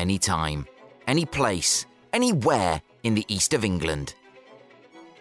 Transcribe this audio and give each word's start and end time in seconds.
anytime, 0.00 0.66
any 1.06 1.26
place, 1.26 1.84
anywhere 2.14 2.80
in 3.02 3.14
the 3.14 3.26
east 3.28 3.52
of 3.52 3.66
England. 3.66 4.14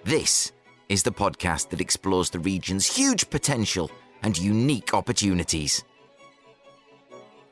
This 0.06 0.54
is 0.88 1.04
the 1.04 1.12
podcast 1.12 1.70
that 1.70 1.82
explores 1.82 2.30
the 2.30 2.40
region's 2.40 2.88
huge 2.88 3.30
potential 3.30 3.92
and 4.24 4.38
unique 4.38 4.94
opportunities. 4.94 5.84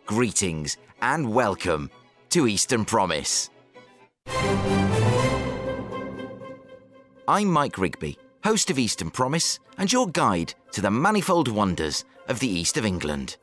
Greetings 0.05 0.78
and 1.02 1.34
welcome 1.34 1.92
to 2.30 2.48
Eastern 2.48 2.86
Promise. 2.86 3.50
I'm 7.28 7.52
Mike 7.52 7.78
Rigby, 7.78 8.18
host 8.46 8.70
of 8.70 8.80
Eastern 8.80 9.12
Promise 9.12 9.59
and 9.78 9.91
your 9.91 10.07
guide 10.07 10.54
to 10.71 10.80
the 10.80 10.89
manifold 10.89 11.50
wonders 11.50 12.05
of 12.30 12.39
the 12.39 12.48
east 12.48 12.78
of 12.78 12.86
England. 12.86 13.36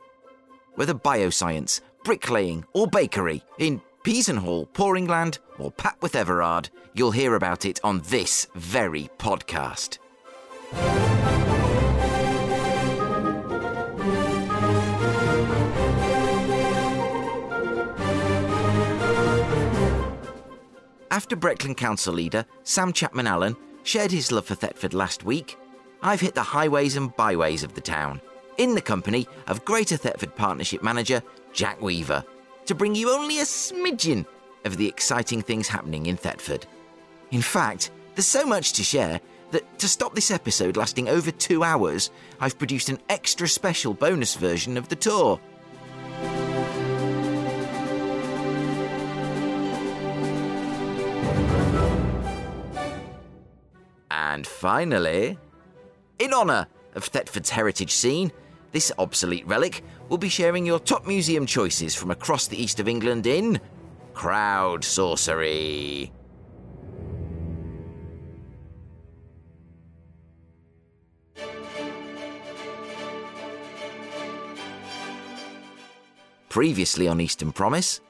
Whether 0.73 0.95
bioscience, 0.95 1.81
bricklaying, 2.05 2.63
or 2.73 2.87
bakery, 2.87 3.43
in 3.57 3.81
Peasenhall, 4.03 4.69
Poringland, 4.69 5.39
or 5.57 5.71
Papworth 5.71 6.15
Everard, 6.15 6.69
you'll 6.93 7.11
hear 7.11 7.35
about 7.35 7.65
it 7.65 7.79
on 7.83 8.01
this 8.05 8.47
very 8.55 9.09
podcast. 9.17 9.97
After 21.11 21.35
Breckland 21.35 21.77
Council 21.77 22.13
leader 22.13 22.45
Sam 22.63 22.93
Chapman 22.93 23.25
Allen 23.25 23.55
shared 23.83 24.11
his 24.11 24.31
love 24.31 24.45
for 24.45 24.53
Thetford 24.53 24.93
last 24.93 25.23
week, 25.23 25.57
I've 26.03 26.21
hit 26.21 26.35
the 26.35 26.43
highways 26.43 26.97
and 26.97 27.15
byways 27.15 27.63
of 27.63 27.73
the 27.73 27.81
town 27.81 28.21
in 28.57 28.75
the 28.75 28.81
company 28.81 29.27
of 29.47 29.65
Greater 29.65 29.97
Thetford 29.97 30.35
Partnership 30.35 30.83
Manager 30.83 31.21
Jack 31.55 31.81
Weaver 31.81 32.23
to 32.65 32.75
bring 32.75 32.93
you 32.93 33.09
only 33.11 33.39
a 33.39 33.43
smidgen 33.43 34.25
of 34.65 34.75
the 34.77 34.87
exciting 34.87 35.41
things 35.41 35.67
happening 35.67 36.07
in 36.07 36.17
Thetford. 36.17 36.65
In 37.31 37.41
fact, 37.41 37.91
there's 38.13 38.25
so 38.25 38.45
much 38.45 38.73
to 38.73 38.83
share 38.83 39.21
that 39.51 39.79
to 39.79 39.87
stop 39.87 40.13
this 40.13 40.31
episode 40.31 40.75
lasting 40.75 41.07
over 41.07 41.31
two 41.31 41.63
hours, 41.63 42.11
I've 42.41 42.57
produced 42.57 42.89
an 42.89 42.99
extra 43.09 43.47
special 43.47 43.93
bonus 43.93 44.35
version 44.35 44.75
of 44.75 44.89
the 44.89 44.95
tour. 44.95 45.39
And 54.11 54.45
finally, 54.45 55.37
in 56.19 56.33
honour 56.33 56.67
of 56.95 57.05
Thetford's 57.05 57.51
heritage 57.51 57.91
scene, 57.91 58.31
this 58.75 58.91
obsolete 58.97 59.47
relic 59.47 59.85
will 60.09 60.17
be 60.17 60.27
sharing 60.27 60.65
your 60.65 60.79
top 60.79 61.07
museum 61.07 61.45
choices 61.45 61.95
from 61.95 62.11
across 62.11 62.47
the 62.47 62.61
east 62.61 62.77
of 62.77 62.89
England 62.89 63.25
in 63.25 63.57
Crowd 64.13 64.83
Sorcery. 64.83 66.11
Previously 76.49 77.07
on 77.07 77.21
Eastern 77.21 77.53
Promise, 77.53 78.01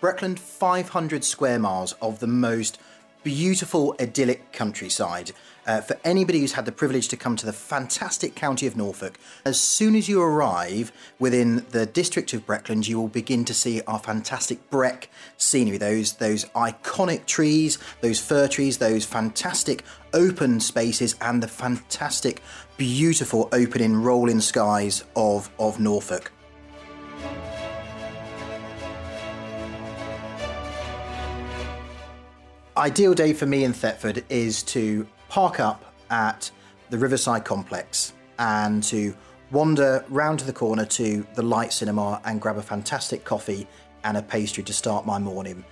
Breckland 0.00 0.38
500 0.38 1.22
square 1.22 1.58
miles 1.58 1.92
of 2.00 2.20
the 2.20 2.26
most 2.26 2.78
beautiful, 3.26 3.92
idyllic 4.00 4.52
countryside. 4.52 5.32
Uh, 5.66 5.80
for 5.80 5.98
anybody 6.04 6.38
who's 6.38 6.52
had 6.52 6.64
the 6.64 6.70
privilege 6.70 7.08
to 7.08 7.16
come 7.16 7.34
to 7.34 7.44
the 7.44 7.52
fantastic 7.52 8.36
county 8.36 8.68
of 8.68 8.76
Norfolk, 8.76 9.18
as 9.44 9.58
soon 9.58 9.96
as 9.96 10.08
you 10.08 10.22
arrive 10.22 10.92
within 11.18 11.66
the 11.70 11.86
district 11.86 12.32
of 12.34 12.46
Breckland, 12.46 12.86
you 12.86 13.00
will 13.00 13.08
begin 13.08 13.44
to 13.46 13.52
see 13.52 13.82
our 13.88 13.98
fantastic 13.98 14.70
Breck 14.70 15.10
scenery. 15.36 15.76
Those 15.76 16.12
those 16.12 16.44
iconic 16.54 17.26
trees, 17.26 17.78
those 18.00 18.20
fir 18.20 18.46
trees, 18.46 18.78
those 18.78 19.04
fantastic 19.04 19.82
open 20.14 20.60
spaces, 20.60 21.16
and 21.20 21.42
the 21.42 21.48
fantastic, 21.48 22.40
beautiful 22.76 23.48
opening 23.50 23.96
rolling 23.96 24.40
skies 24.40 25.02
of 25.16 25.50
of 25.58 25.80
Norfolk. 25.80 26.30
Ideal 32.76 33.14
day 33.14 33.32
for 33.32 33.46
me 33.46 33.64
in 33.64 33.72
Thetford 33.72 34.22
is 34.28 34.62
to 34.64 35.08
park 35.30 35.60
up 35.60 35.94
at 36.10 36.50
the 36.90 36.98
Riverside 36.98 37.42
Complex 37.42 38.12
and 38.38 38.82
to 38.84 39.16
wander 39.50 40.04
round 40.10 40.40
to 40.40 40.44
the 40.44 40.52
corner 40.52 40.84
to 40.84 41.26
the 41.34 41.42
Light 41.42 41.72
Cinema 41.72 42.20
and 42.26 42.38
grab 42.38 42.58
a 42.58 42.62
fantastic 42.62 43.24
coffee 43.24 43.66
and 44.04 44.18
a 44.18 44.22
pastry 44.22 44.62
to 44.64 44.74
start 44.74 45.06
my 45.06 45.18
morning. 45.18 45.64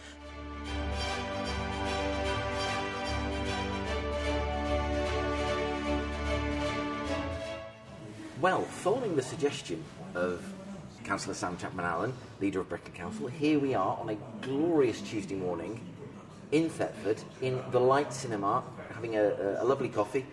Well, 8.40 8.62
following 8.62 9.14
the 9.14 9.22
suggestion 9.22 9.84
of 10.14 10.42
Councillor 11.04 11.34
Sam 11.34 11.58
Chapman 11.58 11.84
Allen, 11.84 12.14
leader 12.40 12.60
of 12.60 12.70
Breckland 12.70 12.94
Council, 12.94 13.26
here 13.26 13.58
we 13.58 13.74
are 13.74 13.98
on 13.98 14.08
a 14.08 14.16
glorious 14.40 15.02
Tuesday 15.02 15.34
morning 15.34 15.80
in 16.52 16.68
Thetford, 16.68 17.22
in 17.42 17.60
the 17.70 17.80
Light 17.80 18.12
Cinema, 18.12 18.62
having 18.92 19.16
a, 19.16 19.58
a 19.60 19.64
lovely 19.64 19.88
coffee 19.88 20.26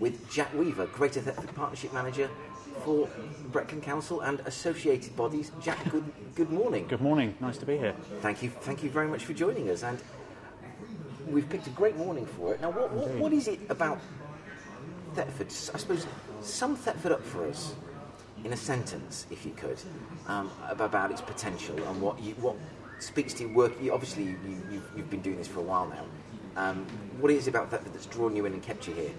with 0.00 0.30
Jack 0.30 0.52
Weaver, 0.54 0.86
Greater 0.86 1.20
Thetford 1.20 1.54
Partnership 1.54 1.92
Manager 1.92 2.28
for 2.84 3.08
Breckland 3.50 3.82
Council 3.82 4.20
and 4.20 4.40
associated 4.40 5.16
bodies. 5.16 5.50
Jack, 5.60 5.90
good, 5.90 6.04
good 6.34 6.50
morning. 6.50 6.86
Good 6.86 7.00
morning. 7.00 7.34
Nice 7.40 7.58
to 7.58 7.66
be 7.66 7.76
here. 7.76 7.94
Thank 8.20 8.42
you. 8.42 8.50
Thank 8.50 8.82
you 8.82 8.90
very 8.90 9.08
much 9.08 9.24
for 9.24 9.32
joining 9.32 9.68
us. 9.70 9.82
And 9.82 9.98
we've 11.26 11.48
picked 11.48 11.66
a 11.66 11.70
great 11.70 11.96
morning 11.96 12.26
for 12.26 12.54
it. 12.54 12.60
Now, 12.60 12.70
what, 12.70 12.92
what, 12.92 13.10
what 13.10 13.32
is 13.32 13.48
it 13.48 13.60
about 13.68 13.98
Thetford? 15.14 15.48
I 15.48 15.78
suppose 15.78 16.06
sum 16.40 16.76
Thetford 16.76 17.12
up 17.12 17.24
for 17.24 17.48
us 17.48 17.74
in 18.44 18.52
a 18.52 18.56
sentence, 18.56 19.26
if 19.30 19.44
you 19.44 19.52
could, 19.52 19.78
um, 20.28 20.50
about 20.68 21.10
its 21.10 21.20
potential 21.20 21.76
and 21.76 22.00
what 22.00 22.20
you, 22.20 22.34
what 22.34 22.56
speaks 22.98 23.34
to 23.34 23.44
your 23.44 23.52
work. 23.54 23.72
You, 23.80 23.92
obviously, 23.92 24.24
you, 24.24 24.36
you, 24.70 24.82
you've 24.96 25.10
been 25.10 25.22
doing 25.22 25.36
this 25.36 25.48
for 25.48 25.60
a 25.60 25.62
while 25.62 25.86
now. 25.86 26.04
Um, 26.56 26.86
what 27.20 27.30
is 27.30 27.46
it 27.46 27.50
about 27.50 27.70
that 27.70 27.84
that's 27.84 28.06
drawn 28.06 28.34
you 28.34 28.46
in 28.46 28.52
and 28.52 28.62
kept 28.62 28.88
you 28.88 28.94
here? 28.94 29.12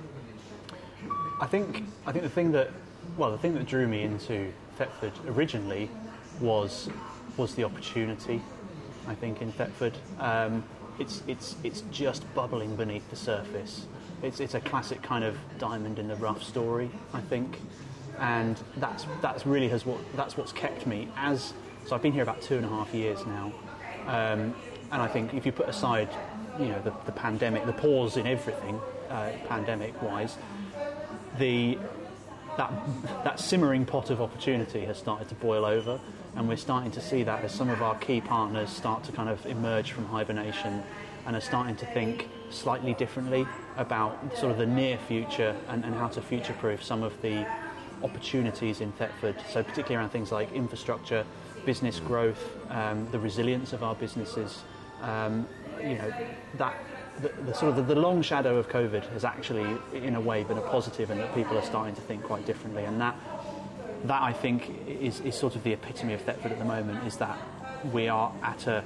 I 1.39 1.47
think 1.47 1.83
I 2.05 2.11
think 2.11 2.23
the 2.23 2.29
thing 2.29 2.51
that 2.51 2.69
well 3.17 3.31
the 3.31 3.37
thing 3.37 3.53
that 3.53 3.65
drew 3.65 3.87
me 3.87 4.03
into 4.03 4.51
Thetford 4.77 5.13
originally 5.27 5.89
was 6.41 6.89
was 7.37 7.55
the 7.55 7.63
opportunity. 7.63 8.41
I 9.07 9.15
think 9.15 9.41
in 9.41 9.51
Thetford, 9.53 9.97
um, 10.19 10.63
it's 10.99 11.23
it's 11.27 11.55
it's 11.63 11.83
just 11.91 12.31
bubbling 12.33 12.75
beneath 12.75 13.09
the 13.09 13.15
surface. 13.15 13.85
It's 14.21 14.41
it's 14.41 14.53
a 14.53 14.59
classic 14.59 15.01
kind 15.01 15.23
of 15.23 15.37
diamond 15.57 15.97
in 15.97 16.07
the 16.07 16.15
rough 16.17 16.43
story. 16.43 16.91
I 17.13 17.21
think, 17.21 17.57
and 18.19 18.61
that's 18.77 19.05
that's 19.21 19.45
really 19.45 19.69
has 19.69 19.85
what 19.85 19.99
that's 20.15 20.35
what's 20.35 20.51
kept 20.51 20.85
me 20.85 21.07
as. 21.15 21.53
So 21.85 21.95
I've 21.95 22.01
been 22.01 22.11
here 22.11 22.23
about 22.23 22.41
two 22.41 22.57
and 22.57 22.65
a 22.65 22.69
half 22.69 22.93
years 22.93 23.25
now, 23.25 23.53
um, 24.07 24.53
and 24.91 25.01
I 25.01 25.07
think 25.07 25.33
if 25.33 25.45
you 25.45 25.51
put 25.51 25.69
aside, 25.69 26.09
you 26.59 26.67
know, 26.67 26.81
the, 26.81 26.93
the 27.05 27.11
pandemic, 27.11 27.65
the 27.65 27.73
pause 27.73 28.17
in 28.17 28.27
everything, 28.27 28.79
uh, 29.09 29.31
pandemic-wise, 29.47 30.35
the 31.37 31.77
that 32.57 32.71
that 33.23 33.39
simmering 33.39 33.85
pot 33.85 34.09
of 34.09 34.21
opportunity 34.21 34.83
has 34.85 34.97
started 34.97 35.29
to 35.29 35.35
boil 35.35 35.63
over, 35.63 35.99
and 36.35 36.47
we're 36.47 36.57
starting 36.57 36.91
to 36.91 37.01
see 37.01 37.23
that 37.23 37.43
as 37.43 37.53
some 37.53 37.69
of 37.69 37.81
our 37.81 37.95
key 37.99 38.19
partners 38.21 38.69
start 38.69 39.03
to 39.05 39.11
kind 39.11 39.29
of 39.29 39.45
emerge 39.45 39.91
from 39.91 40.05
hibernation 40.05 40.83
and 41.25 41.35
are 41.35 41.41
starting 41.41 41.75
to 41.75 41.85
think 41.87 42.27
slightly 42.49 42.93
differently 42.95 43.45
about 43.77 44.17
sort 44.37 44.51
of 44.51 44.57
the 44.57 44.65
near 44.65 44.97
future 44.97 45.55
and, 45.69 45.85
and 45.85 45.93
how 45.95 46.07
to 46.07 46.21
future-proof 46.21 46.83
some 46.83 47.03
of 47.03 47.21
the 47.21 47.45
opportunities 48.03 48.81
in 48.81 48.91
Thetford. 48.93 49.35
So 49.51 49.61
particularly 49.61 49.95
around 49.95 50.09
things 50.09 50.31
like 50.31 50.51
infrastructure, 50.51 51.25
business 51.69 51.99
growth, 51.99 52.43
um, 52.71 53.07
the 53.11 53.19
resilience 53.19 53.73
of 53.73 53.83
our 53.83 53.93
businesses. 53.93 54.63
Um, 55.03 55.47
you 55.79 55.93
know, 55.99 56.11
that 56.57 56.75
the, 57.21 57.29
the, 57.45 57.53
sort 57.53 57.69
of 57.69 57.75
the, 57.75 57.93
the, 57.93 58.01
long 58.01 58.23
shadow 58.23 58.57
of 58.57 58.67
COVID 58.69 59.07
has 59.11 59.23
actually, 59.23 59.77
in 59.93 60.15
a 60.15 60.19
way, 60.19 60.43
been 60.43 60.57
a 60.57 60.61
positive, 60.61 61.11
and 61.11 61.19
that 61.19 61.31
people 61.35 61.55
are 61.59 61.61
starting 61.61 61.93
to 61.93 62.01
think 62.01 62.23
quite 62.23 62.43
differently. 62.47 62.85
And 62.85 62.99
that, 62.99 63.15
that 64.05 64.19
I 64.19 64.33
think, 64.33 64.71
is, 64.87 65.19
is 65.19 65.35
sort 65.35 65.55
of 65.55 65.63
the 65.63 65.73
epitome 65.73 66.13
of 66.15 66.21
Thetford 66.21 66.51
at 66.51 66.57
the 66.57 66.65
moment. 66.65 67.05
Is 67.05 67.17
that 67.17 67.37
we 67.93 68.07
are 68.07 68.33
at 68.41 68.65
a, 68.65 68.83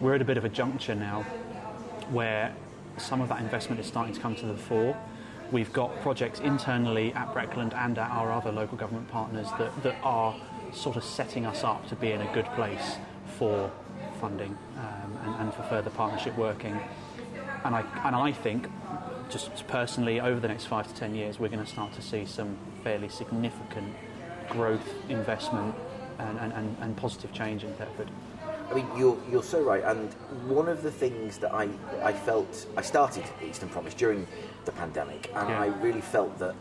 we're 0.00 0.16
at 0.16 0.20
a 0.20 0.24
bit 0.24 0.36
of 0.36 0.44
a 0.44 0.48
juncture 0.48 0.96
now, 0.96 1.22
where 2.10 2.52
some 2.98 3.20
of 3.20 3.28
that 3.28 3.40
investment 3.40 3.80
is 3.80 3.86
starting 3.86 4.16
to 4.16 4.20
come 4.20 4.34
to 4.34 4.46
the 4.46 4.56
fore. 4.56 4.96
We've 5.52 5.72
got 5.72 5.96
projects 6.00 6.40
internally 6.40 7.12
at 7.14 7.32
Breckland 7.32 7.72
and 7.74 7.96
at 7.98 8.10
our 8.10 8.32
other 8.32 8.50
local 8.50 8.76
government 8.76 9.08
partners 9.08 9.46
that, 9.58 9.82
that 9.84 9.96
are 10.02 10.34
sort 10.72 10.96
of 10.96 11.04
setting 11.04 11.46
us 11.46 11.64
up 11.64 11.88
to 11.88 11.96
be 11.96 12.12
in 12.12 12.20
a 12.20 12.32
good 12.34 12.46
place 12.56 12.96
for 13.38 13.70
funding 14.20 14.56
um, 14.76 15.18
and, 15.24 15.34
and, 15.36 15.54
for 15.54 15.62
further 15.64 15.90
partnership 15.90 16.36
working. 16.36 16.78
And 17.64 17.74
I, 17.74 17.84
and 18.04 18.14
I 18.16 18.32
think, 18.32 18.68
just 19.30 19.66
personally, 19.68 20.20
over 20.20 20.40
the 20.40 20.48
next 20.48 20.66
five 20.66 20.86
to 20.88 20.94
ten 20.94 21.14
years, 21.14 21.38
we're 21.38 21.48
going 21.48 21.64
to 21.64 21.70
start 21.70 21.92
to 21.94 22.02
see 22.02 22.26
some 22.26 22.56
fairly 22.82 23.08
significant 23.08 23.94
growth, 24.48 24.94
investment, 25.08 25.74
and, 26.18 26.52
and, 26.52 26.76
and 26.80 26.96
positive 26.96 27.32
change 27.32 27.64
in 27.64 27.72
Thetford. 27.74 28.10
I 28.70 28.74
mean, 28.74 28.86
you're, 28.96 29.18
you're 29.30 29.42
so 29.42 29.62
right. 29.62 29.82
And 29.82 30.12
one 30.48 30.68
of 30.68 30.82
the 30.82 30.90
things 30.90 31.38
that 31.38 31.52
I, 31.52 31.68
I 32.02 32.12
felt, 32.12 32.66
I 32.76 32.82
started 32.82 33.24
Eastern 33.44 33.68
Promise 33.68 33.94
during 33.94 34.26
the 34.64 34.72
pandemic, 34.72 35.30
and 35.34 35.48
Yeah. 35.48 35.60
I 35.60 35.66
really 35.66 36.00
felt 36.00 36.38
that 36.38 36.54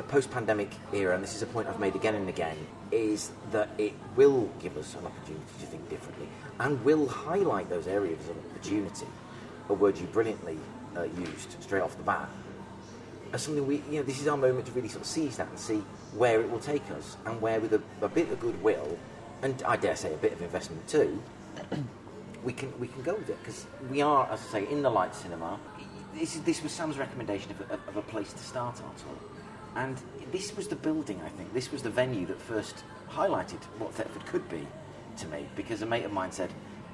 the 0.00 0.08
post 0.08 0.30
pandemic 0.30 0.70
era, 0.94 1.14
and 1.14 1.22
this 1.22 1.34
is 1.34 1.42
a 1.42 1.46
point 1.46 1.68
I've 1.68 1.78
made 1.78 1.94
again 1.94 2.14
and 2.14 2.26
again, 2.26 2.56
is 2.90 3.32
that 3.50 3.68
it 3.76 3.92
will 4.16 4.48
give 4.58 4.78
us 4.78 4.94
an 4.94 5.04
opportunity 5.04 5.44
to 5.60 5.66
think 5.66 5.90
differently 5.90 6.26
and 6.58 6.82
will 6.86 7.06
highlight 7.06 7.68
those 7.68 7.86
areas 7.86 8.18
of 8.30 8.36
opportunity, 8.50 9.06
a 9.68 9.74
word 9.74 9.98
you 9.98 10.06
brilliantly 10.06 10.56
uh, 10.96 11.02
used 11.02 11.62
straight 11.62 11.82
off 11.82 11.98
the 11.98 12.02
bat, 12.02 12.30
as 13.34 13.42
something 13.42 13.66
we, 13.66 13.82
you 13.90 13.98
know, 13.98 14.02
this 14.02 14.22
is 14.22 14.26
our 14.26 14.38
moment 14.38 14.64
to 14.64 14.72
really 14.72 14.88
sort 14.88 15.02
of 15.02 15.06
seize 15.06 15.36
that 15.36 15.48
and 15.48 15.58
see 15.58 15.82
where 16.16 16.40
it 16.40 16.50
will 16.50 16.58
take 16.58 16.90
us 16.92 17.18
and 17.26 17.38
where, 17.42 17.60
with 17.60 17.74
a, 17.74 17.82
a 18.00 18.08
bit 18.08 18.30
of 18.32 18.40
goodwill 18.40 18.98
and 19.42 19.62
I 19.64 19.76
dare 19.76 19.96
say 19.96 20.14
a 20.14 20.16
bit 20.16 20.32
of 20.32 20.40
investment 20.40 20.88
too, 20.88 21.22
we 22.42 22.54
can 22.54 22.72
we 22.80 22.88
can 22.88 23.02
go 23.02 23.16
with 23.16 23.28
it 23.28 23.38
because 23.40 23.66
we 23.90 24.00
are, 24.00 24.26
as 24.32 24.40
I 24.48 24.52
say, 24.52 24.70
in 24.70 24.80
the 24.80 24.90
light 24.90 25.14
cinema. 25.14 25.60
This, 26.14 26.36
this 26.38 26.62
was 26.62 26.72
Sam's 26.72 26.98
recommendation 26.98 27.50
of 27.52 27.70
a, 27.70 27.74
of 27.88 27.96
a 27.98 28.02
place 28.02 28.32
to 28.32 28.38
start 28.38 28.80
our 28.82 28.92
tour, 28.98 29.16
and 29.76 30.00
this 30.32 30.56
was 30.56 30.68
the 30.68 30.76
building. 30.76 31.20
I 31.24 31.28
think 31.28 31.52
this 31.52 31.72
was 31.72 31.82
the 31.82 31.90
venue 31.90 32.26
that 32.26 32.40
first 32.40 32.84
highlighted 33.08 33.62
what 33.78 33.94
Thetford 33.94 34.26
could 34.26 34.48
be 34.48 34.66
to 35.18 35.26
me 35.28 35.46
because 35.56 35.82
a 35.82 35.86
mate 35.86 36.04
of 36.04 36.12
mine 36.12 36.32
said. 36.32 36.52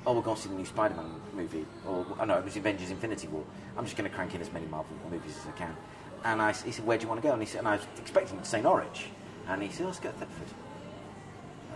Oh, 0.09 0.13
we're 0.13 0.23
going 0.23 0.37
to 0.37 0.43
see 0.43 0.49
the 0.49 0.55
new 0.55 0.65
Spider-Man 0.65 1.21
movie, 1.35 1.67
or 1.85 2.07
oh, 2.21 2.25
no, 2.25 2.39
it 2.39 2.45
was 2.45 2.57
Avengers: 2.57 2.93
Infinity 2.93 3.27
War. 3.27 3.43
I'm 3.77 3.85
just 3.85 3.97
going 3.97 4.09
to 4.09 4.15
crank 4.15 4.37
in 4.37 4.41
as 4.41 4.53
many 4.53 4.65
Marvel 4.67 4.97
movies 5.11 5.37
as 5.37 5.49
I 5.49 5.51
can. 5.59 5.77
And 6.25 6.41
I, 6.41 6.53
he 6.53 6.71
said, 6.71 6.87
"Where 6.87 6.97
do 6.97 7.03
you 7.03 7.09
want 7.09 7.21
to 7.21 7.27
go?" 7.27 7.33
And 7.33 7.43
he 7.43 7.49
said, 7.49 7.59
and 7.59 7.67
I 7.67 7.75
was 7.75 7.87
expecting 7.99 8.39
to 8.39 8.45
say 8.45 8.63
Norwich, 8.63 9.07
and 9.49 9.61
he 9.61 9.69
said, 9.69 9.83
oh, 9.83 9.87
"Let's 9.87 9.99
go 9.99 10.13
to 10.13 10.17
Thetford." 10.17 10.55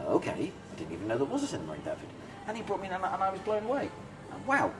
okay, 0.08 0.52
I 0.72 0.74
didn't 0.76 0.92
even 0.92 1.08
know 1.08 1.16
there 1.16 1.26
was 1.26 1.42
a 1.42 1.46
cinema 1.46 1.74
in 1.74 1.80
Thetford. 1.82 2.08
And 2.46 2.56
he 2.56 2.62
brought 2.62 2.80
me 2.80 2.88
in 2.88 2.94
and 2.94 3.04
I, 3.04 3.14
and 3.14 3.22
I 3.22 3.30
was 3.30 3.40
blown 3.40 3.64
away. 3.64 3.90
And 4.32 4.46
wow, 4.46 4.72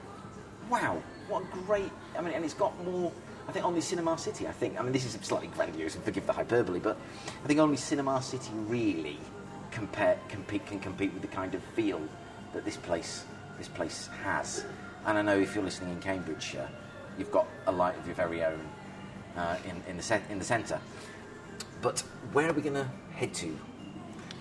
wow, 0.69 1.03
what 1.29 1.43
a 1.43 1.47
great, 1.67 1.91
I 2.17 2.21
mean, 2.21 2.33
and 2.33 2.45
it's 2.45 2.55
got 2.55 2.73
more, 2.85 3.13
I 3.51 3.53
think 3.53 3.67
only 3.67 3.81
Cinema 3.81 4.17
City, 4.17 4.47
I 4.47 4.53
think, 4.53 4.79
I 4.79 4.83
mean, 4.85 4.93
this 4.93 5.05
is 5.05 5.19
slightly 5.23 5.49
grandiose 5.49 5.97
and 5.97 6.05
forgive 6.05 6.25
the 6.25 6.33
hyperbole, 6.33 6.79
but 6.79 6.97
I 7.43 7.47
think 7.49 7.59
only 7.59 7.77
Cinema 7.77 8.23
City 8.23 8.53
really 8.69 9.19
compare, 9.73 10.17
compete, 10.29 10.65
can 10.67 10.79
compete 10.79 11.13
with 11.13 11.23
the 11.23 11.29
kind 11.29 11.53
of 11.57 11.63
feel 11.75 12.01
that 12.53 12.65
this 12.65 12.77
place, 12.77 13.25
this 13.59 13.67
place 13.67 14.09
has. 14.23 14.65
And 15.05 15.19
I 15.19 15.23
know 15.23 15.37
if 15.37 15.57
you're 15.57 15.65
listening 15.65 15.91
in 15.91 15.99
Cambridgeshire, 15.99 16.69
you've 17.19 17.33
got 17.33 17.49
a 17.67 17.73
light 17.73 17.99
of 17.99 18.07
your 18.07 18.15
very 18.15 18.45
own 18.45 18.61
uh, 19.37 19.57
in, 19.65 19.83
in, 19.89 19.97
the 19.97 20.21
in 20.31 20.39
the 20.39 20.45
centre. 20.45 20.81
But 21.83 22.05
where 22.33 22.51
are 22.51 22.53
we 22.53 22.63
going 22.63 22.75
to 22.75 22.89
head 23.15 23.35
to 23.35 23.59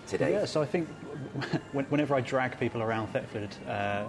today? 0.06 0.34
Yeah, 0.34 0.46
so 0.46 0.62
I 0.62 0.68
think 0.68 0.88
whenever 1.72 2.14
I 2.14 2.22
drag 2.22 2.60
people 2.60 2.84
around 2.84 3.08
Thetford, 3.08 3.56
uh, 3.68 4.06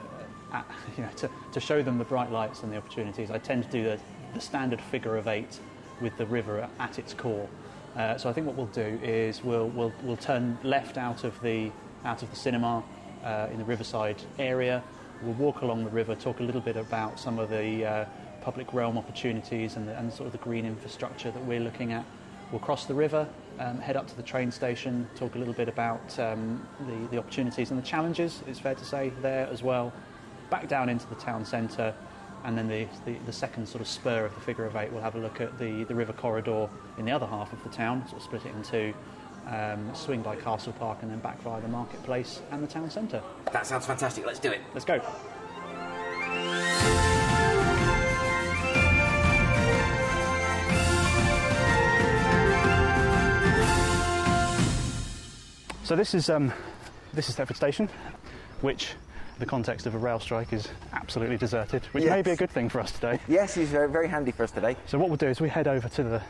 at, 0.52 0.67
you 0.99 1.05
know, 1.05 1.11
to, 1.17 1.31
to 1.52 1.58
show 1.58 1.82
them 1.82 1.97
the 1.97 2.05
bright 2.05 2.31
lights 2.31 2.64
and 2.64 2.70
the 2.70 2.76
opportunities, 2.76 3.31
I 3.31 3.38
tend 3.38 3.64
to 3.64 3.70
do 3.70 3.82
the, 3.85 3.99
the 4.35 4.41
standard 4.41 4.81
figure 4.81 5.17
of 5.17 5.29
eight 5.29 5.59
with 6.00 6.17
the 6.17 6.27
river 6.27 6.69
at, 6.79 6.99
its 6.99 7.15
core. 7.15 7.49
Uh, 7.97 8.17
so 8.17 8.29
I 8.29 8.32
think 8.32 8.47
what 8.47 8.56
we'll 8.56 8.67
do 8.67 8.99
is 9.03 9.43
we'll, 9.43 9.69
we'll, 9.69 9.93
we'll 10.03 10.17
turn 10.17 10.59
left 10.62 10.97
out 10.97 11.25
of 11.25 11.41
the, 11.43 11.71
out 12.05 12.23
of 12.23 12.31
the 12.31 12.37
cinema 12.37 12.82
uh, 13.25 13.49
in 13.53 13.59
the 13.59 13.65
riverside 13.65 14.23
area. 14.38 14.82
We'll 15.23 15.35
walk 15.35 15.62
along 15.62 15.85
the 15.85 15.91
river, 15.91 16.15
talk 16.15 16.41
a 16.41 16.43
little 16.43 16.61
bit 16.61 16.77
about 16.77 17.19
some 17.19 17.38
of 17.38 17.50
the 17.50 17.85
uh, 17.85 18.05
public 18.41 18.73
realm 18.73 18.97
opportunities 18.97 19.77
and, 19.77 19.87
the, 19.87 19.99
and 19.99 20.12
sort 20.12 20.27
of 20.27 20.33
the 20.33 20.38
green 20.38 20.65
infrastructure 20.65 21.31
that 21.31 21.44
we're 21.44 21.61
looking 21.61 21.93
at. 21.93 22.05
We'll 22.50 22.61
cross 22.61 22.87
the 22.87 22.94
river, 22.94 23.29
um, 23.59 23.79
head 23.79 23.97
up 23.97 24.09
to 24.09 24.17
the 24.17 24.23
train 24.23 24.50
station, 24.50 25.06
talk 25.15 25.35
a 25.35 25.38
little 25.38 25.55
bit 25.55 25.69
about 25.69 26.19
um, 26.19 26.67
the, 26.87 27.09
the 27.11 27.19
opportunities 27.19 27.71
and 27.71 27.81
the 27.81 27.87
challenges, 27.87 28.43
it's 28.47 28.59
fair 28.59 28.75
to 28.75 28.85
say, 28.85 29.12
there 29.21 29.47
as 29.53 29.62
well. 29.62 29.93
Back 30.49 30.67
down 30.67 30.88
into 30.88 31.06
the 31.06 31.15
town 31.17 31.44
centre, 31.44 31.94
and 32.44 32.56
then 32.56 32.69
the, 32.69 32.87
the, 33.04 33.19
the 33.26 33.32
second 33.32 33.66
sort 33.66 33.81
of 33.81 33.88
spur 33.88 34.25
of 34.25 34.34
the 34.34 34.40
figure 34.40 34.64
of 34.64 34.76
eight, 34.76 34.92
we'll 34.92 35.02
have 35.02 35.14
a 35.14 35.19
look 35.19 35.40
at 35.40 35.58
the, 35.58 35.84
the 35.84 35.94
river 35.94 36.12
corridor 36.12 36.69
in 36.98 37.04
the 37.04 37.12
other 37.12 37.26
half 37.26 37.52
of 37.52 37.62
the 37.62 37.70
town, 37.70 38.06
sort 38.08 38.19
of 38.19 38.22
split 38.22 38.46
it 38.46 38.54
in 38.54 38.62
two, 38.62 38.94
um, 39.48 39.94
swing 39.94 40.22
by 40.22 40.37
Castle 40.37 40.72
Park, 40.75 40.98
and 41.02 41.10
then 41.10 41.19
back 41.20 41.40
via 41.42 41.60
the 41.60 41.69
marketplace 41.69 42.40
and 42.50 42.62
the 42.62 42.66
town 42.66 42.90
centre. 42.90 43.22
That 43.52 43.66
sounds 43.66 43.87
fantastic. 43.87 44.26
Let's 44.26 44.38
do 44.38 44.50
it. 44.50 44.60
Let's 44.75 44.84
go. 44.84 45.00
So 55.84 55.96
this 55.96 56.14
is 56.14 56.31
um, 56.31 56.52
this 57.12 57.28
is 57.28 57.34
Thetford 57.34 57.56
Station, 57.56 57.88
which, 58.60 58.90
the 59.40 59.46
context 59.46 59.87
of 59.87 59.94
a 59.94 59.98
rail 59.98 60.20
strike, 60.20 60.52
is 60.52 60.69
absolutely 60.92 61.37
deserted, 61.37 61.84
which 61.87 62.04
may 62.04 62.22
be 62.22 62.31
a 62.31 62.37
good 62.37 62.50
thing 62.50 62.69
for 62.69 62.81
us 62.81 62.92
today. 62.92 63.19
Yes, 63.26 63.54
he's 63.54 63.70
very, 63.70 63.88
very 63.88 64.06
handy 64.06 64.31
for 64.31 64.44
us 64.44 64.50
today. 64.52 64.76
So 64.87 64.98
what 64.98 65.08
we'll 65.08 65.16
do 65.16 65.26
is 65.28 65.40
we 65.40 65.48
head 65.48 65.66
over 65.66 65.88
to 65.88 66.02
the 66.04 66.22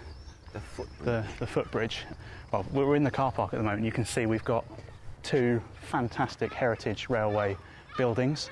The 0.53 0.61
foot. 0.61 0.89
the, 1.05 1.25
the 1.39 1.47
footbridge. 1.47 2.05
Well, 2.53 2.65
we're 2.73 2.97
in 2.97 3.05
the 3.05 3.11
car 3.11 3.31
park 3.33 3.53
at 3.53 3.59
the 3.59 3.63
moment. 3.65 3.85
You 3.85 3.93
can 3.93 4.05
see 4.05 4.27
we've 4.27 4.45
got 4.45 4.65
two 5.23 5.61
fantastic 5.83 6.53
heritage 6.53 7.09
railway 7.11 7.57
buildings. 7.99 8.49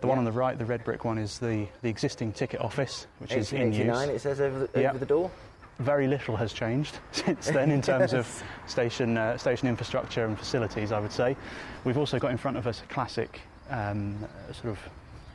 The 0.00 0.08
one 0.08 0.18
on 0.18 0.24
the 0.24 0.32
right, 0.32 0.58
the 0.58 0.64
red 0.66 0.82
brick 0.84 1.04
one, 1.04 1.16
is 1.16 1.38
the, 1.38 1.66
the 1.82 1.88
existing 1.88 2.32
ticket 2.32 2.60
office, 2.60 3.06
which 3.18 3.32
is 3.32 3.52
in 3.52 3.60
1889, 3.70 4.08
use. 4.08 4.16
it 4.16 4.20
says 4.20 4.40
over 4.40 4.66
the, 4.66 4.80
Yeah. 4.82 4.90
over 4.90 4.98
the 4.98 5.06
door. 5.06 5.30
Very 5.78 6.06
little 6.06 6.36
has 6.36 6.52
changed 6.52 6.98
since 7.12 7.46
then 7.46 7.70
in 7.70 7.80
terms 7.80 8.12
of 8.12 8.42
station, 8.66 9.16
uh, 9.16 9.38
station 9.38 9.68
infrastructure 9.68 10.26
and 10.26 10.36
facilities, 10.38 10.90
I 10.92 10.98
would 11.00 11.12
say. 11.12 11.36
We've 11.84 11.98
also 11.98 12.18
got 12.18 12.30
in 12.32 12.36
front 12.36 12.56
of 12.56 12.66
us 12.66 12.82
a 12.82 12.92
classic 12.92 13.40
um, 13.72 14.18
sort 14.52 14.66
of 14.70 14.78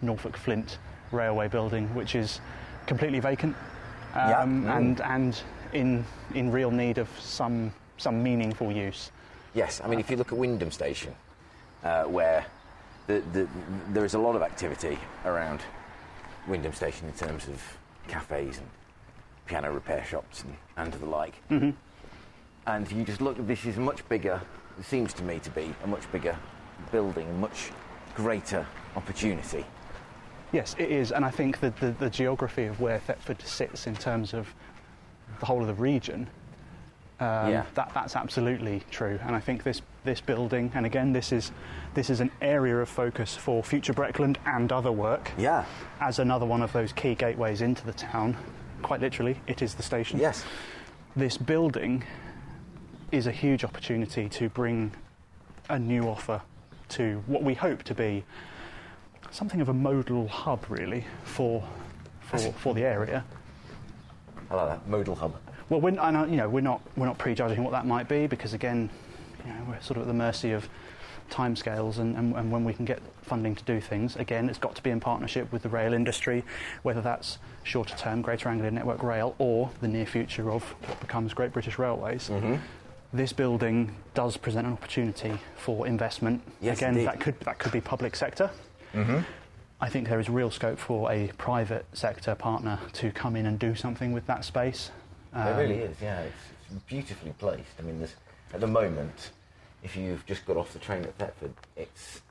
Norfolk 0.02 0.38
Flint 0.38 0.78
railway 1.12 1.48
building, 1.48 1.94
which 1.96 2.16
is 2.16 2.40
completely 2.86 3.20
vacant 3.20 3.56
Yeah. 4.16 4.40
um, 4.42 4.64
Mm. 4.64 4.78
and, 4.78 5.02
and 5.02 5.42
in, 5.74 6.06
in 6.34 6.52
real 6.52 6.72
need 6.72 6.98
of 6.98 7.10
some, 7.20 7.74
some 7.98 8.24
meaningful 8.24 8.72
use. 8.72 9.12
Yes, 9.54 9.82
I 9.84 9.88
mean, 9.88 10.00
if 10.00 10.10
you 10.10 10.18
look 10.18 10.32
at 10.32 10.38
Wymondham 10.38 10.72
Station, 10.72 11.14
uh, 11.84 12.04
where 12.04 12.46
the, 13.08 13.22
the, 13.34 13.48
there 13.90 14.06
is 14.06 14.14
a 14.14 14.20
lot 14.20 14.36
of 14.36 14.42
activity 14.42 14.98
around 15.26 15.62
Wymondham 16.48 16.76
Station 16.76 17.08
in 17.08 17.14
terms 17.14 17.48
of 17.48 17.62
cafes 18.08 18.58
and 18.60 18.68
piano 19.46 19.74
repair 19.74 20.04
shops 20.06 20.44
and, 20.44 20.56
and 20.78 20.94
the 20.94 21.06
like. 21.06 21.36
Mm-hmm. 21.50 21.72
And 22.68 22.92
you 22.92 23.04
just 23.04 23.22
look, 23.22 23.36
this 23.48 23.66
is 23.66 23.78
much 23.78 24.08
bigger, 24.10 24.42
it 24.80 24.86
seems 24.86 25.14
to 25.14 25.24
me 25.24 25.40
to 25.40 25.50
be 25.52 25.74
a 25.84 25.88
much 25.88 26.10
bigger 26.12 26.36
building, 26.92 27.40
much 27.40 27.72
greater 28.18 28.66
opportunity. 28.96 29.64
Yes, 30.52 30.76
it 30.80 30.90
is, 30.90 31.12
and 31.12 31.24
I 31.24 31.30
think 31.30 31.60
that 31.60 31.78
the, 31.80 31.92
the 31.92 32.10
geography 32.10 32.66
of 32.66 32.80
where 32.82 32.98
Thetford 33.00 33.42
sits 33.44 33.86
in 33.86 33.96
terms 33.96 34.34
of 34.34 34.48
the 35.40 35.46
whole 35.46 35.62
of 35.62 35.68
the 35.68 35.76
region, 35.76 36.28
um, 37.20 37.52
Yeah. 37.52 37.66
that, 37.76 37.92
that's 37.94 38.16
absolutely 38.16 38.82
true. 38.90 39.20
And 39.24 39.36
I 39.36 39.40
think 39.40 39.62
this, 39.64 39.84
this 40.04 40.20
building, 40.20 40.72
and 40.74 40.84
again, 40.86 41.14
this 41.14 41.32
is, 41.32 41.52
this 41.94 42.10
is 42.10 42.20
an 42.20 42.32
area 42.42 42.78
of 42.78 42.90
focus 42.90 43.36
for 43.36 43.62
future 43.64 43.94
Breckland 43.94 44.38
and 44.48 44.72
other 44.72 44.92
work, 44.92 45.32
Yeah. 45.38 45.66
as 46.00 46.18
another 46.18 46.46
one 46.48 46.64
of 46.64 46.74
those 46.74 46.92
key 46.92 47.14
gateways 47.14 47.62
into 47.62 47.86
the 47.86 47.94
town. 47.94 48.36
Quite 48.82 49.00
literally, 49.02 49.40
it 49.46 49.62
is 49.62 49.76
the 49.76 49.84
station. 49.84 50.20
Yes. 50.20 50.44
This 51.16 51.38
building 51.38 52.04
is 53.12 53.28
a 53.28 53.32
huge 53.32 53.64
opportunity 53.64 54.28
to 54.30 54.50
bring 54.50 54.92
a 55.70 55.78
new 55.78 56.08
offer 56.08 56.42
to 56.90 57.24
what 57.28 57.44
we 57.44 57.54
hope 57.54 57.84
to 57.84 57.94
be 57.94 58.24
something 59.32 59.62
of 59.62 59.70
a 59.70 59.74
modal 59.74 60.28
hub, 60.28 60.66
really, 60.70 61.06
for, 61.24 61.64
for, 62.22 62.38
for 62.38 62.74
the 62.74 62.84
area. 62.84 63.24
I 64.50 64.56
like 64.56 64.70
that, 64.70 64.88
modal 64.88 65.16
hub. 65.16 65.36
Well, 65.70 65.82
we're, 65.82 66.00
I 66.00 66.12
know, 66.12 66.22
uh, 66.22 66.26
you 66.26 66.38
know, 66.38 66.48
we're 66.48 66.62
not 66.62 66.82
we're 66.96 67.06
not 67.06 67.18
prejudging 67.18 67.64
what 67.64 67.72
that 67.72 67.86
might 67.86 68.08
be 68.08 68.28
because 68.28 68.54
again, 68.54 68.90
you 69.46 69.52
know, 69.52 69.66
we're 69.68 69.82
sort 69.82 69.98
of 69.98 70.04
at 70.04 70.08
the 70.08 70.14
mercy 70.14 70.54
of 70.54 70.70
timescales 71.30 71.98
and, 71.98 72.16
and, 72.16 72.34
and 72.36 72.52
when 72.52 72.64
we 72.64 72.74
can 72.74 72.86
get 72.86 73.02
funding 73.22 73.54
to 73.56 73.64
do 73.66 73.82
things. 73.82 74.16
Again, 74.16 74.50
it's 74.50 74.58
got 74.58 74.76
to 74.76 74.84
be 74.84 74.92
in 74.92 75.02
partnership 75.02 75.52
with 75.52 75.64
the 75.64 75.70
rail 75.70 75.94
industry, 75.94 76.46
whether 76.84 77.02
that's 77.02 77.38
shorter 77.64 77.96
term 77.98 78.22
Greater 78.22 78.48
Anglia 78.48 78.72
Network 78.72 79.04
Rail 79.04 79.36
or 79.40 79.70
the 79.82 79.88
near 79.90 80.06
future 80.06 80.50
of 80.50 80.64
what 80.64 81.00
becomes 81.02 81.34
Great 81.34 81.52
British 81.52 81.78
Railways. 81.78 82.30
Mm-hmm. 82.30 82.56
This 83.14 83.32
building 83.34 83.96
does 84.14 84.36
present 84.38 84.68
an 84.68 84.74
opportunity 84.74 85.34
for 85.56 85.88
investment. 85.88 86.42
Yes, 86.62 86.78
Again, 86.78 86.90
indeed. 86.94 87.08
that 87.08 87.20
could 87.20 87.40
that 87.42 87.58
could 87.58 87.72
be 87.72 87.82
public 87.82 88.16
sector. 88.16 88.50
I 89.80 89.90
think 89.90 90.08
there 90.10 90.20
is 90.20 90.28
real 90.28 90.50
scope 90.50 90.80
for 90.80 91.12
a 91.12 91.28
private 91.38 91.86
sector 91.94 92.34
partner 92.34 92.80
to 92.94 93.12
come 93.12 93.36
in 93.36 93.46
and 93.46 93.60
do 93.60 93.76
something 93.76 94.12
with 94.12 94.26
that 94.26 94.44
space. 94.44 94.90
There 95.34 95.54
Um, 95.54 95.58
really 95.60 95.76
is, 95.78 95.96
yeah. 96.02 96.22
It's, 96.22 96.36
it's 96.72 96.84
beautifully 96.86 97.32
placed. 97.38 97.70
I 97.78 97.84
mean, 97.84 98.00
there's, 98.00 98.16
at 98.56 98.60
the 98.60 98.66
moment, 98.68 99.30
if 99.84 99.96
you've 99.96 100.26
just 100.26 100.48
got 100.48 100.58
off 100.58 100.74
the 100.74 100.80
train 100.80 101.04
at 101.04 101.16
Thetford, 101.20 101.54
it's 101.76 102.22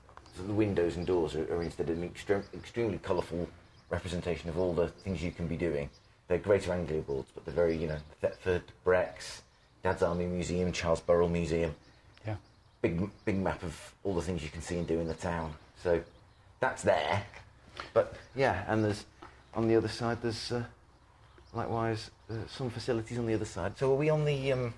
the 0.44 0.52
windows 0.52 0.96
and 0.96 1.06
doors 1.06 1.36
are, 1.36 1.44
are 1.54 1.62
instead 1.62 1.88
an 1.88 2.02
extreme, 2.02 2.42
extremely 2.52 2.98
colourful 2.98 3.48
representation 3.90 4.48
of 4.50 4.58
all 4.58 4.74
the 4.74 4.88
things 4.88 5.22
you 5.22 5.30
can 5.30 5.46
be 5.46 5.56
doing. 5.56 5.88
They're 6.26 6.38
Greater 6.38 6.72
Anglia 6.72 7.02
boards, 7.02 7.30
but 7.32 7.44
they're 7.44 7.54
very, 7.54 7.76
you 7.76 7.86
know, 7.86 7.98
Thetford, 8.20 8.62
Brecks, 8.82 9.42
Dad's 9.86 10.02
Army 10.02 10.26
Museum, 10.26 10.72
Charles 10.72 11.00
Burrell 11.00 11.28
Museum. 11.28 11.72
Yeah. 12.26 12.34
big 12.82 13.08
big 13.24 13.36
map 13.36 13.62
of 13.62 13.94
all 14.02 14.14
the 14.14 14.20
things 14.20 14.42
you 14.42 14.48
can 14.48 14.60
see 14.60 14.78
and 14.78 14.84
do 14.84 14.98
in 14.98 15.06
the 15.06 15.14
town. 15.14 15.54
So 15.80 16.02
that's 16.58 16.82
there. 16.82 17.22
But 17.94 18.16
yeah, 18.34 18.64
and 18.66 18.82
there's 18.82 19.04
on 19.54 19.68
the 19.68 19.76
other 19.76 19.86
side 19.86 20.18
there's 20.22 20.50
uh, 20.50 20.64
likewise 21.52 22.10
uh, 22.28 22.34
some 22.48 22.68
facilities 22.68 23.16
on 23.16 23.26
the 23.26 23.34
other 23.34 23.44
side. 23.44 23.78
So 23.78 23.92
are 23.92 23.94
we 23.94 24.10
on 24.10 24.24
the 24.24 24.52
um, 24.54 24.74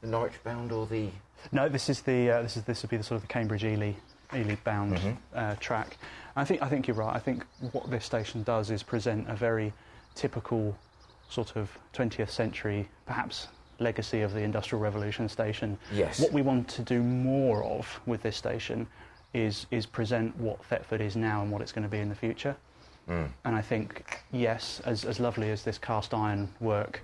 the 0.00 0.08
Norwich 0.08 0.42
bound 0.42 0.72
or 0.72 0.84
the 0.84 1.10
No, 1.52 1.68
this 1.68 1.88
is 1.88 2.00
the 2.00 2.28
uh, 2.28 2.42
this 2.42 2.56
is 2.56 2.64
this 2.64 2.82
would 2.82 2.90
be 2.90 2.96
the 2.96 3.04
sort 3.04 3.18
of 3.18 3.22
the 3.22 3.32
Cambridge 3.32 3.62
Ely 3.62 3.92
Ely 4.34 4.56
bound 4.64 4.98
uh, 5.32 5.54
track. 5.60 5.96
I 6.34 6.44
think 6.44 6.60
I 6.60 6.68
think 6.68 6.88
you're 6.88 6.96
right. 6.96 7.14
I 7.14 7.20
think 7.20 7.44
what 7.70 7.88
this 7.88 8.04
station 8.04 8.42
does 8.42 8.72
is 8.72 8.82
present 8.82 9.30
a 9.30 9.36
very 9.36 9.72
typical 10.16 10.76
sort 11.28 11.54
of 11.54 11.70
20th 11.94 12.30
century, 12.30 12.88
perhaps 13.06 13.46
legacy 13.82 14.22
of 14.22 14.32
the 14.32 14.40
Industrial 14.40 14.80
Revolution 14.80 15.28
station. 15.28 15.78
Yes. 15.92 16.20
What 16.20 16.32
we 16.32 16.42
want 16.42 16.68
to 16.68 16.82
do 16.82 17.02
more 17.02 17.64
of 17.64 18.00
with 18.06 18.22
this 18.22 18.36
station 18.36 18.86
is 19.34 19.66
is 19.70 19.86
present 19.86 20.36
what 20.38 20.64
Thetford 20.66 21.00
is 21.00 21.16
now 21.16 21.42
and 21.42 21.50
what 21.50 21.60
it's 21.62 21.72
going 21.72 21.84
to 21.84 21.88
be 21.90 21.98
in 21.98 22.08
the 22.08 22.14
future. 22.14 22.56
Mm. 23.08 23.28
And 23.44 23.56
I 23.56 23.62
think 23.62 24.20
yes, 24.30 24.80
as 24.84 25.04
as 25.04 25.18
lovely 25.20 25.50
as 25.50 25.62
this 25.64 25.78
cast 25.78 26.14
iron 26.14 26.48
work 26.60 27.00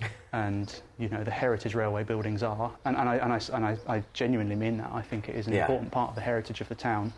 and 0.32 0.80
you 0.98 1.08
know 1.08 1.22
the 1.22 1.30
heritage 1.30 1.74
railway 1.74 2.04
buildings 2.04 2.42
are, 2.42 2.72
and, 2.84 2.96
and, 2.96 3.08
I, 3.08 3.16
and, 3.16 3.32
I, 3.32 3.40
and 3.52 3.64
I, 3.64 3.76
I 3.96 4.02
genuinely 4.14 4.56
mean 4.56 4.78
that. 4.78 4.90
I 4.92 5.02
think 5.02 5.28
it 5.28 5.36
is 5.36 5.46
an 5.46 5.52
Yeah. 5.52 5.62
important 5.62 5.92
part 5.92 6.08
of 6.10 6.14
the 6.14 6.22
heritage 6.22 6.60
of 6.60 6.68
the 6.68 6.74
town. 6.74 7.12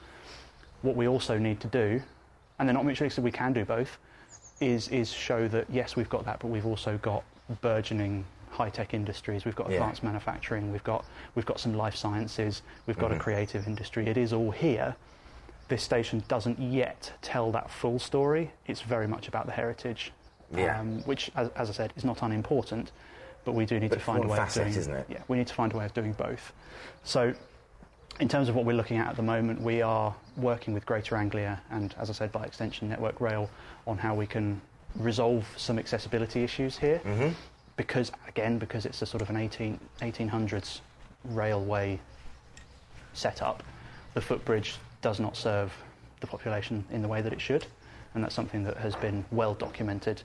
What 0.83 0.97
we 0.97 1.09
also 1.09 1.39
need 1.39 1.61
to 1.61 1.69
do, 1.69 2.03
and 2.59 2.69
they're 2.69 2.75
not 2.75 2.85
mutually 2.85 3.07
exclusive, 3.07 3.25
we 3.25 3.31
can 3.33 3.53
do 3.53 3.65
both, 3.65 3.99
is 4.61 4.89
is 4.89 5.11
show 5.11 5.49
that 5.49 5.67
yes, 5.71 5.97
we've 5.97 6.11
got 6.11 6.25
that, 6.25 6.41
but 6.41 6.49
we've 6.49 6.67
also 6.67 6.99
got 6.99 7.23
burgeoning 7.61 8.25
high-tech 8.55 8.95
industries. 8.95 9.45
We've 9.45 9.55
got 9.57 9.69
Yeah. 9.69 9.75
advanced 9.77 10.03
manufacturing. 10.03 10.73
We've 10.73 10.85
got 10.85 11.05
we've 11.35 11.45
got 11.47 11.61
some 11.61 11.75
life 11.75 11.97
sciences. 11.97 12.63
We've 12.87 12.99
got 12.99 13.13
a 13.13 13.19
creative 13.19 13.67
industry. 13.67 14.07
It 14.07 14.17
is 14.17 14.33
all 14.33 14.51
here. 14.53 14.97
This 15.69 15.83
station 15.83 16.23
doesn't 16.29 16.59
yet 16.61 17.13
tell 17.23 17.51
that 17.53 17.71
full 17.71 17.99
story. 17.99 18.53
It's 18.67 18.83
very 18.83 19.07
much 19.09 19.29
about 19.29 19.47
the 19.47 19.53
heritage, 19.53 20.13
Yeah. 20.55 20.79
um, 20.81 21.03
which, 21.05 21.31
as, 21.37 21.49
as 21.57 21.71
I 21.71 21.73
said, 21.73 21.93
is 21.97 22.05
not 22.05 22.23
unimportant. 22.23 22.93
But 23.45 23.53
we 23.53 23.65
do 23.67 23.79
need 23.81 23.91
But 23.91 23.99
to 23.99 24.05
find 24.05 24.25
a 24.25 24.29
way 24.29 24.37
facet, 24.39 24.63
of 24.63 24.69
doing. 24.69 24.79
isn't 24.79 24.95
it? 24.95 25.07
Yeah, 25.09 25.19
we 25.29 25.37
need 25.39 25.47
to 25.49 25.55
find 25.55 25.73
a 25.73 25.77
way 25.77 25.85
of 25.85 25.93
doing 25.95 26.13
both. 26.13 26.53
So, 27.03 27.35
in 28.21 28.29
terms 28.29 28.49
of 28.49 28.55
what 28.55 28.65
we're 28.65 28.77
looking 28.77 28.99
at 28.99 29.09
at 29.09 29.17
the 29.17 29.23
moment, 29.23 29.61
we 29.61 29.83
are 29.83 30.15
working 30.37 30.73
with 30.75 30.87
Greater 30.87 31.17
Anglia 31.17 31.61
and, 31.71 31.95
as 31.99 32.09
I 32.11 32.13
said, 32.13 32.31
by 32.31 32.45
extension, 32.45 32.89
Network 32.89 33.21
Rail 33.21 33.51
on 33.87 33.99
how 33.99 34.15
we 34.15 34.27
can 34.27 34.61
resolve 34.97 35.47
some 35.57 35.79
accessibility 35.79 36.45
issues 36.45 36.79
here. 36.79 37.01
Mm-hmm. 37.05 37.31
Because, 37.77 38.13
again, 38.29 38.59
because 38.59 38.87
it's 38.87 39.03
a 39.03 39.07
sort 39.07 39.21
of 39.23 39.31
an 39.31 39.37
18, 39.37 39.79
1800s 40.01 40.81
railway 41.25 41.99
setup, 43.15 43.63
the 44.15 44.21
footbridge 44.21 44.77
does 45.03 45.19
not 45.21 45.37
serve 45.37 45.73
the 46.21 46.27
population 46.27 46.85
in 46.91 47.03
the 47.03 47.09
way 47.09 47.21
that 47.21 47.33
it 47.33 47.41
should, 47.41 47.67
and 48.15 48.23
that's 48.23 48.35
something 48.35 48.63
that 48.65 48.77
has 48.77 48.95
been 48.97 49.25
well 49.33 49.55
documented. 49.55 50.23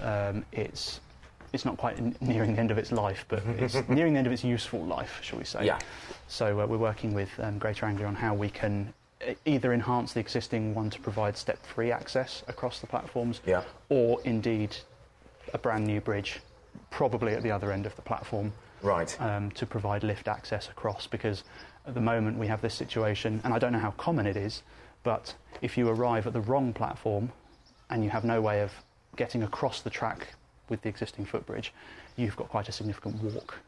Um, 0.00 0.44
it's 0.52 1.00
it's 1.52 1.64
not 1.64 1.76
quite 1.76 1.98
n- 1.98 2.14
nearing 2.20 2.54
the 2.54 2.60
end 2.60 2.70
of 2.70 2.78
its 2.78 2.92
life, 2.92 3.24
but 3.28 3.42
it's 3.58 3.74
nearing 3.88 4.12
the 4.12 4.18
end 4.18 4.26
of 4.26 4.32
its 4.32 4.44
useful 4.44 4.84
life, 4.84 5.18
shall 5.20 5.38
we 5.38 5.44
say? 5.44 5.64
Yeah. 5.66 5.78
So 6.28 6.60
uh, 6.60 6.66
we're 6.66 6.78
working 6.78 7.12
with 7.12 7.28
um, 7.40 7.58
Greater 7.58 7.86
Anglia 7.86 8.06
on 8.06 8.14
how 8.14 8.34
we 8.34 8.48
can 8.50 8.92
either 9.44 9.72
enhance 9.72 10.12
the 10.12 10.20
existing 10.20 10.74
one 10.74 10.90
to 10.90 11.00
provide 11.00 11.36
step-free 11.36 11.90
access 11.92 12.42
across 12.48 12.78
the 12.80 12.86
platforms, 12.86 13.40
Yeah. 13.44 13.62
or 13.88 14.20
indeed 14.24 14.76
a 15.52 15.58
brand 15.58 15.86
new 15.86 16.00
bridge, 16.00 16.38
probably 16.90 17.34
at 17.34 17.42
the 17.42 17.50
other 17.50 17.72
end 17.72 17.86
of 17.86 17.94
the 17.96 18.02
platform, 18.02 18.52
right? 18.82 19.16
um, 19.20 19.50
to 19.52 19.66
provide 19.66 20.02
lift 20.02 20.28
access 20.28 20.68
across 20.68 21.06
because 21.06 21.44
at 21.86 21.94
the 21.94 22.00
moment 22.00 22.38
we 22.38 22.46
have 22.46 22.60
this 22.62 22.74
situation, 22.74 23.40
and 23.44 23.54
I 23.54 23.58
don't 23.58 23.72
know 23.72 23.78
how 23.78 23.92
common 23.92 24.26
it 24.26 24.36
is, 24.36 24.62
but 25.02 25.34
if 25.62 25.78
you 25.78 25.88
arrive 25.88 26.26
at 26.26 26.32
the 26.32 26.40
wrong 26.40 26.72
platform 26.72 27.32
and 27.88 28.04
you 28.04 28.10
have 28.10 28.24
no 28.24 28.40
way 28.40 28.60
of 28.60 28.72
getting 29.16 29.42
across 29.42 29.80
the 29.82 29.90
track 29.90 30.28
with 30.68 30.82
the 30.82 30.88
existing 30.88 31.24
footbridge, 31.24 31.72
you've 32.16 32.36
got 32.36 32.48
quite 32.48 32.68
a 32.68 32.72
significant 32.72 33.22
walk. 33.22 33.58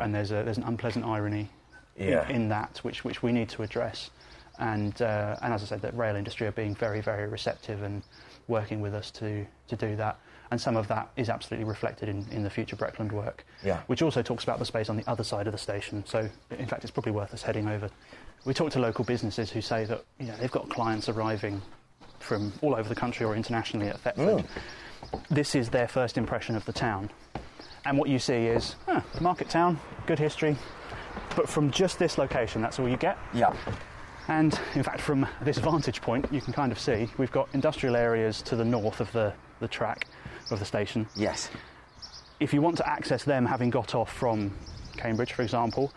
And 0.00 0.14
there's, 0.14 0.30
a, 0.30 0.42
there's 0.44 0.58
an 0.58 0.62
unpleasant 0.64 1.04
irony 1.04 1.50
in- 1.96 2.08
in, 2.30 2.48
that 2.50 2.78
which, 2.82 3.04
which 3.04 3.22
we 3.22 3.32
need 3.32 3.48
to 3.50 3.62
address. 3.64 4.10
And, 4.58 5.00
uh, 5.02 5.36
and 5.42 5.52
as 5.52 5.62
I 5.62 5.66
said, 5.66 5.82
the 5.82 5.90
rail 5.92 6.14
industry 6.14 6.46
are 6.46 6.52
being 6.52 6.74
very, 6.74 7.00
very 7.00 7.26
receptive 7.26 7.82
and 7.82 8.02
working 8.46 8.80
with 8.80 8.94
us 8.94 9.10
to, 9.12 9.44
to 9.68 9.76
do 9.76 9.96
that. 9.96 10.18
And 10.52 10.60
some 10.60 10.76
of 10.76 10.86
that 10.88 11.08
is 11.16 11.30
absolutely 11.30 11.64
reflected 11.64 12.10
in, 12.10 12.26
in 12.30 12.42
the 12.42 12.50
future 12.50 12.76
Breckland 12.76 13.10
work, 13.10 13.46
Yeah. 13.64 13.80
which 13.86 14.02
also 14.02 14.20
talks 14.20 14.44
about 14.44 14.58
the 14.58 14.66
space 14.66 14.90
on 14.90 14.98
the 14.98 15.10
other 15.10 15.24
side 15.24 15.46
of 15.46 15.52
the 15.52 15.58
station. 15.58 16.04
So, 16.06 16.28
in 16.50 16.66
fact, 16.66 16.84
it's 16.84 16.90
probably 16.90 17.12
worth 17.12 17.32
us 17.32 17.40
heading 17.40 17.68
over. 17.68 17.88
We 18.44 18.52
talk 18.52 18.70
to 18.72 18.78
local 18.78 19.02
businesses 19.02 19.50
who 19.50 19.62
say 19.62 19.86
that 19.86 20.04
you 20.20 20.26
know, 20.26 20.36
they've 20.36 20.50
got 20.50 20.68
clients 20.68 21.08
arriving 21.08 21.62
from 22.18 22.52
all 22.60 22.74
over 22.74 22.86
the 22.86 22.94
country 22.94 23.24
or 23.24 23.34
internationally 23.34 23.88
at 23.88 23.98
Thetford. 24.00 24.42
Hmm. 24.42 25.16
This 25.30 25.54
is 25.54 25.70
their 25.70 25.88
first 25.88 26.18
impression 26.18 26.54
of 26.54 26.66
the 26.66 26.72
town. 26.74 27.08
And 27.86 27.96
what 27.96 28.10
you 28.10 28.18
see 28.18 28.44
is, 28.44 28.76
huh, 28.86 29.00
market 29.22 29.48
town, 29.48 29.80
good 30.04 30.18
history, 30.18 30.54
but 31.34 31.48
from 31.48 31.70
just 31.70 31.98
this 31.98 32.18
location, 32.18 32.60
that's 32.60 32.78
all 32.78 32.90
you 32.90 32.98
get. 32.98 33.16
Yeah. 33.32 33.56
And 34.28 34.60
in 34.74 34.82
fact, 34.82 35.00
from 35.00 35.26
this 35.40 35.56
vantage 35.56 36.02
point, 36.02 36.26
you 36.30 36.42
can 36.42 36.52
kind 36.52 36.72
of 36.72 36.78
see 36.78 37.08
we've 37.16 37.32
got 37.32 37.48
industrial 37.54 37.96
areas 37.96 38.42
to 38.42 38.54
the 38.54 38.64
north 38.66 39.00
of 39.00 39.10
the, 39.12 39.32
the 39.60 39.66
track 39.68 40.06
of 40.50 40.58
the 40.58 40.64
station. 40.64 41.06
Yes. 41.16 41.50
If 42.40 42.52
you 42.52 42.60
want 42.60 42.76
to 42.78 42.88
access 42.88 43.24
them, 43.24 43.46
having 43.46 43.70
got 43.70 43.94
off 43.94 44.12
from 44.12 44.52
Cambridge, 44.96 45.32
for 45.32 45.42
example, 45.42 45.92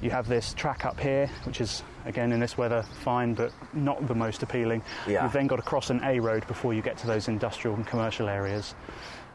you 0.00 0.10
have 0.10 0.26
this 0.26 0.54
track 0.54 0.84
up 0.84 0.98
here, 0.98 1.28
which 1.44 1.60
is 1.60 1.82
again 2.06 2.32
in 2.32 2.40
this 2.40 2.58
weather 2.58 2.82
fine, 3.00 3.34
but 3.34 3.52
not 3.72 4.06
the 4.08 4.14
most 4.14 4.42
appealing. 4.42 4.82
Yeah. 5.06 5.22
You've 5.22 5.32
then 5.32 5.46
got 5.46 5.56
to 5.56 5.62
cross 5.62 5.90
an 5.90 6.00
A 6.02 6.18
road 6.18 6.46
before 6.48 6.74
you 6.74 6.82
get 6.82 6.96
to 6.98 7.06
those 7.06 7.28
industrial 7.28 7.76
and 7.76 7.86
commercial 7.86 8.28
areas, 8.28 8.74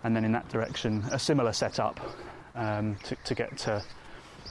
and 0.04 0.16
then 0.16 0.26
in 0.26 0.32
that 0.34 0.50
direction, 0.50 1.06
a 1.12 1.20
similar 1.20 1.54
setup 1.54 2.00
um, 2.56 2.98
to, 3.04 3.16
to 3.16 3.36
get 3.36 3.58
to 3.60 3.82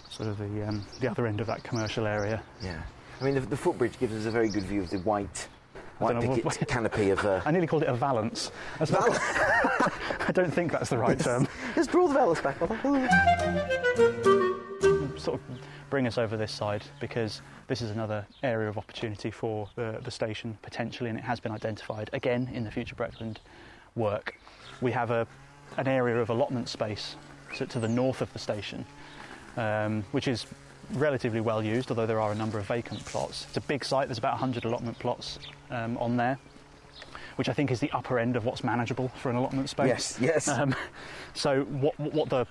sort 0.08 0.30
of 0.30 0.38
the 0.38 0.68
um, 0.68 0.86
the 1.00 1.10
other 1.10 1.26
end 1.26 1.40
of 1.40 1.46
that 1.48 1.62
commercial 1.64 2.06
area. 2.06 2.42
Yeah. 2.62 2.82
I 3.20 3.24
mean, 3.24 3.34
the, 3.34 3.40
the 3.40 3.56
footbridge 3.56 3.98
gives 3.98 4.14
us 4.14 4.26
a 4.26 4.30
very 4.30 4.48
good 4.48 4.64
view 4.64 4.82
of 4.82 4.90
the 4.90 4.98
white, 4.98 5.48
white 5.98 6.20
picket 6.20 6.44
what- 6.44 6.68
canopy 6.68 7.10
of. 7.10 7.24
Uh, 7.24 7.40
I 7.44 7.50
nearly 7.50 7.66
called 7.66 7.82
it 7.82 7.88
a 7.88 7.94
valance. 7.94 8.50
That's 8.78 8.90
not- 8.90 9.08
I 10.28 10.32
don't 10.32 10.52
think 10.52 10.72
that's 10.72 10.90
the 10.90 10.98
right 10.98 11.18
term. 11.18 11.46
Let's 11.76 11.88
draw 11.88 12.08
the 12.08 12.14
valance 12.14 12.40
back. 12.40 12.58
sort 15.18 15.40
of 15.40 15.40
bring 15.90 16.06
us 16.06 16.18
over 16.18 16.36
this 16.36 16.52
side 16.52 16.82
because 17.00 17.40
this 17.68 17.80
is 17.80 17.90
another 17.90 18.26
area 18.42 18.68
of 18.68 18.76
opportunity 18.78 19.30
for 19.30 19.68
the, 19.76 19.98
the 20.02 20.10
station 20.10 20.58
potentially, 20.62 21.10
and 21.10 21.18
it 21.18 21.24
has 21.24 21.40
been 21.40 21.52
identified 21.52 22.10
again 22.12 22.50
in 22.52 22.64
the 22.64 22.70
future 22.70 22.94
Breckland 22.94 23.36
work. 23.94 24.34
We 24.80 24.92
have 24.92 25.10
a, 25.10 25.26
an 25.76 25.88
area 25.88 26.20
of 26.20 26.30
allotment 26.30 26.68
space 26.68 27.16
to, 27.56 27.66
to 27.66 27.78
the 27.80 27.88
north 27.88 28.20
of 28.20 28.32
the 28.32 28.38
station, 28.38 28.84
um, 29.56 30.04
which 30.12 30.28
is 30.28 30.46
relatively 30.92 31.40
well 31.40 31.62
used, 31.62 31.90
although 31.90 32.06
there 32.06 32.20
are 32.20 32.32
a 32.32 32.34
number 32.34 32.58
of 32.58 32.66
vacant 32.66 33.04
plots. 33.04 33.46
It's 33.48 33.56
a 33.56 33.60
big 33.60 33.84
site, 33.84 34.08
there's 34.08 34.18
about 34.18 34.34
100 34.34 34.64
allotment 34.64 34.98
plots 34.98 35.38
um, 35.70 35.96
on 35.98 36.16
there. 36.16 36.38
Which 37.36 37.50
I 37.50 37.52
think 37.52 37.70
is 37.70 37.80
the 37.80 37.90
upper 37.90 38.18
end 38.18 38.34
of 38.34 38.46
what's 38.46 38.64
manageable 38.64 39.08
for 39.08 39.28
an 39.28 39.36
allotment 39.36 39.68
space. 39.68 40.18
Yes, 40.18 40.18
yes. 40.18 40.48
Um, 40.48 40.74
so 41.34 41.64
what, 41.64 41.98
what 42.00 42.30
the 42.30 42.46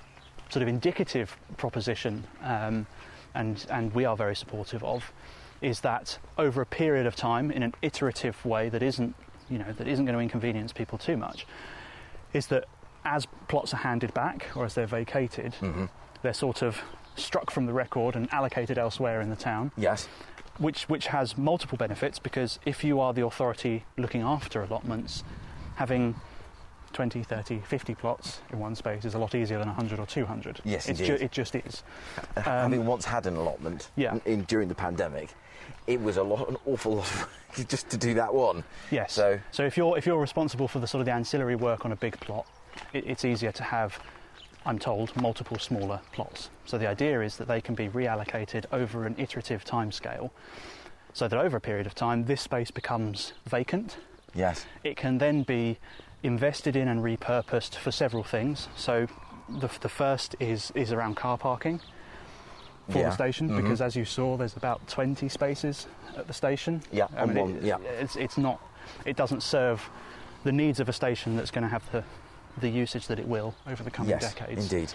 sort 0.49 0.61
of 0.61 0.67
indicative 0.67 1.35
proposition, 1.57 2.23
um, 2.43 2.85
and 3.33 3.65
and 3.71 3.91
we 3.95 4.05
are 4.05 4.15
very 4.15 4.35
supportive 4.35 4.83
of, 4.83 5.11
is 5.59 5.79
that 5.79 6.19
over 6.37 6.61
a 6.61 6.67
period 6.67 7.07
of 7.07 7.15
time, 7.15 7.49
in 7.49 7.63
an 7.63 7.73
iterative 7.81 8.45
way 8.45 8.69
that 8.69 8.83
isn't, 8.83 9.15
you 9.49 9.57
know, 9.57 9.71
that 9.73 9.87
isn't 9.87 10.05
going 10.05 10.15
to 10.15 10.21
inconvenience 10.21 10.71
people 10.71 10.99
too 10.99 11.17
much, 11.17 11.47
is 12.33 12.45
that 12.47 12.65
as 13.05 13.25
plots 13.47 13.73
are 13.73 13.77
handed 13.77 14.13
back 14.13 14.47
or 14.55 14.65
as 14.65 14.75
they're 14.75 14.85
vacated, 14.85 15.55
they're 16.21 16.33
sort 16.33 16.61
of 16.61 16.81
struck 17.15 17.51
from 17.51 17.65
the 17.65 17.73
record 17.73 18.15
and 18.15 18.31
allocated 18.33 18.77
elsewhere 18.77 19.21
in 19.21 19.29
the 19.29 19.35
town 19.35 19.71
yes. 19.77 20.07
which 20.57 20.87
which 20.89 21.07
has 21.07 21.37
multiple 21.37 21.77
benefits 21.77 22.19
because 22.19 22.59
if 22.65 22.83
you 22.83 22.99
are 22.99 23.13
the 23.13 23.25
authority 23.25 23.85
looking 23.97 24.21
after 24.21 24.61
allotments, 24.61 25.23
having 25.75 26.15
20, 26.95 27.23
30, 27.23 27.59
50 27.59 27.95
plots 27.95 28.39
in 28.53 28.57
one 28.57 28.73
space 28.73 29.03
is 29.03 29.15
a 29.15 29.19
lot 29.19 29.35
easier 29.35 29.59
than 29.59 29.67
100 29.67 29.99
or 29.99 30.05
200. 30.05 30.61
Yes, 30.63 30.87
it's 30.87 31.01
indeed. 31.01 31.21
it 31.21 31.31
just 31.31 31.53
is. 31.53 31.83
Having 32.37 32.81
um, 32.81 32.87
once 32.87 33.03
had 33.03 33.27
an 33.27 33.35
allotment 33.35 33.91
yeah. 33.97 34.13
in, 34.13 34.21
in- 34.25 34.43
during 34.43 34.69
the 34.69 34.75
pandemic, 34.75 35.31
it 35.87 36.01
was 36.01 36.15
a 36.15 36.23
lot, 36.23 36.47
an 36.47 36.55
awful 36.65 36.95
lot 36.95 37.11
of 37.11 37.67
just 37.67 37.89
to 37.89 37.97
do 37.97 38.13
that 38.13 38.33
one. 38.33 38.63
Yes. 38.91 39.11
So 39.11 39.37
so 39.51 39.65
if 39.65 39.75
you're 39.75 39.97
if 39.97 40.05
you're 40.05 40.21
responsible 40.21 40.69
for 40.69 40.79
the 40.79 40.87
sort 40.87 41.01
of 41.01 41.05
the 41.05 41.11
ancillary 41.11 41.57
work 41.57 41.83
on 41.83 41.91
a 41.91 41.97
big 41.97 42.17
plot, 42.21 42.47
it, 42.93 43.05
it's 43.05 43.25
easier 43.25 43.51
to 43.51 43.63
have. 43.63 43.99
I'm 44.65 44.79
told 44.79 45.15
multiple 45.21 45.57
smaller 45.59 45.99
plots. 46.11 46.49
So 46.65 46.77
the 46.77 46.87
idea 46.87 47.21
is 47.21 47.37
that 47.37 47.47
they 47.47 47.61
can 47.61 47.75
be 47.75 47.87
reallocated 47.89 48.65
over 48.71 49.05
an 49.05 49.15
iterative 49.17 49.63
timescale, 49.63 50.31
so 51.13 51.27
that 51.27 51.39
over 51.39 51.57
a 51.57 51.61
period 51.61 51.85
of 51.85 51.95
time 51.95 52.25
this 52.25 52.41
space 52.41 52.71
becomes 52.71 53.33
vacant 53.45 53.97
yes. 54.35 54.65
It 54.83 54.97
can 54.97 55.17
then 55.17 55.43
be 55.43 55.77
invested 56.23 56.75
in 56.75 56.87
and 56.87 57.01
repurposed 57.01 57.75
for 57.75 57.91
several 57.91 58.23
things. 58.23 58.67
So, 58.75 59.07
the, 59.47 59.69
the 59.79 59.89
first 59.89 60.35
is, 60.39 60.71
is 60.75 60.91
around 60.91 61.15
car 61.15 61.37
parking. 61.37 61.79
for 62.89 62.99
Yeah. 62.99 63.09
the 63.09 63.15
station 63.15 63.47
mm-hmm. 63.47 63.61
because, 63.61 63.81
as 63.81 63.95
you 63.95 64.05
saw, 64.05 64.35
there's 64.37 64.57
about 64.57 64.85
20 64.87 65.27
spaces 65.29 65.87
at 66.17 66.27
the 66.27 66.33
station. 66.33 66.81
Yeah, 66.91 67.07
I 67.15 67.21
on 67.21 67.33
one- 67.33 67.55
it- 67.55 67.63
yeah. 67.63 67.77
It's, 67.99 68.15
it's 68.15 68.37
not. 68.37 68.59
It 69.05 69.15
doesn't 69.15 69.41
serve 69.41 69.89
the 70.43 70.51
needs 70.51 70.79
of 70.79 70.89
a 70.89 70.93
station 70.93 71.35
that's 71.35 71.49
going 71.49 71.63
to 71.63 71.69
have 71.69 71.89
the 71.91 72.03
the 72.59 72.69
usage 72.69 73.07
that 73.07 73.19
it 73.19 73.27
will 73.27 73.55
over 73.67 73.83
the 73.83 73.91
coming 73.91 74.11
yes, 74.11 74.33
decades. 74.33 74.71
indeed. 74.71 74.93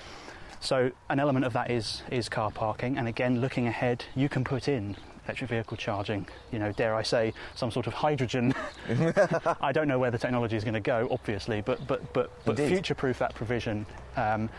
So 0.61 0.90
an 1.09 1.19
element 1.19 1.47
of 1.47 1.55
that 1.55 1.71
is 1.71 2.02
is 2.11 2.29
car 2.29 2.50
parking, 2.50 2.99
and 2.99 3.09
again, 3.09 3.40
looking 3.40 3.67
ahead, 3.67 4.05
you 4.14 4.29
can 4.29 4.45
put 4.45 4.69
in 4.69 4.97
electric 5.25 5.50
vehicle 5.50 5.76
charging. 5.76 6.26
You 6.52 6.59
know, 6.59 6.73
dare 6.73 6.95
I 6.95 7.02
say, 7.02 7.33
some 7.55 7.71
sort 7.71 7.87
of 7.87 7.95
hydrogen. 7.95 8.55
I 9.61 9.73
don't 9.73 9.88
know 9.88 9.99
where 9.99 10.11
the 10.11 10.19
technology 10.19 10.57
is 10.57 10.64
going 10.64 10.75
to 10.75 10.81
go, 10.81 11.09
obviously, 11.11 11.62
but 11.62 11.87
but 11.87 12.12
but 12.12 12.31
but 12.45 12.57
future-proof 12.57 13.19
that 13.19 13.35
provision. 13.35 13.87
Um, 14.17 14.50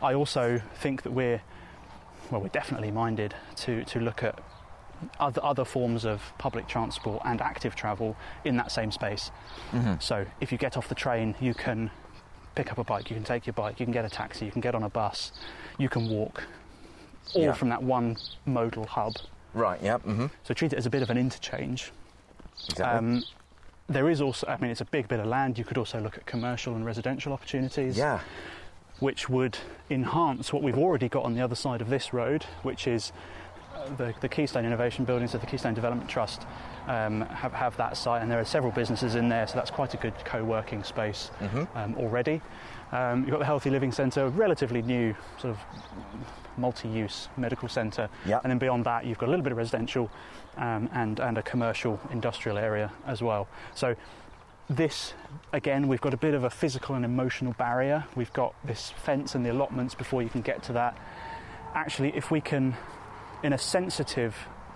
I 0.00 0.14
also 0.14 0.60
think 0.76 1.02
that 1.02 1.10
we're 1.10 1.42
well, 2.30 2.40
we're 2.40 2.48
definitely 2.48 2.90
minded 2.90 3.34
to 3.56 3.84
to 3.84 4.00
look 4.00 4.22
at. 4.22 4.38
Other, 5.20 5.40
other 5.44 5.64
forms 5.64 6.04
of 6.04 6.20
public 6.38 6.66
transport 6.66 7.22
and 7.24 7.40
active 7.40 7.76
travel 7.76 8.16
in 8.44 8.56
that 8.56 8.72
same 8.72 8.90
space. 8.90 9.30
So, 10.00 10.26
if 10.40 10.50
you 10.50 10.58
get 10.58 10.76
off 10.76 10.88
the 10.88 10.96
train, 10.96 11.36
you 11.38 11.54
can 11.54 11.92
pick 12.58 12.72
up 12.72 12.78
a 12.78 12.82
bike, 12.84 13.08
you 13.08 13.14
can 13.14 13.22
take 13.24 13.46
your 13.46 13.52
bike, 13.54 13.78
you 13.78 13.86
can 13.86 13.92
get 13.92 14.04
a 14.04 14.08
taxi, 14.10 14.44
you 14.44 14.50
can 14.50 14.60
get 14.60 14.74
on 14.74 14.82
a 14.82 14.88
bus, 14.88 15.30
you 15.78 15.88
can 15.88 16.08
walk, 16.08 16.42
all 17.34 17.42
Yeah. 17.42 17.52
from 17.52 17.68
that 17.68 17.84
one 17.84 18.16
modal 18.46 18.84
hub. 18.84 19.14
Right, 19.54 19.80
yeah, 19.80 19.98
mm-hmm. 19.98 20.26
So 20.42 20.54
treat 20.54 20.72
it 20.72 20.76
as 20.76 20.84
a 20.84 20.90
bit 20.90 21.02
of 21.02 21.08
an 21.08 21.16
interchange. 21.16 21.92
Exactly. 22.68 22.84
Um, 22.98 23.22
there 23.88 24.10
is 24.10 24.20
also, 24.20 24.44
I 24.48 24.56
mean, 24.56 24.72
it's 24.72 24.80
a 24.80 24.84
big 24.86 25.06
bit 25.06 25.20
of 25.20 25.26
land. 25.26 25.56
You 25.56 25.64
could 25.64 25.78
also 25.78 26.00
look 26.00 26.18
at 26.18 26.26
commercial 26.26 26.74
and 26.74 26.84
residential 26.84 27.32
opportunities, 27.32 27.96
yeah, 27.96 28.20
which 28.98 29.28
would 29.28 29.56
enhance 29.88 30.52
what 30.52 30.60
we've 30.64 30.76
already 30.76 31.08
got 31.08 31.24
on 31.24 31.34
the 31.34 31.40
other 31.40 31.54
side 31.54 31.80
of 31.80 31.88
this 31.88 32.12
road, 32.12 32.42
which 32.64 32.88
is 32.88 33.12
uh, 33.76 33.88
the, 33.96 34.14
the 34.20 34.28
Keystone 34.28 34.64
Innovation 34.66 35.04
Buildings 35.04 35.32
of 35.32 35.40
the 35.40 35.46
Keystone 35.46 35.74
Development 35.74 36.10
Trust 36.10 36.42
um, 36.88 37.20
have, 37.20 37.52
have 37.52 37.76
that 37.76 37.96
site, 37.96 38.22
and 38.22 38.30
there 38.30 38.40
are 38.40 38.44
several 38.44 38.72
businesses 38.72 39.14
in 39.14 39.28
there, 39.28 39.46
so 39.46 39.54
that's 39.54 39.70
quite 39.70 39.94
a 39.94 39.96
good 39.98 40.14
co-working 40.24 40.82
space 40.82 41.30
um, 41.74 41.94
already. 41.96 42.40
Um, 42.90 43.20
you've 43.20 43.30
got 43.30 43.38
the 43.40 43.44
Healthy 43.44 43.70
Living 43.70 43.92
Centre, 43.92 44.28
relatively 44.30 44.82
new 44.82 45.14
sort 45.38 45.50
of 45.54 45.58
multi-use 46.56 47.28
medical 47.36 47.68
centre, 47.68 48.08
Yeah. 48.26 48.40
and 48.42 48.50
then 48.50 48.58
beyond 48.58 48.84
that, 48.86 49.04
you've 49.06 49.18
got 49.18 49.26
a 49.26 49.30
little 49.30 49.42
bit 49.44 49.52
of 49.52 49.58
residential 49.58 50.10
um, 50.56 50.88
and 50.92 51.20
and 51.20 51.38
a 51.38 51.42
commercial 51.42 52.00
industrial 52.10 52.58
area 52.58 52.90
as 53.06 53.22
well. 53.22 53.46
So 53.74 53.94
this 54.68 55.14
again, 55.52 55.86
we've 55.88 56.00
got 56.00 56.14
a 56.14 56.16
bit 56.16 56.34
of 56.34 56.44
a 56.44 56.50
physical 56.50 56.94
and 56.94 57.04
emotional 57.04 57.52
barrier. 57.52 58.04
We've 58.16 58.32
got 58.32 58.54
this 58.64 58.90
fence 59.04 59.34
and 59.34 59.44
the 59.46 59.52
allotments 59.52 59.94
before 59.94 60.22
you 60.22 60.28
can 60.28 60.40
get 60.42 60.62
to 60.64 60.72
that. 60.72 60.96
Actually, 61.74 62.16
if 62.16 62.30
we 62.30 62.40
can, 62.40 62.74
in 63.42 63.52
a 63.52 63.58
sensitive 63.58 64.34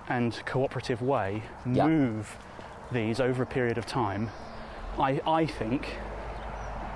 and 0.08 0.40
cooperative 0.46 1.02
way, 1.02 1.42
Yeah. 1.66 1.86
move 1.86 2.36
these 2.90 3.20
over 3.20 3.42
a 3.42 3.46
period 3.46 3.78
of 3.78 3.86
time, 3.86 4.30
I, 4.98 5.20
I 5.26 5.46
think, 5.46 5.96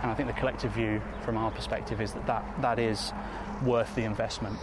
and 0.03 0.11
I 0.11 0.15
think 0.15 0.29
the 0.29 0.35
collective 0.35 0.73
view 0.73 1.01
from 1.25 1.37
our 1.37 1.51
perspective 1.51 2.01
is 2.01 2.13
that 2.13 2.27
that, 2.27 2.45
that 2.63 2.79
is 2.79 3.13
worth 3.65 3.95
the 3.95 4.05
investment. 4.05 4.59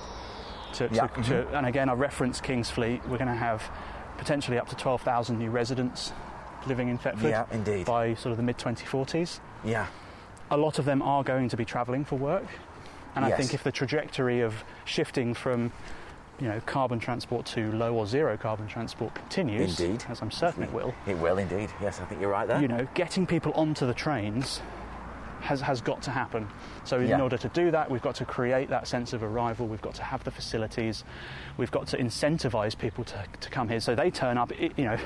To, 0.73 0.88
to, 0.89 0.95
Yeah. 0.95 1.07
to, 1.07 1.19
mm-hmm. 1.21 1.55
and 1.55 1.65
again, 1.65 1.89
I 1.89 1.93
reference 1.93 2.39
Kingsfleet. 2.41 3.07
We're 3.07 3.17
going 3.17 3.27
to 3.27 3.33
have 3.33 3.63
potentially 4.17 4.57
up 4.59 4.69
to 4.69 4.75
12,000 4.75 5.38
new 5.39 5.50
residents 5.50 6.13
living 6.67 6.89
in 6.89 6.97
Thetford 6.97 7.29
Yeah, 7.31 7.45
indeed. 7.51 7.85
by 7.85 8.13
sort 8.13 8.31
of 8.31 8.38
the 8.38 8.43
mid 8.43 8.57
2040s. 8.57 9.39
yeah, 9.63 9.88
A 10.51 10.57
lot 10.57 10.79
of 10.79 10.85
them 10.85 11.01
are 11.01 11.23
going 11.23 11.50
to 11.50 11.57
be 11.57 11.65
travelling 11.65 12.05
for 12.05 12.15
work, 12.17 12.45
and 13.15 13.25
I 13.25 13.31
think 13.31 13.53
if 13.53 13.63
the 13.63 13.71
trajectory 13.71 14.41
of 14.41 14.63
shifting 14.85 15.33
from 15.33 15.71
you 16.39 16.47
know 16.47 16.59
carbon 16.65 16.99
transport 16.99 17.45
to 17.47 17.71
low 17.73 17.93
or 17.93 18.05
zero 18.07 18.37
carbon 18.37 18.67
transport 18.67 19.13
continues, 19.15 19.79
Indeed. 19.79 20.03
as 20.09 20.22
I'm 20.22 20.31
certain 20.31 20.63
it 20.63 20.72
will, 20.74 20.93
it 21.07 21.17
will 21.19 21.37
indeed. 21.37 21.69
Yes, 21.81 22.00
I 22.01 22.05
think 22.05 22.19
you're 22.22 22.29
right 22.31 22.48
there. 22.48 22.61
you 22.61 22.67
know, 22.67 22.87
getting 22.93 23.25
people 23.27 23.51
onto 23.53 23.85
the 23.85 23.93
trains 23.93 24.61
has, 25.41 25.59
has 25.61 25.81
got 25.81 26.01
to 26.03 26.09
happen. 26.11 26.48
So 26.85 27.00
in 27.01 27.07
Yeah. 27.09 27.22
order 27.22 27.37
to 27.37 27.50
do 27.50 27.69
that, 27.72 27.91
we've 27.91 28.01
got 28.01 28.15
to 28.15 28.25
create 28.25 28.69
that 28.69 28.87
sense 28.87 29.11
of 29.11 29.24
arrival. 29.24 29.67
We've 29.67 29.81
got 29.81 29.93
to 29.96 30.03
have 30.03 30.24
the 30.24 30.31
facilities. 30.31 31.03
We've 31.57 31.72
got 31.72 31.87
to 31.87 31.98
incentivise 31.98 32.77
people 32.77 33.03
to, 33.03 33.25
to 33.41 33.50
come 33.50 33.67
here. 33.67 33.81
So 33.81 33.93
they 33.93 34.09
turn 34.09 34.37
up, 34.37 34.53
you 34.59 34.85
know, 34.85 34.98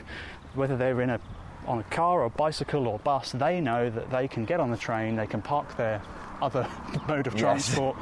whether 0.54 0.78
they're 0.78 1.02
in 1.02 1.10
a 1.10 1.20
on 1.66 1.80
a 1.80 1.84
car 1.86 2.22
or 2.22 2.30
bicycle 2.30 2.88
or 2.88 2.98
bus, 3.00 3.34
they 3.34 3.60
know 3.60 3.90
that 3.90 4.10
they 4.12 4.28
can 4.28 4.46
get 4.46 4.60
on 4.62 4.72
the 4.72 4.78
train. 4.78 5.16
They 5.18 5.28
can 5.28 5.42
park 5.42 5.76
their 5.76 6.02
other 6.42 6.66
mode 7.10 7.26
of 7.28 7.34
Yes. 7.34 7.42
transport. 7.42 7.98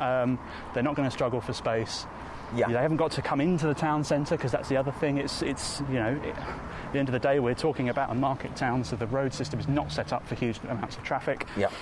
um, 0.00 0.38
they're 0.74 0.82
not 0.82 0.94
going 0.96 1.08
to 1.08 1.12
struggle 1.12 1.40
for 1.40 1.52
space. 1.54 2.06
Yeah. 2.56 2.68
They 2.68 2.74
haven't 2.74 2.96
got 2.96 3.10
to 3.12 3.22
come 3.22 3.40
into 3.40 3.66
the 3.66 3.74
town 3.74 4.04
centre 4.04 4.36
because 4.36 4.52
that's 4.52 4.68
the 4.68 4.76
other 4.76 4.92
thing. 4.92 5.18
It's, 5.18 5.42
it's 5.42 5.80
you 5.88 5.96
know, 5.96 6.18
it, 6.24 6.34
at 6.34 6.92
the 6.92 6.98
end 6.98 7.08
of 7.08 7.12
the 7.12 7.18
day, 7.18 7.38
we're 7.40 7.54
talking 7.54 7.88
about 7.90 8.10
a 8.10 8.14
market 8.14 8.56
town, 8.56 8.84
so 8.84 8.96
the 8.96 9.06
road 9.06 9.34
system 9.34 9.60
is 9.60 9.68
not 9.68 9.92
set 9.92 10.12
up 10.12 10.26
for 10.26 10.34
huge 10.34 10.58
amounts 10.68 10.96
of 10.96 11.02
traffic. 11.02 11.46
Yep, 11.56 11.72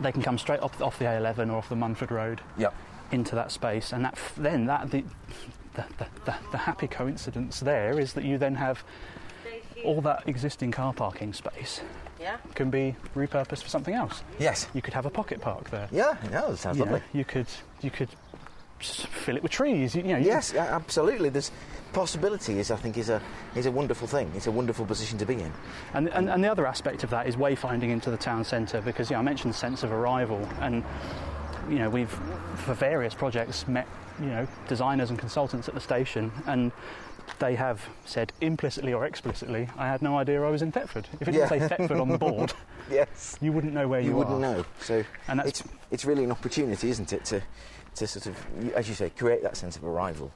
They 0.00 0.10
can 0.12 0.22
come 0.22 0.38
straight 0.38 0.60
off, 0.60 0.80
off 0.82 0.98
the 0.98 1.04
A11 1.04 1.50
or 1.50 1.56
off 1.58 1.68
the 1.68 1.76
Mundford 1.76 2.10
Road 2.10 2.40
yep. 2.58 2.74
into 3.12 3.34
that 3.36 3.52
space, 3.52 3.92
and 3.92 4.04
that 4.04 4.18
then 4.36 4.66
that 4.66 4.90
the 4.90 5.04
the, 5.74 5.84
the, 5.98 6.06
the 6.26 6.34
the 6.50 6.58
happy 6.58 6.86
coincidence 6.88 7.60
there 7.60 7.98
is 7.98 8.12
that 8.14 8.24
you 8.24 8.36
then 8.38 8.56
have 8.56 8.82
all 9.84 10.00
that 10.02 10.22
existing 10.28 10.70
car 10.70 10.92
parking 10.92 11.32
space 11.32 11.80
Yeah. 12.20 12.36
can 12.54 12.68
be 12.70 12.94
repurposed 13.16 13.62
for 13.62 13.68
something 13.68 13.94
else. 13.94 14.22
Yes. 14.38 14.68
You 14.74 14.82
could 14.82 14.94
have 14.94 15.06
a 15.06 15.10
pocket 15.10 15.40
park 15.40 15.70
there. 15.70 15.88
Yeah, 15.90 16.16
no, 16.30 16.50
that 16.50 16.58
sounds 16.58 16.78
You 16.78 16.84
know, 16.84 16.92
lovely. 16.92 17.06
you 17.14 17.24
could 17.24 17.46
you 17.80 17.90
could 17.90 18.08
s- 18.08 18.14
fill 18.84 19.36
it 19.36 19.42
with 19.42 19.52
trees. 19.52 19.94
You, 19.94 20.02
know, 20.02 20.16
you 20.18 20.26
Yes, 20.26 20.52
yeah, 20.54 20.74
absolutely. 20.74 21.28
There's 21.28 21.50
possibility 21.92 22.58
is 22.58 22.70
I 22.70 22.76
think 22.76 22.96
is 22.96 23.10
a 23.10 23.20
is 23.54 23.66
a 23.66 23.70
wonderful 23.70 24.08
thing. 24.08 24.30
It's 24.34 24.46
a 24.46 24.50
wonderful 24.50 24.86
position 24.86 25.18
to 25.18 25.26
be 25.26 25.34
in. 25.34 25.52
And, 25.94 26.08
and, 26.08 26.30
and 26.30 26.42
the 26.42 26.50
other 26.50 26.66
aspect 26.66 27.04
of 27.04 27.10
that 27.10 27.26
is 27.26 27.36
wayfinding 27.36 27.90
into 27.90 28.10
the 28.10 28.16
town 28.16 28.44
centre 28.44 28.80
because 28.80 29.10
you 29.10 29.14
know, 29.14 29.20
I 29.20 29.22
mentioned 29.22 29.54
sense 29.54 29.82
of 29.82 29.92
arrival 29.92 30.48
and 30.60 30.82
you 31.68 31.78
know 31.78 31.90
we've 31.90 32.10
for 32.56 32.74
various 32.74 33.14
projects 33.14 33.68
met 33.68 33.86
you 34.20 34.26
know 34.26 34.46
designers 34.68 35.10
and 35.10 35.18
consultants 35.18 35.68
at 35.68 35.74
the 35.74 35.80
station 35.80 36.32
and 36.46 36.72
they 37.38 37.54
have 37.54 37.80
said 38.04 38.32
implicitly 38.40 38.92
or 38.92 39.04
explicitly 39.06 39.68
I 39.76 39.86
had 39.86 40.02
no 40.02 40.16
idea 40.18 40.42
I 40.42 40.50
was 40.50 40.62
in 40.62 40.72
Thetford. 40.72 41.08
If 41.20 41.28
it 41.28 41.32
didn't 41.32 41.48
say 41.48 41.60
Thetford 41.60 42.00
on 42.00 42.08
the 42.08 42.18
board, 42.18 42.52
Yes. 42.90 43.36
you 43.40 43.52
wouldn't 43.52 43.72
know 43.74 43.86
where 43.86 44.00
you, 44.00 44.08
You 44.10 44.16
wouldn't 44.16 44.42
are. 44.44 44.56
know. 44.56 44.64
So 44.80 45.04
And 45.28 45.38
that's- 45.38 45.60
it's 45.60 45.70
it's 45.90 46.04
really 46.04 46.24
an 46.24 46.32
opportunity, 46.32 46.88
isn't 46.90 47.12
it, 47.12 47.24
to 47.26 47.42
to 47.96 48.06
sort 48.06 48.26
of, 48.26 48.36
as 48.74 48.88
you 48.88 48.94
say, 48.94 49.10
create 49.10 49.42
that 49.42 49.56
sense 49.56 49.76
of 49.76 49.84
arrival. 49.84 50.32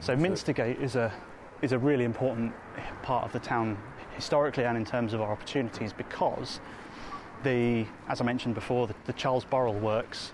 So 0.00 0.14
Minstergate 0.14 0.80
is 0.80 0.94
a 0.94 1.12
is 1.62 1.72
a 1.72 1.78
really 1.78 2.04
important 2.04 2.52
part 3.02 3.24
of 3.24 3.32
the 3.32 3.38
town 3.40 3.76
historically 4.14 4.64
and 4.64 4.76
in 4.76 4.84
terms 4.84 5.12
of 5.12 5.20
our 5.20 5.32
opportunities 5.32 5.92
because 5.92 6.60
the 7.42 7.84
as 8.08 8.20
I 8.20 8.24
mentioned 8.24 8.54
before 8.54 8.86
the, 8.86 8.94
the 9.06 9.12
Charles 9.14 9.44
Burrell 9.44 9.74
works 9.74 10.32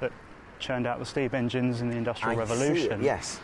that 0.00 0.12
churned 0.58 0.86
out 0.86 0.98
the 0.98 1.06
steam 1.06 1.30
engines 1.34 1.80
in 1.80 1.88
the 1.88 1.96
Industrial 1.96 2.30
I 2.30 2.34
it, 2.34 2.38
Revolution 2.38 3.02
Yes. 3.02 3.40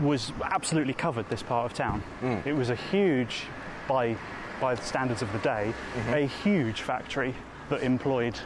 was 0.00 0.32
absolutely 0.42 0.94
covered 0.94 1.28
this 1.30 1.42
part 1.42 1.70
of 1.70 1.76
town. 1.76 2.02
Mm. 2.20 2.46
It 2.46 2.52
was 2.52 2.70
a 2.70 2.76
huge 2.76 3.44
by 3.88 4.16
by 4.60 4.74
the 4.74 4.82
standards 4.82 5.22
of 5.22 5.32
the 5.32 5.38
day 5.38 5.72
mm-hmm. 5.94 6.14
a 6.14 6.26
huge 6.26 6.82
factory 6.82 7.34
that 7.70 7.82
employed 7.82 8.38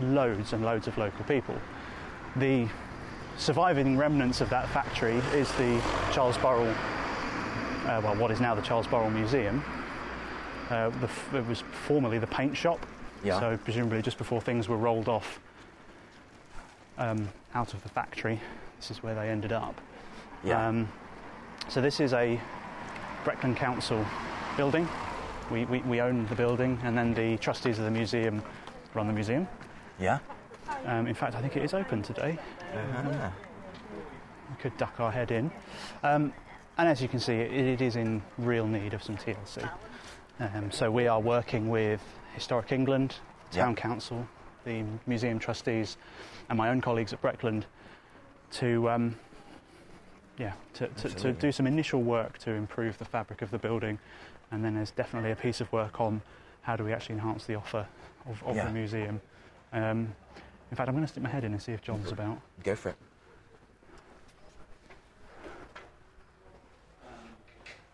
loads 0.00 0.52
and 0.52 0.64
loads 0.64 0.86
of 0.86 0.98
local 0.98 1.24
people. 1.24 1.54
The 2.36 2.68
surviving 3.38 3.96
remnants 3.96 4.40
of 4.40 4.50
that 4.50 4.68
factory 4.68 5.16
is 5.34 5.50
the 5.52 5.80
Charles 6.12 6.36
Burrell, 6.38 6.68
uh, 7.86 8.00
well, 8.02 8.16
what 8.16 8.30
is 8.30 8.40
now 8.40 8.54
the 8.54 8.62
Charles 8.62 8.86
Burrell 8.86 9.10
Museum. 9.10 9.62
Uh, 10.70 10.90
the, 10.90 11.38
it 11.38 11.46
was 11.46 11.62
formerly 11.86 12.18
the 12.18 12.26
paint 12.26 12.56
shop, 12.56 12.84
Yeah. 13.22 13.38
so 13.38 13.56
presumably 13.58 14.02
just 14.02 14.18
before 14.18 14.40
things 14.40 14.68
were 14.68 14.76
rolled 14.76 15.08
off 15.08 15.40
um, 16.98 17.28
out 17.54 17.74
of 17.74 17.82
the 17.82 17.88
factory, 17.88 18.40
this 18.78 18.90
is 18.90 19.02
where 19.02 19.14
they 19.14 19.28
ended 19.28 19.52
up. 19.52 19.80
Yeah. 20.42 20.66
Um, 20.66 20.88
so 21.68 21.80
this 21.80 22.00
is 22.00 22.12
a 22.12 22.40
Breckland 23.24 23.56
Council 23.56 24.04
building. 24.56 24.88
We, 25.50 25.64
we, 25.66 25.80
we 25.80 26.00
own 26.00 26.26
the 26.26 26.34
building, 26.34 26.78
and 26.82 26.96
then 26.96 27.14
the 27.14 27.36
trustees 27.38 27.78
of 27.78 27.84
the 27.84 27.90
museum 27.90 28.42
run 28.94 29.06
the 29.06 29.12
museum. 29.12 29.46
Yeah. 29.98 30.18
Um, 30.84 31.06
in 31.06 31.14
fact, 31.14 31.34
I 31.34 31.40
think 31.40 31.56
it 31.56 31.62
is 31.64 31.74
open 31.74 32.02
today. 32.02 32.38
Ah. 32.74 33.32
We 34.50 34.56
could 34.62 34.76
duck 34.76 34.98
our 35.00 35.10
head 35.10 35.30
in. 35.30 35.50
Um, 36.02 36.32
and 36.78 36.88
as 36.88 37.00
you 37.00 37.08
can 37.08 37.20
see, 37.20 37.34
it, 37.34 37.52
it 37.52 37.80
is 37.80 37.96
in 37.96 38.22
real 38.38 38.66
need 38.66 38.94
of 38.94 39.02
some 39.02 39.16
TLC. 39.16 39.68
Um, 40.40 40.70
so 40.70 40.90
we 40.90 41.06
are 41.06 41.20
working 41.20 41.68
with 41.70 42.00
Historic 42.34 42.72
England, 42.72 43.16
Town 43.50 43.70
Yeah. 43.70 43.76
Council, 43.80 44.26
the 44.64 44.84
museum 45.06 45.38
trustees, 45.38 45.96
and 46.48 46.58
my 46.58 46.68
own 46.68 46.80
colleagues 46.80 47.12
at 47.12 47.22
Breckland 47.22 47.64
to, 48.52 48.88
um, 48.90 49.16
yeah, 50.38 50.52
to, 50.74 50.88
to, 50.88 51.08
to 51.10 51.32
do 51.32 51.50
some 51.50 51.66
initial 51.66 52.02
work 52.02 52.38
to 52.38 52.50
improve 52.50 52.98
the 52.98 53.04
fabric 53.04 53.40
of 53.42 53.50
the 53.50 53.58
building. 53.58 53.98
And 54.50 54.64
then 54.64 54.74
there's 54.74 54.90
definitely 54.90 55.30
a 55.32 55.36
piece 55.36 55.60
of 55.60 55.72
work 55.72 56.00
on 56.00 56.20
how 56.62 56.76
do 56.76 56.84
we 56.84 56.92
actually 56.92 57.14
enhance 57.14 57.46
the 57.46 57.54
offer 57.54 57.86
of, 58.28 58.42
of 58.44 58.56
Yeah. 58.56 58.66
the 58.66 58.72
museum. 58.72 59.20
Um, 59.72 60.14
In 60.70 60.76
fact, 60.76 60.88
I'm 60.88 60.94
going 60.94 61.04
to 61.06 61.10
stick 61.12 61.22
my 61.22 61.28
head 61.28 61.44
in 61.44 61.52
and 61.52 61.62
see 61.62 61.72
if 61.72 61.82
John's 61.82 62.10
about. 62.12 62.38
Go 62.64 62.74
for 62.74 62.90
it. 62.90 62.96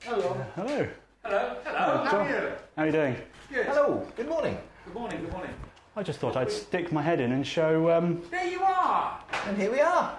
Hello. 0.00 0.44
Hello, 0.56 0.88
hello. 1.24 1.56
Hello. 1.64 2.04
How 2.04 2.18
are 2.18 2.28
you? 2.28 2.52
How 2.76 2.82
are 2.82 2.86
you 2.86 2.92
doing? 2.92 3.16
Good. 3.52 3.66
Hello. 3.66 4.06
Good 4.16 4.28
morning. 4.28 4.58
Good 4.84 4.94
morning. 4.94 5.20
Good 5.20 5.32
morning. 5.32 5.54
I 5.94 6.02
just 6.02 6.18
thought 6.18 6.36
I'd 6.36 6.50
stick 6.50 6.90
my 6.90 7.02
head 7.02 7.20
in 7.20 7.32
and 7.32 7.46
show 7.46 7.90
um, 7.90 8.22
There 8.30 8.46
you 8.46 8.62
are. 8.62 9.20
And 9.46 9.56
here 9.58 9.70
we 9.70 9.80
are. 9.80 10.16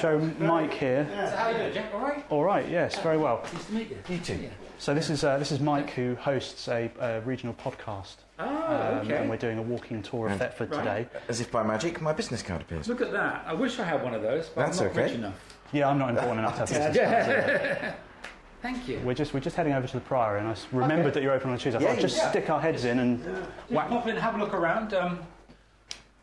show 0.00 0.18
Mike 0.38 0.74
here. 0.74 1.06
So 1.10 1.36
how 1.36 1.46
are 1.46 1.52
you 1.52 1.58
doing, 1.58 1.72
Jack? 1.74 1.94
All 1.94 2.00
right. 2.00 2.24
All 2.30 2.44
right. 2.44 2.68
Yes. 2.68 2.98
Very 3.00 3.16
well. 3.16 3.42
Nice 3.52 3.64
to 3.66 3.72
meet 3.72 3.90
you. 3.90 3.98
You 4.08 4.18
too. 4.18 4.50
So 4.78 4.92
this 4.92 5.08
is 5.08 5.24
uh, 5.24 5.38
this 5.38 5.52
is 5.52 5.60
Mike 5.60 5.90
who 5.90 6.14
hosts 6.16 6.68
a, 6.68 6.90
uh 7.00 7.20
regional 7.24 7.54
podcast, 7.54 8.16
Oh, 8.38 8.44
um, 8.44 9.06
okay. 9.06 9.16
and 9.16 9.30
we're 9.30 9.36
doing 9.36 9.58
a 9.58 9.62
walking 9.62 10.02
tour 10.02 10.28
of 10.28 10.38
Thetford 10.38 10.70
Right. 10.70 10.78
today. 10.78 11.20
As 11.28 11.40
if 11.40 11.50
by 11.50 11.62
magic, 11.62 12.00
my 12.00 12.12
business 12.12 12.42
card 12.42 12.60
appears. 12.62 12.88
Look 12.88 13.00
at 13.00 13.12
that. 13.12 13.44
I 13.46 13.54
wish 13.54 13.78
I 13.78 13.84
had 13.84 14.02
one 14.02 14.14
of 14.14 14.22
those, 14.22 14.48
but 14.48 14.66
That's 14.66 14.80
I'm 14.80 14.86
not 14.86 14.92
okay. 14.92 15.02
rich 15.04 15.12
enough. 15.12 15.34
Yeah, 15.72 15.88
I'm 15.88 15.98
not 15.98 16.10
important 16.10 16.40
enough 16.40 16.54
to 16.54 16.74
have 16.76 16.92
business. 16.92 17.94
Thank 18.62 18.88
you. 18.88 18.98
We're 19.04 19.14
just 19.14 19.32
we're 19.32 19.40
just 19.40 19.56
heading 19.56 19.72
over 19.74 19.86
to 19.86 19.92
the 19.94 20.00
Priory, 20.00 20.40
and 20.40 20.48
I 20.48 20.56
remembered 20.72 21.06
Okay. 21.06 21.14
that 21.14 21.22
you're 21.22 21.32
open 21.34 21.50
on 21.50 21.58
Tuesday. 21.58 21.78
I 21.78 21.82
Yeah, 21.82 21.88
thought 21.88 21.96
I'd 21.98 22.00
just 22.02 22.16
yeah. 22.16 22.30
stick 22.30 22.50
our 22.50 22.60
heads 22.60 22.84
in 22.84 22.98
and 22.98 23.22
Just 23.24 23.70
whack. 23.70 23.88
pop 23.88 24.06
in, 24.08 24.16
have 24.16 24.34
a 24.34 24.38
look 24.38 24.54
around. 24.54 24.92
Um, 24.94 25.20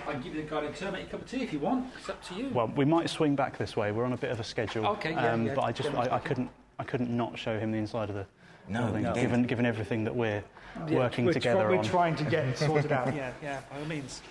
I 0.07 0.13
can 0.13 0.21
give 0.21 0.35
you 0.35 0.41
the 0.43 0.49
guided 0.49 0.75
tour, 0.75 0.91
make 0.91 1.07
a 1.07 1.09
cup 1.11 1.21
of 1.21 1.29
tea 1.29 1.43
if 1.43 1.53
you 1.53 1.59
want. 1.59 1.85
It's 1.99 2.09
up 2.09 2.21
to 2.25 2.33
you. 2.33 2.49
Well, 2.49 2.67
we 2.75 2.85
might 2.85 3.09
swing 3.09 3.35
back 3.35 3.57
this 3.57 3.77
way. 3.77 3.91
We're 3.91 4.05
on 4.05 4.13
a 4.13 4.17
bit 4.17 4.31
of 4.31 4.39
a 4.39 4.43
schedule. 4.43 4.85
Okay, 4.87 5.11
yeah, 5.11 5.31
um, 5.33 5.45
yeah, 5.45 5.53
but 5.53 5.63
I 5.63 5.71
just 5.71 5.93
I, 5.93 6.15
I 6.15 6.19
couldn't 6.19 6.49
I 6.79 6.83
couldn't 6.83 7.15
not 7.15 7.37
show 7.37 7.57
him 7.59 7.71
the 7.71 7.77
inside 7.77 8.09
of 8.09 8.15
the 8.15 8.25
No, 8.67 8.91
no. 8.95 9.13
given 9.13 9.43
given 9.43 9.65
everything 9.65 10.03
that 10.05 10.15
we're 10.15 10.43
Yeah, 10.87 10.95
working 10.97 11.25
we're 11.25 11.33
together 11.33 11.61
try- 11.63 11.71
on. 11.71 11.77
We're 11.77 11.83
trying 11.83 12.15
to 12.17 12.23
get 12.25 12.57
sorted 12.57 12.91
out. 12.91 13.13
Yeah, 13.15 13.31
yeah, 13.43 13.59
by 13.69 13.79
all 13.79 13.85
means. 13.85 14.21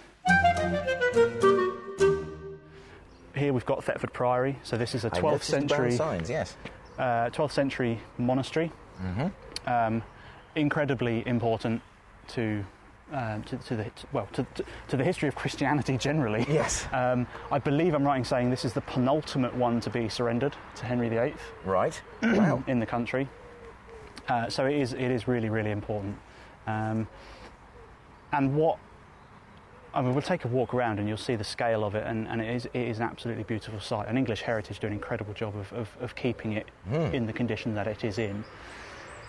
Here 3.35 3.53
we've 3.53 3.65
got 3.67 3.85
Thetford 3.85 4.13
Priory. 4.13 4.59
So 4.65 4.77
this 4.77 4.95
is 4.95 5.05
a 5.05 5.11
12th 5.11 5.23
noticed 5.23 5.51
the 5.51 5.57
brown 5.59 5.69
century 5.69 5.93
signs. 5.93 6.29
Yes. 6.31 6.57
uh, 6.99 7.31
12th 7.31 7.53
century 7.53 8.01
monastery. 8.19 8.71
Mm-hmm. 9.03 9.69
Um, 9.69 10.03
incredibly 10.57 11.27
important 11.27 11.81
to, 12.29 12.65
um, 13.13 13.43
to, 13.45 13.57
to 13.57 13.77
the 13.77 13.87
well 14.13 14.29
to, 14.33 14.45
to, 14.57 14.65
to 14.89 14.97
the 14.97 15.05
history 15.05 15.29
of 15.29 15.35
Christianity 15.37 15.97
generally. 15.97 16.45
Yes. 16.49 16.87
Um, 16.93 17.27
I 17.51 17.59
believe 17.59 17.95
I'm 17.95 18.05
right 18.05 18.19
in 18.19 18.25
saying 18.25 18.51
this 18.51 18.65
is 18.65 18.73
the 18.73 18.81
penultimate 18.83 19.55
one 19.55 19.81
to 19.81 19.91
be 19.91 20.09
surrendered 20.09 20.55
to 20.77 20.85
Henry 20.85 21.09
VIII 21.09 21.35
Right. 21.65 22.01
wow. 22.23 22.63
in 22.67 22.79
the 22.81 22.87
country. 22.87 23.29
Uh, 24.31 24.49
so 24.49 24.65
it 24.65 24.77
is 24.77 24.93
it 24.93 25.11
is 25.11 25.27
really 25.27 25.49
really 25.49 25.73
important. 25.73 26.17
Um, 26.67 27.09
and 28.33 28.55
what 28.55 28.79
I 29.93 30.03
mean, 30.03 30.15
we'll 30.15 30.23
take 30.23 30.45
a 30.45 30.49
walk 30.49 30.73
around 30.73 31.01
and 31.01 31.09
you'll 31.09 31.17
see 31.17 31.35
the 31.35 31.43
scale 31.43 31.83
of 31.83 31.97
it, 31.97 32.07
and, 32.07 32.29
and 32.29 32.41
it, 32.41 32.55
is, 32.55 32.67
it 32.67 32.77
is 32.77 32.99
an 32.99 33.03
absolutely 33.03 33.43
beautiful 33.43 33.81
site. 33.81 34.07
And 34.07 34.17
English 34.17 34.43
Heritage 34.43 34.79
do 34.79 34.87
an 34.87 34.93
incredible 34.93 35.35
job 35.35 35.57
of, 35.57 35.73
of, 35.73 35.97
of 36.01 36.15
keeping 36.15 36.53
it 36.53 36.69
in 37.13 37.27
the 37.27 37.33
condition 37.33 37.75
that 37.75 37.89
it 37.89 38.05
is 38.05 38.19
in. 38.19 38.45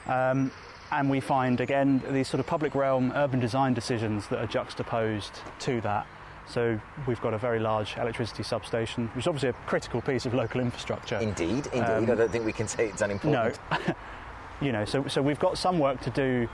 Um, 0.06 0.52
and 0.92 1.10
we 1.10 1.20
find, 1.20 1.62
again, 1.62 2.04
these 2.12 2.28
sort 2.28 2.40
of 2.40 2.46
public 2.46 2.76
realm 2.76 3.12
urban 3.16 3.40
design 3.40 3.74
decisions 3.74 4.28
that 4.28 4.38
are 4.38 4.46
juxtaposed 4.46 5.34
to 5.62 5.82
that. 5.82 6.06
So 6.48 6.80
we've 7.08 7.22
got 7.22 7.34
a 7.34 7.40
very 7.40 7.60
large 7.60 7.96
electricity 7.98 8.44
substation, 8.44 9.08
which 9.16 9.24
is 9.24 9.28
obviously 9.28 9.50
a 9.50 9.54
critical 9.66 10.00
piece 10.02 10.28
of 10.28 10.36
local 10.36 10.62
infrastructure. 10.62 11.18
Indeed. 11.18 11.68
Indeed. 11.74 11.80
Um, 11.80 12.04
I 12.04 12.14
don't 12.14 12.32
think 12.32 12.46
we 12.46 12.54
can 12.54 12.68
say 12.68 12.90
it's 12.90 13.02
unimportant. 13.02 13.58
No. 13.72 13.96
you 14.62 14.72
know, 14.72 14.86
so, 14.86 15.08
so 15.08 15.22
we've 15.22 15.40
got 15.40 15.58
some 15.58 15.80
work 15.80 16.00
to 16.02 16.10
do, 16.12 16.48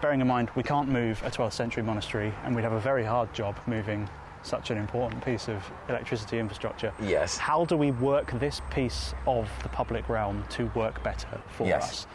bearing 0.00 0.20
in 0.20 0.26
mind 0.26 0.50
we 0.54 0.62
can't 0.62 0.88
move 0.88 1.22
a 1.24 1.30
12th 1.30 1.52
century 1.54 1.82
monastery 1.82 2.32
and 2.44 2.54
we'd 2.54 2.62
have 2.62 2.72
a 2.72 2.80
very 2.80 3.04
hard 3.04 3.32
job 3.32 3.56
moving 3.66 4.08
such 4.42 4.70
an 4.70 4.76
important 4.76 5.24
piece 5.24 5.48
of 5.48 5.64
electricity 5.88 6.38
infrastructure. 6.38 6.92
Yes. 7.00 7.38
How 7.38 7.64
do 7.64 7.76
we 7.78 7.92
work 7.92 8.30
this 8.38 8.60
piece 8.70 9.14
of 9.26 9.48
the 9.62 9.70
public 9.70 10.06
realm 10.10 10.44
to 10.50 10.66
work 10.74 11.02
better 11.02 11.40
for 11.48 11.66
Yes. 11.66 11.82
us? 11.90 12.06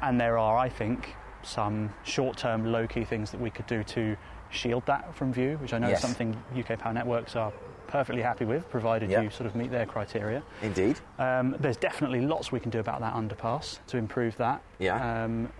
And 0.00 0.20
there 0.20 0.38
are, 0.38 0.56
I 0.56 0.68
think, 0.68 1.16
some 1.42 1.92
short 2.04 2.36
term, 2.36 2.70
low 2.70 2.86
key 2.86 3.04
things 3.04 3.32
that 3.32 3.40
we 3.40 3.50
could 3.50 3.66
do 3.66 3.82
to 3.82 4.16
shield 4.50 4.86
that 4.86 5.12
from 5.16 5.32
view, 5.32 5.56
which 5.60 5.72
I 5.72 5.78
know 5.78 5.88
Yes. 5.88 5.98
is 5.98 6.02
something 6.02 6.36
UK 6.56 6.78
Power 6.78 6.92
Networks 6.92 7.34
are 7.34 7.52
perfectly 7.92 8.22
happy 8.22 8.46
with, 8.46 8.68
provided 8.70 9.10
Yeah. 9.10 9.20
you 9.20 9.28
sort 9.30 9.46
of 9.46 9.54
meet 9.54 9.70
their 9.70 9.84
criteria. 9.84 10.42
Indeed. 10.62 10.98
Um, 11.18 11.54
there's 11.60 11.76
definitely 11.76 12.22
lots 12.22 12.50
we 12.50 12.58
can 12.58 12.70
do 12.70 12.80
about 12.80 13.00
that 13.00 13.12
underpass 13.14 13.78
to 13.88 13.98
improve 13.98 14.34
that. 14.38 14.62
Yeah. 14.78 14.96
Um, 15.24 15.52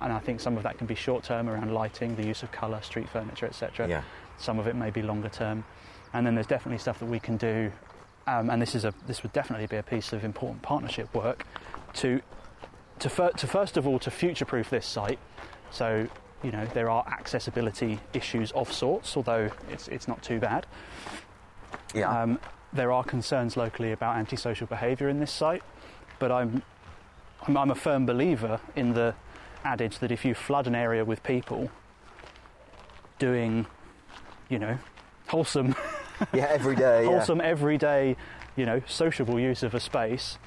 and 0.00 0.12
I 0.12 0.20
think 0.20 0.40
some 0.40 0.56
of 0.56 0.62
that 0.62 0.78
can 0.78 0.86
be 0.86 0.94
short 0.94 1.24
term 1.24 1.48
around 1.48 1.74
lighting, 1.74 2.14
the 2.14 2.24
use 2.24 2.44
of 2.44 2.52
colour, 2.52 2.80
street 2.82 3.08
furniture, 3.08 3.46
etc. 3.46 3.88
Yeah. 3.88 4.02
Some 4.38 4.60
of 4.60 4.68
it 4.68 4.76
may 4.76 4.90
be 4.90 5.02
longer 5.02 5.28
term. 5.28 5.64
And 6.12 6.24
then 6.24 6.34
there's 6.36 6.46
definitely 6.46 6.78
stuff 6.78 7.00
that 7.00 7.06
we 7.06 7.18
can 7.18 7.36
do, 7.36 7.72
um, 8.28 8.48
and 8.50 8.62
this 8.62 8.76
is 8.76 8.84
a 8.84 8.94
this 9.08 9.24
would 9.24 9.32
definitely 9.32 9.66
be 9.66 9.76
a 9.76 9.82
piece 9.82 10.12
of 10.12 10.22
important 10.24 10.62
partnership 10.62 11.12
work 11.12 11.44
to 11.94 12.20
to, 13.00 13.08
fir- 13.10 13.32
to 13.32 13.46
first 13.48 13.76
of 13.76 13.88
all 13.88 13.98
to 13.98 14.10
future 14.12 14.44
proof 14.44 14.70
this 14.70 14.86
site. 14.86 15.18
So 15.72 16.06
you 16.44 16.52
know 16.52 16.66
there 16.72 16.88
are 16.88 17.04
accessibility 17.08 17.98
issues 18.12 18.52
of 18.52 18.72
sorts, 18.72 19.16
although 19.16 19.50
it's 19.70 19.88
it's 19.88 20.06
not 20.06 20.22
too 20.22 20.38
bad. 20.38 20.66
Yeah. 21.94 22.10
Um, 22.22 22.38
there 22.72 22.90
are 22.90 23.04
concerns 23.04 23.56
locally 23.56 23.92
about 23.92 24.16
antisocial 24.16 24.66
behaviour 24.66 25.08
in 25.08 25.20
this 25.20 25.30
site, 25.30 25.62
but 26.18 26.32
I'm, 26.32 26.62
I'm 27.46 27.56
I'm 27.56 27.70
a 27.70 27.74
firm 27.74 28.04
believer 28.06 28.60
in 28.74 28.94
the 28.94 29.14
adage 29.64 29.98
that 30.00 30.10
if 30.10 30.24
you 30.24 30.34
flood 30.34 30.66
an 30.66 30.74
area 30.74 31.04
with 31.04 31.22
people 31.22 31.70
doing, 33.18 33.66
you 34.48 34.58
know, 34.58 34.78
wholesome, 35.28 35.74
yeah. 36.32 36.46
Every 36.50 36.76
day. 36.76 37.04
Yeah. 37.04 37.10
wholesome 37.10 37.40
everyday, 37.40 38.16
you 38.56 38.66
know, 38.66 38.82
sociable 38.86 39.38
use 39.40 39.62
of 39.62 39.74
a 39.74 39.80
space, 39.80 40.38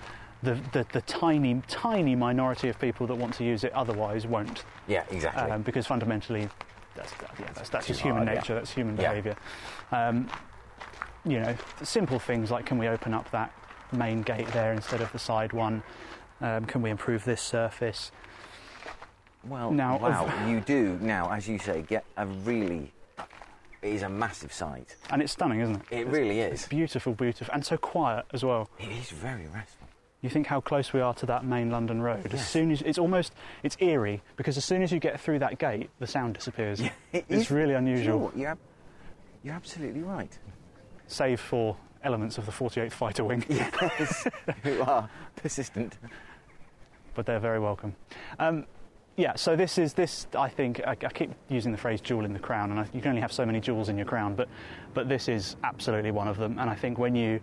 the, 0.43 0.55
the 0.73 0.85
the 0.93 1.01
tiny 1.01 1.61
tiny 1.67 2.15
minority 2.15 2.69
of 2.69 2.79
people 2.79 3.07
that 3.07 3.15
want 3.15 3.33
to 3.35 3.43
use 3.43 3.63
it 3.63 3.71
otherwise 3.73 4.27
won't, 4.27 4.63
Yeah. 4.87 5.03
Exactly. 5.09 5.49
um, 5.51 5.61
because 5.61 5.87
fundamentally, 5.87 6.49
that's 6.95 7.11
yeah, 7.39 7.47
that's, 7.55 7.69
that's 7.69 7.87
just 7.87 8.01
human 8.01 8.23
hard, 8.23 8.35
yeah. 8.35 8.41
nature. 8.41 8.53
That's 8.53 8.71
human 8.71 8.97
Yeah. 8.97 9.09
behaviour. 9.09 9.35
Um, 9.91 10.29
you 11.27 11.39
know, 11.39 11.55
simple 11.83 12.19
things 12.19 12.51
like 12.51 12.65
can 12.65 12.77
we 12.77 12.87
open 12.87 13.13
up 13.13 13.29
that 13.31 13.51
main 13.91 14.21
gate 14.21 14.47
there 14.49 14.73
instead 14.73 15.01
of 15.01 15.11
the 15.11 15.19
side 15.19 15.53
one? 15.53 15.83
Um, 16.41 16.65
can 16.65 16.81
we 16.81 16.89
improve 16.89 17.23
this 17.25 17.41
surface? 17.41 18.11
Well, 19.43 19.71
Now, 19.71 19.97
wow, 19.97 20.47
you 20.47 20.59
do 20.65 20.97
now, 21.01 21.31
as 21.31 21.47
you 21.47 21.57
say, 21.59 21.81
get 21.81 22.03
a 22.17 22.25
really. 22.25 22.91
It 23.81 23.93
is 23.93 24.01
a 24.01 24.09
massive 24.09 24.51
site. 24.51 24.95
And 25.11 25.21
it's 25.21 25.31
stunning, 25.33 25.59
isn't 25.61 25.75
it? 25.75 25.81
It 25.91 26.07
really 26.07 26.39
It's 26.39 26.63
is. 26.63 26.67
beautiful, 26.67 27.13
beautiful, 27.13 27.53
and 27.53 27.63
so 27.63 27.77
quiet 27.77 28.25
as 28.33 28.43
well. 28.43 28.69
It 28.79 28.89
is 28.89 29.11
very 29.11 29.45
restful. 29.47 29.87
You 30.21 30.31
think 30.31 30.47
how 30.47 30.59
close 30.61 30.93
we 30.93 30.99
are 30.99 31.13
to 31.13 31.27
that 31.27 31.45
main 31.45 31.69
London 31.69 32.01
road. 32.01 32.33
As 32.33 32.45
soon 32.45 32.71
as 32.71 32.81
it's 32.81 32.97
almost 32.97 33.33
it's 33.61 33.77
eerie 33.79 34.21
because 34.35 34.57
as 34.57 34.65
soon 34.65 34.81
as 34.81 34.91
you 34.91 34.99
get 34.99 35.19
through 35.19 35.39
that 35.39 35.59
gate, 35.59 35.91
the 35.99 36.07
sound 36.07 36.33
disappears. 36.33 36.81
It 37.13 37.25
it's 37.29 37.43
is- 37.43 37.51
really 37.51 37.73
you 37.73 37.81
know 37.81 37.91
unusual, 37.91 38.19
what? 38.19 38.35
You're, 38.37 38.57
you're 39.43 39.53
absolutely 39.53 40.01
right. 40.01 40.35
Save 41.07 41.39
for 41.39 41.75
elements 42.03 42.37
of 42.37 42.45
the 42.45 42.51
48th 42.51 42.91
Fighter 42.91 43.23
Wing. 43.23 43.43
Yes, 43.49 44.27
you 44.63 44.83
are 44.83 45.09
persistent. 45.35 45.97
but 47.15 47.25
they're 47.25 47.39
very 47.39 47.59
welcome. 47.59 47.95
Um, 48.39 48.65
yeah, 49.15 49.35
so 49.35 49.55
this 49.55 49.79
is 49.79 49.93
this. 49.93 50.27
I 50.37 50.47
think 50.47 50.79
I, 50.85 50.91
I 50.91 50.95
keep 50.95 51.31
using 51.49 51.71
the 51.71 51.77
phrase 51.77 52.01
"jewel 52.01 52.23
in 52.23 52.33
the 52.33 52.39
crown," 52.39 52.69
and 52.69 52.79
I, 52.79 52.85
you 52.93 53.01
can 53.01 53.09
only 53.09 53.21
have 53.21 53.31
so 53.31 53.47
many 53.47 53.59
jewels 53.59 53.89
in 53.89 53.97
your 53.97 54.05
crown, 54.05 54.35
but 54.35 54.47
but 54.93 55.09
this 55.09 55.27
is 55.27 55.55
absolutely 55.63 56.11
one 56.11 56.27
of 56.27 56.37
them. 56.37 56.59
And 56.59 56.69
I 56.69 56.75
think 56.75 56.99
when 56.99 57.15
you 57.15 57.39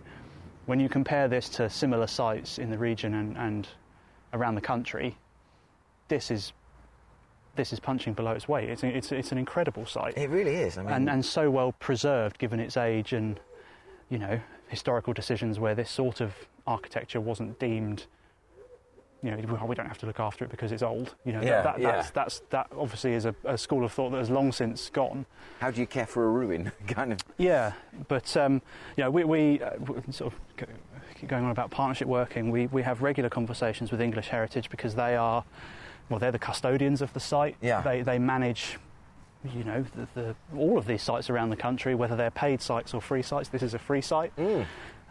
when 0.67 0.79
you 0.79 0.87
compare 0.87 1.27
this 1.27 1.49
to 1.49 1.69
similar 1.69 2.07
sites 2.07 2.59
in 2.59 2.71
the 2.71 2.77
region 2.77 3.13
and, 3.15 3.37
and 3.37 3.67
around 4.33 4.55
the 4.55 4.61
country, 4.61 5.17
this 6.07 6.31
is 6.31 6.53
this 7.57 7.73
is 7.73 7.79
punching 7.79 8.13
below 8.13 8.31
its 8.31 8.47
weight. 8.47 8.69
It's 8.69 8.83
it's, 8.83 9.11
it's 9.11 9.33
an 9.33 9.37
incredible 9.37 9.85
site 9.85 10.17
It 10.17 10.29
really 10.29 10.55
is. 10.55 10.77
I 10.77 10.83
mean, 10.83 10.93
and, 10.93 11.09
and 11.09 11.25
so 11.25 11.51
well 11.51 11.73
preserved 11.73 12.39
given 12.39 12.61
its 12.61 12.77
age 12.77 13.11
and 13.11 13.37
you 14.09 14.17
know 14.17 14.39
historical 14.67 15.13
decisions 15.13 15.59
where 15.59 15.75
this 15.75 15.89
sort 15.89 16.21
of 16.21 16.33
architecture 16.67 17.21
wasn't 17.21 17.57
deemed 17.59 18.05
you 19.23 19.31
know 19.31 19.37
well, 19.53 19.67
we 19.67 19.75
don't 19.75 19.87
have 19.87 19.97
to 19.97 20.05
look 20.05 20.19
after 20.19 20.43
it 20.45 20.51
because 20.51 20.71
it's 20.71 20.83
old 20.83 21.15
you 21.25 21.31
know 21.33 21.41
Yeah, 21.41 21.61
that, 21.61 21.75
that, 21.77 21.79
yeah. 21.81 21.91
that's, 21.91 22.09
that's 22.11 22.39
that 22.49 22.67
obviously 22.77 23.13
is 23.13 23.25
a, 23.25 23.35
a 23.43 23.57
school 23.57 23.83
of 23.83 23.91
thought 23.91 24.11
that 24.11 24.17
has 24.17 24.29
long 24.29 24.51
since 24.51 24.89
gone 24.89 25.25
how 25.59 25.71
do 25.71 25.79
you 25.81 25.87
care 25.87 26.05
for 26.05 26.25
a 26.25 26.29
ruin? 26.29 26.71
kind 26.87 27.11
of. 27.13 27.19
yeah 27.37 27.73
but 28.07 28.35
um, 28.37 28.61
you 28.97 29.03
know 29.03 29.11
we, 29.11 29.23
we 29.23 29.61
uh, 29.61 29.71
sort 30.11 30.33
of 30.33 30.39
keep 31.15 31.29
going 31.29 31.45
on 31.45 31.51
about 31.51 31.71
partnership 31.71 32.07
working 32.07 32.51
we, 32.51 32.67
we 32.67 32.81
have 32.83 33.01
regular 33.01 33.29
conversations 33.29 33.91
with 33.91 34.01
English 34.01 34.27
Heritage 34.27 34.69
because 34.69 34.95
they 34.95 35.15
are 35.15 35.43
well 36.09 36.19
they're 36.19 36.31
the 36.31 36.39
custodians 36.39 37.01
of 37.01 37.11
the 37.13 37.19
site 37.19 37.55
Yeah. 37.61 37.81
they, 37.81 38.01
they 38.01 38.19
manage 38.19 38.77
you 39.53 39.63
know 39.63 39.83
the, 39.95 40.07
the, 40.21 40.35
all 40.57 40.77
of 40.77 40.85
these 40.87 41.01
sites 41.01 41.29
around 41.29 41.49
the 41.49 41.55
country 41.55 41.93
whether 41.95 42.15
they're 42.15 42.31
paid 42.31 42.61
sites 42.61 42.93
or 42.93 43.01
free 43.01 43.21
sites 43.21 43.49
this 43.49 43.61
is 43.61 43.73
a 43.73 43.79
free 43.79 44.01
site 44.01 44.31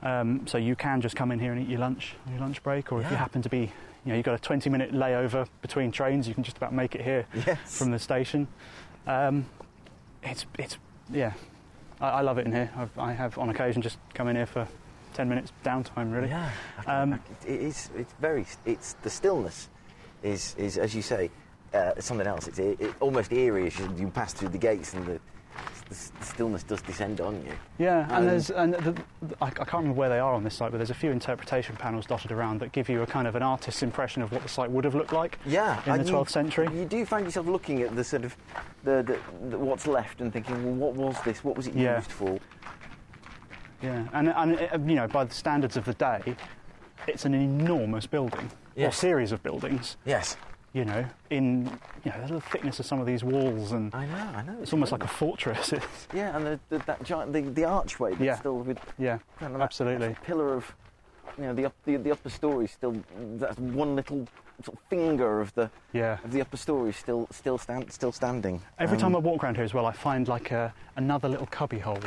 um, 0.03 0.47
so 0.47 0.59
you 0.59 0.77
can 0.77 1.01
just 1.01 1.17
come 1.17 1.31
in 1.33 1.39
here 1.39 1.53
and 1.53 1.63
eat 1.63 1.69
your 1.69 1.79
lunch 1.81 2.15
your 2.31 2.41
lunch 2.41 2.63
break 2.63 2.93
or 2.93 3.01
if 3.01 3.11
you 3.11 3.17
happen 3.17 3.41
to 3.43 3.49
be 3.49 3.59
you 4.05 4.11
know 4.11 4.15
you've 4.15 4.25
got 4.25 4.35
a 4.35 4.39
20 4.39 4.69
minute 4.71 4.93
layover 4.93 5.47
between 5.63 5.91
trains 5.91 6.27
you 6.29 6.35
can 6.35 6.43
just 6.45 6.57
about 6.57 6.73
make 6.73 6.95
it 6.95 7.01
here 7.03 7.27
Yes. 7.47 7.79
from 7.79 7.91
the 7.91 7.99
station 7.99 8.47
um, 9.07 9.47
it's 10.23 10.47
it's 10.59 10.79
yeah 11.11 11.33
I, 12.01 12.09
I 12.09 12.21
love 12.23 12.39
it 12.39 12.47
in 12.47 12.53
here. 12.53 12.71
I've, 12.77 12.99
I 12.99 13.13
have 13.13 13.39
on 13.39 13.51
occasion 13.51 13.81
just 13.83 13.99
come 14.15 14.27
in 14.29 14.35
here 14.37 14.47
for 14.47 14.67
ten 15.13 15.29
minutes 15.29 15.53
downtime. 15.65 16.13
Really. 16.13 16.29
Yeah, 16.29 16.51
Um, 16.89 17.21
it 17.47 17.61
is. 17.61 17.89
It's 17.97 18.13
very. 18.15 18.45
It's 18.67 18.95
the 19.03 19.11
stillness 19.11 19.69
is 20.23 20.57
is 20.59 20.77
as 20.77 20.93
you 20.95 21.03
say 21.03 21.31
uh, 21.75 22.01
something 22.01 22.27
else. 22.27 22.49
It's 22.49 22.59
it, 22.59 22.81
it, 22.81 22.95
almost 23.01 23.33
eerie 23.33 23.67
as 23.67 23.79
you, 23.79 23.93
you 23.97 24.09
pass 24.09 24.33
through 24.33 24.51
the 24.51 24.59
gates 24.59 24.95
and 24.95 25.05
the, 25.07 25.13
the, 25.89 26.11
the 26.19 26.25
stillness 26.25 26.63
does 26.63 26.81
descend 26.83 27.21
on 27.21 27.35
you. 27.45 27.53
Yeah, 27.79 28.05
and 28.05 28.13
Um, 28.13 28.27
there's 28.27 28.51
and 28.51 28.75
the, 28.75 28.95
I, 29.43 29.47
I 29.47 29.51
can't 29.51 29.73
remember 29.75 29.99
where 29.99 30.09
they 30.09 30.19
are 30.19 30.33
on 30.33 30.45
this 30.45 30.55
site, 30.55 30.71
but 30.71 30.79
there's 30.79 30.91
a 30.91 30.95
few 30.95 31.11
interpretation 31.11 31.77
panels 31.77 32.07
dotted 32.07 32.33
around 32.33 32.61
that 32.61 32.73
give 32.73 32.89
you 32.89 33.03
a 33.03 33.07
kind 33.07 33.27
of 33.29 33.35
an 33.37 33.43
artist's 33.43 33.83
impression 33.83 34.23
of 34.23 34.33
what 34.33 34.43
the 34.43 34.49
site 34.49 34.71
would 34.71 34.85
have 34.85 34.95
looked 34.95 35.13
like 35.13 35.39
Yeah, 35.47 35.83
in 35.87 35.93
and 35.93 36.01
the 36.05 36.11
you- 36.11 36.17
12th 36.17 36.31
century. 36.31 36.69
You 36.75 36.85
do 36.85 37.05
find 37.05 37.25
yourself 37.27 37.47
looking 37.47 37.83
at 37.83 37.95
the 37.95 38.05
sort 38.05 38.25
of 38.25 38.37
the, 38.85 39.03
what's 39.41 39.87
left 39.87 40.21
and 40.21 40.33
thinking, 40.33 40.79
well, 40.79 40.91
what 40.93 40.95
was 40.95 41.21
this? 41.25 41.43
What 41.45 41.57
was 41.57 41.67
it 41.67 41.75
Yeah. 41.75 41.97
used 41.97 42.13
for? 42.13 42.39
Yeah, 43.83 44.07
and 44.15 44.29
and 44.31 44.59
uh, 44.59 44.79
you 44.87 44.95
know, 44.95 45.07
by 45.07 45.25
the 45.25 45.35
standards 45.35 45.77
of 45.77 45.85
the 45.85 45.93
day, 45.95 46.35
it's 47.07 47.27
an 47.27 47.35
enormous 47.35 48.07
building 48.07 48.51
or 48.79 48.91
series 48.93 49.31
of 49.31 49.43
buildings. 49.43 49.99
Yes, 50.07 50.37
You 50.75 50.85
know, 50.85 51.05
in 51.31 51.71
you 52.05 52.11
know 52.11 52.27
the 52.27 52.41
thickness 52.41 52.81
of 52.81 52.87
some 52.87 52.99
of 53.01 53.07
these 53.07 53.23
walls, 53.23 53.71
and 53.71 53.95
I 53.95 54.07
know, 54.07 54.31
I 54.35 54.43
know. 54.43 54.57
it's 54.61 54.73
almost 54.73 54.91
like 54.91 55.05
a 55.05 55.09
fortress. 55.09 55.73
Yeah, 56.13 56.37
and 56.37 56.45
the, 56.45 56.61
the, 56.69 56.79
that 56.87 57.05
giant 57.05 57.33
the, 57.33 57.43
the 57.43 57.65
archway 57.65 58.11
that's 58.11 58.23
Yeah. 58.23 58.35
still 58.37 58.59
with 58.59 58.79
yeah, 58.99 59.19
kind 59.39 59.53
of 59.53 59.59
that- 59.59 59.65
absolutely. 59.65 60.09
that 60.09 60.23
pillar 60.25 60.53
of 60.55 60.75
you 61.39 61.45
know 61.45 61.55
the, 61.55 61.67
up, 61.67 61.75
the 61.85 61.97
the 61.97 62.11
upper 62.11 62.29
story 62.29 62.67
still 62.67 62.97
that's 63.37 63.57
one 63.59 63.95
little 63.95 64.27
sort 64.65 64.77
of 64.77 64.83
finger 64.91 65.41
of 65.41 65.55
the 65.55 65.71
Yeah. 65.93 66.19
of 66.25 66.33
the 66.33 66.41
upper 66.41 66.57
story 66.57 66.93
still 66.93 67.29
still 67.31 67.57
stand 67.57 67.93
still 67.93 68.11
standing. 68.11 68.61
Every 68.81 68.97
Um, 68.97 69.01
time 69.03 69.15
I 69.17 69.21
walk 69.21 69.45
around 69.45 69.55
here 69.55 69.65
as 69.65 69.75
well, 69.75 69.87
I 69.87 69.93
find 69.93 70.27
like 70.27 70.51
a, 70.51 70.75
another 70.97 71.29
little 71.29 71.47
cubby 71.47 71.79
hole. 71.79 72.01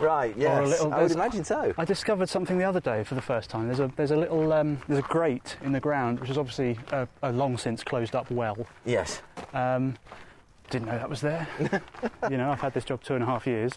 Right, 0.00 0.34
yes, 0.36 0.58
or 0.58 0.62
a 0.62 0.66
little- 0.66 0.94
I 0.94 1.02
would 1.02 1.12
imagine 1.12 1.44
so. 1.44 1.72
I 1.76 1.84
discovered 1.84 2.28
something 2.28 2.58
the 2.58 2.64
other 2.64 2.80
day 2.80 3.04
for 3.04 3.14
the 3.14 3.22
first 3.22 3.50
time. 3.50 3.66
There's 3.66 3.80
a 3.80 3.90
there's 3.96 4.10
a 4.10 4.16
little 4.16 4.52
um, 4.52 4.80
there's 4.88 5.00
a 5.04 5.08
grate 5.08 5.56
in 5.62 5.72
the 5.72 5.80
ground, 5.80 6.20
which 6.20 6.30
is 6.30 6.38
obviously 6.38 6.78
a, 6.92 7.06
a 7.22 7.32
long 7.32 7.56
since 7.58 7.82
closed 7.84 8.14
up 8.14 8.30
well. 8.30 8.56
Yes, 8.84 9.20
Um, 9.52 9.96
didn't 10.70 10.88
know 10.88 10.98
that 10.98 11.08
was 11.08 11.20
there. 11.20 11.48
you 12.30 12.36
know, 12.36 12.50
I've 12.50 12.60
had 12.60 12.74
this 12.74 12.84
job 12.84 13.02
two 13.02 13.14
and 13.14 13.22
a 13.22 13.26
half 13.26 13.46
years. 13.46 13.72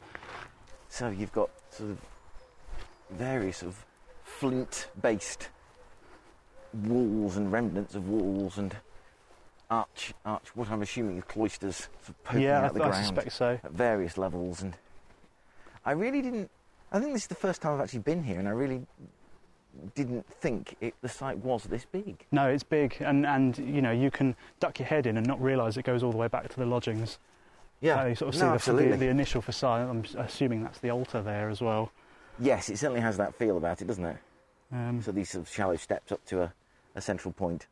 so 0.89 1.09
you've 1.09 1.31
got 1.31 1.49
sort 1.69 1.91
of 1.91 1.97
various 3.11 3.57
sort 3.57 3.71
of 3.71 3.85
flint-based 4.23 5.49
walls 6.85 7.37
and 7.37 7.51
remnants 7.51 7.95
of 7.95 8.07
walls 8.07 8.57
and 8.57 8.75
arch 9.69 10.13
arch 10.25 10.47
what 10.55 10.69
I'm 10.69 10.81
assuming 10.81 11.17
is 11.17 11.23
cloisters 11.25 11.75
sort 11.77 12.09
of 12.09 12.23
poking 12.23 12.41
yeah, 12.41 12.61
I, 12.61 12.65
out 12.65 12.73
the 12.73 12.83
I 12.83 12.87
ground. 12.89 13.05
suspect 13.05 13.31
so. 13.33 13.59
at 13.63 13.71
various 13.71 14.17
levels 14.17 14.61
and 14.61 14.75
I 15.85 15.91
really 15.91 16.21
didn't 16.21 16.49
I 16.91 16.99
think 16.99 17.13
this 17.13 17.23
is 17.23 17.27
the 17.27 17.35
first 17.35 17.61
time 17.61 17.73
I've 17.75 17.81
actually 17.81 17.99
been 17.99 18.23
here 18.23 18.37
and 18.39 18.47
I 18.47 18.51
really 18.51 18.85
didn't 19.95 20.25
think 20.27 20.75
it, 20.81 20.93
the 21.01 21.07
site 21.07 21.37
was 21.37 21.63
this 21.63 21.85
big. 21.85 22.25
No, 22.31 22.47
it's 22.49 22.63
big, 22.63 22.97
and 22.99 23.25
and 23.25 23.57
you 23.57 23.81
know 23.81 23.91
you 23.91 24.11
can 24.11 24.35
duck 24.59 24.79
your 24.79 24.87
head 24.87 25.07
in 25.07 25.15
and 25.17 25.25
not 25.25 25.41
realise 25.41 25.77
it 25.77 25.83
goes 25.83 26.03
all 26.03 26.11
the 26.11 26.17
way 26.17 26.27
back 26.27 26.49
to 26.49 26.57
the 26.57 26.65
lodgings. 26.65 27.19
Yeah, 27.79 28.01
So 28.01 28.07
you 28.07 28.15
sort 28.15 28.27
of 28.29 28.35
see 28.35 28.71
no, 28.71 28.77
the, 28.77 28.89
the, 28.89 28.97
the 28.97 29.07
initial 29.07 29.41
facade. 29.41 29.89
I'm 29.89 30.03
assuming 30.19 30.61
that's 30.63 30.79
the 30.79 30.91
altar 30.91 31.21
there 31.21 31.49
as 31.49 31.61
well. 31.61 31.91
yes, 32.37 32.69
it 32.69 32.77
certainly 32.77 33.01
has 33.01 33.17
that 33.17 33.33
feel 33.35 33.57
about 33.57 33.81
it, 33.81 33.87
doesn't 33.87 34.05
it? 34.05 34.17
Um, 34.71 35.01
So 35.01 35.11
these 35.11 35.29
sort 35.31 35.47
of 35.47 35.51
shallow 35.53 35.77
steps 35.77 36.11
up 36.11 36.23
to 36.25 36.41
a, 36.43 36.53
a 36.95 37.01
central 37.01 37.31
point. 37.31 37.65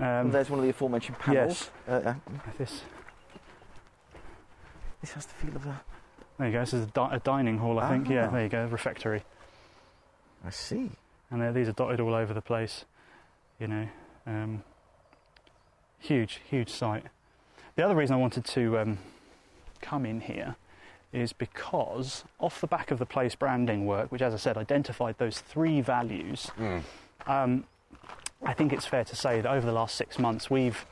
um, 0.00 0.30
there's 0.32 0.50
one 0.50 0.58
of 0.58 0.64
the 0.64 0.70
aforementioned 0.70 1.18
panels. 1.20 1.70
yes. 1.88 2.04
Uh, 2.04 2.08
uh, 2.10 2.14
this 2.58 2.82
this 5.00 5.12
has 5.12 5.26
the 5.26 5.34
feel 5.34 5.54
of 5.56 5.64
a. 5.66 5.80
there 6.38 6.48
you 6.48 6.52
go. 6.52 6.60
This 6.60 6.74
is 6.74 6.84
a, 6.84 6.90
di- 6.90 7.14
a 7.14 7.20
dining 7.20 7.58
hall, 7.58 7.78
I 7.78 7.88
think. 7.90 8.08
Yeah, 8.08 8.26
Ah. 8.28 8.30
there 8.32 8.42
you 8.42 8.48
go, 8.48 8.66
refectory. 8.66 9.22
I 10.44 10.50
see. 10.50 10.90
and 11.30 11.42
uh, 11.42 11.52
these 11.52 11.68
are 11.68 11.72
dotted 11.72 12.00
all 12.00 12.14
over 12.14 12.34
the 12.34 12.42
place. 12.42 12.84
You 13.58 13.68
know, 13.68 13.88
um, 14.26 14.62
huge, 15.98 16.40
huge 16.48 16.68
site. 16.70 17.04
The 17.76 17.82
other 17.84 17.94
reason 17.94 18.14
I 18.14 18.18
wanted 18.18 18.44
to 18.46 18.78
um, 18.78 18.98
come 19.80 20.04
in 20.06 20.20
here 20.20 20.56
is 21.12 21.32
because 21.32 22.24
off 22.40 22.60
the 22.60 22.66
back 22.66 22.90
of 22.90 22.98
the 22.98 23.06
place 23.06 23.34
branding 23.34 23.86
work, 23.86 24.10
which, 24.10 24.22
as 24.22 24.34
I 24.34 24.36
said, 24.36 24.56
identified 24.56 25.16
those 25.18 25.38
three 25.40 25.80
values. 25.80 26.50
Um, 27.26 27.64
I 28.44 28.52
think 28.52 28.72
it's 28.72 28.84
fair 28.86 29.04
to 29.04 29.16
say 29.16 29.40
that 29.40 29.50
over 29.50 29.64
the 29.64 29.72
last 29.72 29.94
six 29.94 30.18
months, 30.18 30.50
we've 30.50 30.84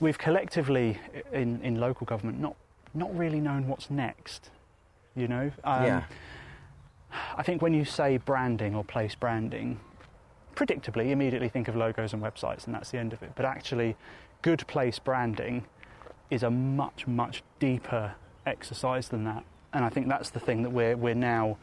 we've 0.00 0.18
collectively 0.18 0.98
in, 1.32 1.60
in 1.62 1.80
local 1.80 2.04
government 2.04 2.38
not 2.40 2.54
not 2.94 3.14
really 3.16 3.40
known 3.40 3.66
what's 3.68 3.90
next. 3.90 4.50
You 5.18 5.26
know, 5.26 5.50
um, 5.64 5.84
yeah. 5.84 6.04
I 7.36 7.42
think 7.42 7.60
when 7.60 7.74
you 7.74 7.84
say 7.84 8.18
branding 8.18 8.76
or 8.76 8.84
place 8.84 9.16
branding, 9.16 9.80
predictably, 10.54 11.06
you 11.06 11.12
immediately 11.12 11.48
think 11.48 11.66
of 11.66 11.74
logos 11.74 12.12
and 12.12 12.22
websites, 12.22 12.66
and 12.66 12.74
that's 12.74 12.92
the 12.92 12.98
end 12.98 13.12
of 13.12 13.22
it. 13.24 13.32
But 13.34 13.44
actually, 13.44 13.96
good 14.42 14.64
place 14.68 15.00
branding 15.00 15.64
is 16.30 16.44
a 16.44 16.50
much, 16.50 17.08
much 17.08 17.42
deeper 17.58 18.14
exercise 18.46 19.08
than 19.08 19.24
that. 19.24 19.44
And 19.72 19.84
I 19.84 19.88
think 19.88 20.08
that's 20.08 20.30
the 20.30 20.40
thing 20.40 20.62
that 20.62 20.70
we're, 20.70 20.96
we're, 20.96 21.14
now, 21.14 21.58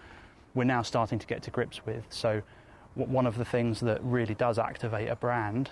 we're 0.54 0.66
now 0.66 0.82
starting 0.82 1.18
to 1.20 1.28
get 1.28 1.42
to 1.44 1.52
grips 1.52 1.86
with. 1.86 2.04
So, 2.10 2.42
w- 2.98 3.14
one 3.14 3.26
of 3.26 3.38
the 3.38 3.46
things 3.46 3.80
that 3.82 4.04
really 4.04 4.36
does 4.36 4.60
activate 4.60 5.08
a 5.08 5.16
brand, 5.16 5.70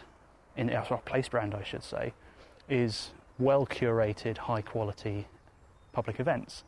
in 0.55 0.69
a 0.69 0.81
place 1.05 1.27
brand, 1.27 1.53
I 1.53 1.63
should 1.63 1.83
say, 1.83 2.13
is 2.69 3.11
well 3.37 3.65
curated, 3.65 4.37
high 4.37 4.61
quality 4.61 5.27
public 5.91 6.19
events. 6.19 6.63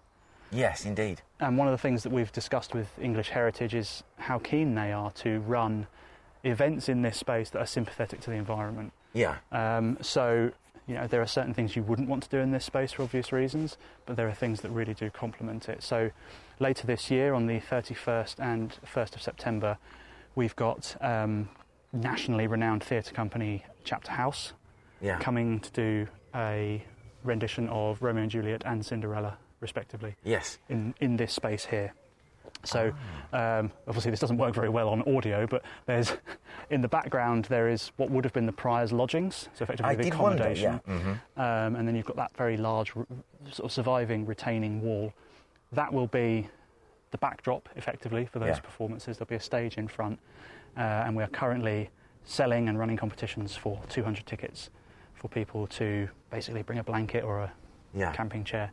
Yes, 0.51 0.86
indeed. 0.86 1.21
And 1.39 1.58
one 1.58 1.67
of 1.67 1.71
the 1.71 1.77
things 1.77 2.03
that 2.03 2.12
we've 2.12 2.31
discussed 2.31 2.73
with 2.73 2.88
English 2.99 3.29
Heritage 3.29 3.73
is 3.75 4.03
how 4.17 4.39
keen 4.39 4.75
they 4.75 4.91
are 4.91 5.12
to 5.12 5.39
run 5.41 5.88
events 6.43 6.88
in 6.89 7.01
this 7.01 7.17
space 7.17 7.49
that 7.49 7.60
are 7.60 7.65
sympathetic 7.65 8.21
to 8.21 8.29
the 8.29 8.36
environment. 8.36 8.93
Yeah. 9.13 9.38
Um, 9.51 9.97
so, 10.01 10.51
you 10.88 10.95
know, 10.95 11.08
there 11.08 11.21
are 11.21 11.27
certain 11.27 11.53
things 11.53 11.75
you 11.75 11.84
wouldn't 11.84 12.08
want 12.08 12.23
to 12.23 12.29
do 12.29 12.38
in 12.38 12.51
this 12.51 12.63
space 12.65 12.91
for 12.93 13.03
obvious 13.03 13.31
reasons, 13.31 13.77
but 14.05 14.15
there 14.15 14.27
are 14.27 14.34
things 14.34 14.62
that 14.62 14.69
really 14.69 14.93
do 14.93 15.10
complement 15.10 15.67
it. 15.67 15.81
So, 15.84 16.12
later 16.60 16.86
this 16.86 17.10
year, 17.10 17.34
on 17.34 17.47
the 17.47 17.60
31st 17.60 18.36
and 18.39 18.77
1st 18.86 19.15
of 19.15 19.21
September, 19.21 19.77
we've 20.36 20.55
got 20.55 20.95
um, 21.01 21.49
nationally 21.91 22.45
renowned 22.47 22.84
theatre 22.84 23.13
company 23.13 23.65
Chapter 23.84 24.12
House 24.12 24.53
Yeah. 25.01 25.17
coming 25.19 25.60
to 25.62 25.71
do 25.71 26.08
a 26.36 26.84
rendition 27.23 27.67
of 27.69 28.01
Romeo 28.03 28.23
and 28.23 28.31
Juliet 28.31 28.62
and 28.65 28.86
Cinderella, 28.86 29.38
respectively 29.59 30.15
Yes. 30.23 30.57
in, 30.69 30.93
in 30.99 31.17
this 31.17 31.33
space 31.33 31.65
here. 31.65 31.93
So 32.63 32.93
um, 33.31 33.71
obviously 33.87 34.09
this 34.11 34.19
doesn't 34.19 34.37
work 34.37 34.55
very 34.55 34.69
well 34.69 34.89
on 34.89 35.01
audio, 35.15 35.45
but 35.45 35.63
there's 35.85 36.13
in 36.71 36.81
the 36.81 36.87
background 36.87 37.45
there 37.45 37.69
is 37.69 37.91
what 37.97 38.09
would 38.09 38.23
have 38.23 38.33
been 38.33 38.45
the 38.47 38.51
prior's 38.51 38.91
lodgings, 38.91 39.49
so 39.53 39.63
effectively 39.63 39.91
I 39.91 39.95
the 39.95 40.03
did 40.03 40.15
wonder. 40.17 40.43
accommodation, 40.43 40.81
Yeah. 40.87 40.97
hmm 40.99 41.39
um, 41.39 41.75
and 41.75 41.87
then 41.87 41.95
you've 41.95 42.05
got 42.05 42.15
that 42.15 42.35
very 42.35 42.57
large 42.57 42.91
sort 42.93 43.65
of 43.65 43.71
surviving 43.71 44.25
retaining 44.25 44.81
wall. 44.81 45.13
That 45.73 45.93
will 45.93 46.07
be 46.07 46.47
the 47.11 47.17
backdrop 47.19 47.69
effectively 47.75 48.25
for 48.25 48.39
those 48.39 48.55
Yeah. 48.55 48.59
performances. 48.61 49.17
There'll 49.17 49.29
be 49.29 49.35
a 49.35 49.39
stage 49.39 49.77
in 49.77 49.87
front, 49.87 50.19
uh, 50.75 50.79
and 50.81 51.15
we 51.15 51.21
are 51.23 51.27
currently 51.27 51.89
selling 52.23 52.67
and 52.67 52.79
running 52.79 52.97
competitions 52.97 53.55
for 53.55 53.79
200 53.89 54.25
tickets 54.25 54.69
for 55.13 55.27
people 55.27 55.67
to 55.67 56.09
basically 56.31 56.63
bring 56.63 56.79
a 56.79 56.83
blanket 56.83 57.23
or 57.23 57.41
a 57.41 57.51
Yeah. 57.93 58.11
camping 58.13 58.43
chair, 58.43 58.71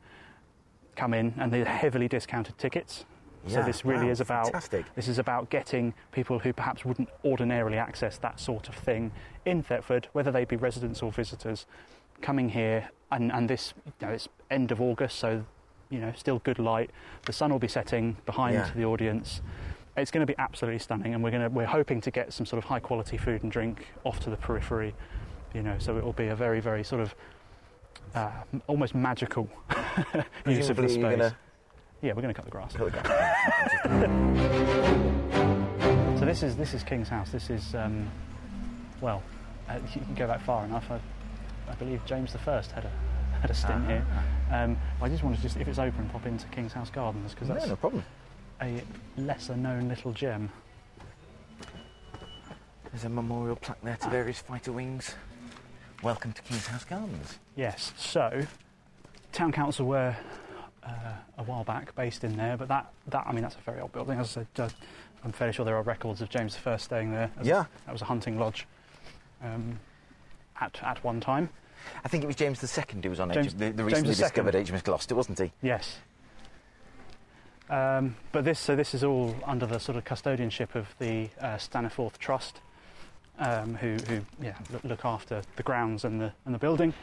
come 0.97 1.15
in, 1.15 1.35
and 1.39 1.53
they're 1.53 1.65
heavily 1.65 2.09
discounted 2.09 2.59
tickets. 2.59 3.05
Yeah, 3.47 3.55
So 3.55 3.63
this 3.65 3.85
really 3.85 4.07
wow, 4.07 4.13
is 4.13 4.21
about 4.21 4.45
fantastic. 4.47 4.87
this 4.95 5.09
is 5.09 5.19
about 5.19 5.51
getting 5.51 5.95
people 6.13 6.39
who 6.39 6.53
perhaps 6.53 6.85
wouldn't 6.85 7.09
ordinarily 7.25 7.77
access 7.77 8.17
that 8.19 8.39
sort 8.39 8.69
of 8.69 8.75
thing 8.77 9.11
in 9.45 9.63
Thetford, 9.65 10.09
whether 10.13 10.31
they 10.31 10.45
be 10.45 10.55
residents 10.57 11.03
or 11.03 11.11
visitors, 11.11 11.67
coming 12.21 12.51
here. 12.51 12.91
And, 13.11 13.31
and 13.33 13.51
this, 13.51 13.75
you 14.01 14.07
know, 14.07 14.13
it's 14.13 14.29
end 14.51 14.71
of 14.71 14.81
August, 14.81 15.19
so 15.19 15.45
you 15.91 15.99
know, 16.01 16.13
still 16.17 16.39
good 16.39 16.59
light. 16.59 16.91
The 17.27 17.33
sun 17.35 17.51
will 17.53 17.59
be 17.59 17.69
setting 17.69 18.17
behind 18.25 18.55
Yeah. 18.55 18.71
the 18.75 18.85
audience. 18.85 19.43
It's 19.97 20.11
going 20.11 20.27
to 20.27 20.33
be 20.33 20.39
absolutely 20.39 20.79
stunning, 20.79 21.13
and 21.13 21.23
we're 21.23 21.31
going 21.33 21.43
to 21.43 21.49
we're 21.51 21.67
hoping 21.67 22.01
to 22.03 22.11
get 22.11 22.33
some 22.33 22.47
sort 22.47 22.59
of 22.63 22.69
high 22.69 22.81
quality 22.81 23.17
food 23.19 23.43
and 23.43 23.51
drink 23.53 23.89
off 24.05 24.21
to 24.21 24.31
the 24.31 24.37
periphery. 24.37 24.95
You 25.53 25.63
know, 25.63 25.77
so 25.79 25.99
it 25.99 26.05
will 26.05 26.15
be 26.15 26.29
a 26.29 26.37
very 26.37 26.61
very 26.61 26.83
sort 26.85 27.03
of 27.03 27.15
uh, 28.15 28.31
almost 28.67 28.95
magical 28.95 29.49
use 30.47 30.69
of 30.71 30.77
the 30.77 30.89
space. 30.89 31.01
gonna 31.17 31.37
Yeah, 32.01 32.13
we're 32.13 32.23
going 32.23 32.35
to 32.35 32.41
cut 32.41 32.45
the 32.45 32.51
grass. 32.51 32.73
cut 32.75 32.93
the 32.93 33.01
grass. 33.01 34.99
So 36.19 36.27
this 36.27 36.45
is 36.45 36.55
this 36.57 36.73
is 36.73 36.85
King's 36.85 37.09
House. 37.09 37.31
This 37.31 37.51
is 37.51 37.75
um, 37.75 38.09
well, 39.01 39.25
uh, 39.69 39.81
you 39.93 40.01
can 40.03 40.15
go 40.15 40.29
back 40.29 40.41
far 40.43 40.65
enough. 40.65 40.89
I, 40.89 41.01
I 41.69 41.75
believe 41.75 42.01
James 42.07 42.33
I 42.37 42.39
had 42.39 42.85
a 42.85 42.91
had 43.41 43.51
a 43.51 43.55
stint 43.55 43.87
here. 43.87 44.07
Um, 44.53 44.79
I 45.01 45.09
just 45.09 45.25
wanted 45.25 45.39
to 45.39 45.43
just 45.43 45.57
if 45.57 45.67
it's 45.67 45.81
open, 45.81 46.09
pop 46.11 46.25
into 46.25 46.47
King's 46.47 46.73
House 46.73 46.91
Gardens 46.91 47.33
because 47.35 47.49
no, 47.49 47.55
that's 47.55 47.67
no 47.67 47.75
problem. 47.75 48.05
a 48.61 48.81
lesser 49.17 49.57
known 49.57 49.89
little 49.89 50.13
gem. 50.13 50.49
There's 52.93 53.03
a 53.05 53.09
memorial 53.09 53.57
plaque 53.57 53.83
there 53.83 53.97
to 53.97 54.09
various 54.09 54.39
fighter 54.39 54.71
wings. 54.71 55.17
Welcome 56.03 56.33
to 56.33 56.43
King's 56.43 56.67
House 56.67 56.85
Gardens. 56.85 57.39
Yes. 57.55 57.93
So, 57.97 58.45
town 59.33 59.53
council 59.53 59.87
were 59.87 60.17
uh, 60.83 60.91
a 61.39 61.43
while 61.45 61.63
back, 61.65 61.95
based 61.95 62.25
in 62.25 62.37
there. 62.37 62.57
But 62.57 62.69
that, 62.69 62.93
that 63.09 63.25
I 63.27 63.33
mean, 63.33 63.43
that's 63.43 63.55
a 63.55 63.59
very 63.61 63.81
old 63.81 63.93
building. 63.93 64.19
As 64.19 64.37
I 64.37 64.41
said, 64.43 64.47
uh, 64.59 64.69
I'm 65.25 65.31
fairly 65.33 65.53
sure 65.53 65.65
there 65.65 65.77
are 65.77 65.83
records 65.83 66.21
of 66.21 66.29
James 66.29 66.59
I 66.67 66.77
staying 66.77 67.13
there. 67.13 67.31
Yeah. 67.43 67.67
that 67.87 67.93
was 67.93 68.03
a 68.03 68.07
hunting 68.07 68.39
lodge 68.39 68.67
um, 69.43 69.79
at 70.61 70.79
at 70.83 71.03
one 71.05 71.21
time. 71.21 71.49
I 72.05 72.09
think 72.09 72.25
it 72.25 72.27
was 72.27 72.37
James 72.37 72.63
II 72.63 72.85
who 73.03 73.11
was 73.11 73.21
on 73.21 73.33
James- 73.33 73.47
H- 73.49 73.53
the, 73.53 73.71
the 73.71 73.71
James 73.71 73.85
recently 73.85 74.11
II. 74.11 74.17
discovered 74.17 74.55
HMS 74.55 74.85
Gloucester, 74.85 75.15
wasn't 75.15 75.39
he? 75.39 75.53
Yes. 75.63 75.99
Um, 77.71 78.17
but 78.33 78.45
this, 78.45 78.59
so 78.59 78.77
this 78.77 78.93
is 78.93 79.03
all 79.03 79.35
under 79.47 79.67
the 79.67 79.79
sort 79.79 79.97
of 79.97 80.05
custodianship 80.05 80.75
of 80.75 80.95
the 80.99 81.29
uh, 81.41 81.57
Staniforth 81.57 82.19
Trust, 82.19 82.61
um, 83.43 83.75
who, 83.75 83.97
who 84.09 84.21
yeah, 84.41 84.55
look, 84.85 85.05
after 85.05 85.43
the 85.57 85.63
grounds 85.63 86.05
and 86.05 86.21
the 86.21 86.33
and 86.47 86.55
the 86.55 86.59
building. 86.59 86.95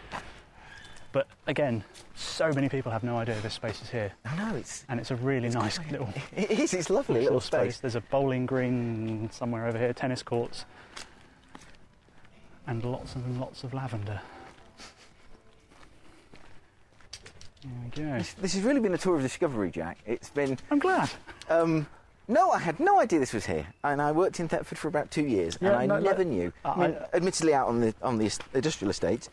But 1.11 1.27
again, 1.47 1.83
so 2.15 2.51
many 2.53 2.69
people 2.69 2.91
have 2.91 3.03
no 3.03 3.17
idea 3.17 3.35
this 3.41 3.55
space 3.55 3.81
is 3.81 3.89
here, 3.89 4.11
I 4.25 4.35
know 4.35 4.55
it's. 4.55 4.85
and 4.89 4.99
it's 4.99 5.09
a 5.09 5.15
really 5.15 5.49
nice 5.49 5.79
little, 5.91 6.07
It 6.35 6.51
is. 6.51 6.73
It's 6.73 6.89
lovely 6.89 7.15
little 7.15 7.35
little 7.35 7.41
space. 7.41 7.79
There's 7.79 7.95
a 7.95 8.01
bowling 8.01 8.45
green 8.45 9.29
somewhere 9.31 9.65
over 9.65 9.77
here, 9.77 9.91
tennis 9.91 10.21
courts, 10.21 10.65
and 12.67 12.83
lots 12.83 13.15
and 13.15 13.39
lots 13.39 13.63
of 13.63 13.73
lavender. 13.73 14.21
There 17.63 17.71
we 17.83 18.03
go. 18.03 18.17
This, 18.19 18.33
this 18.33 18.53
has 18.53 18.63
really 18.63 18.79
been 18.79 18.93
a 18.93 18.97
tour 18.97 19.15
of 19.15 19.21
discovery, 19.21 19.71
Jack. 19.71 19.97
It's 20.05 20.29
been. 20.29 20.57
I'm 20.71 20.79
glad. 20.79 21.09
Um, 21.49 21.87
no, 22.29 22.51
I 22.51 22.59
had 22.59 22.79
no 22.79 22.99
idea 22.99 23.19
this 23.19 23.33
was 23.33 23.45
here, 23.45 23.65
and 23.83 24.01
I 24.01 24.11
worked 24.13 24.39
in 24.39 24.47
Thetford 24.47 24.77
for 24.77 24.87
about 24.87 25.11
two 25.11 25.23
years, 25.25 25.57
Yeah, 25.59 25.69
and 25.69 25.77
I 25.77 25.85
no, 25.85 25.95
no, 25.99 26.01
never 26.09 26.23
knew. 26.23 26.53
I, 26.63 26.69
I- 26.69 26.87
mean, 26.87 26.97
admittedly, 27.13 27.53
out 27.53 27.67
on 27.67 27.81
the 27.81 27.93
on 28.01 28.17
the 28.17 28.31
industrial 28.53 28.91
estate. 28.91 29.27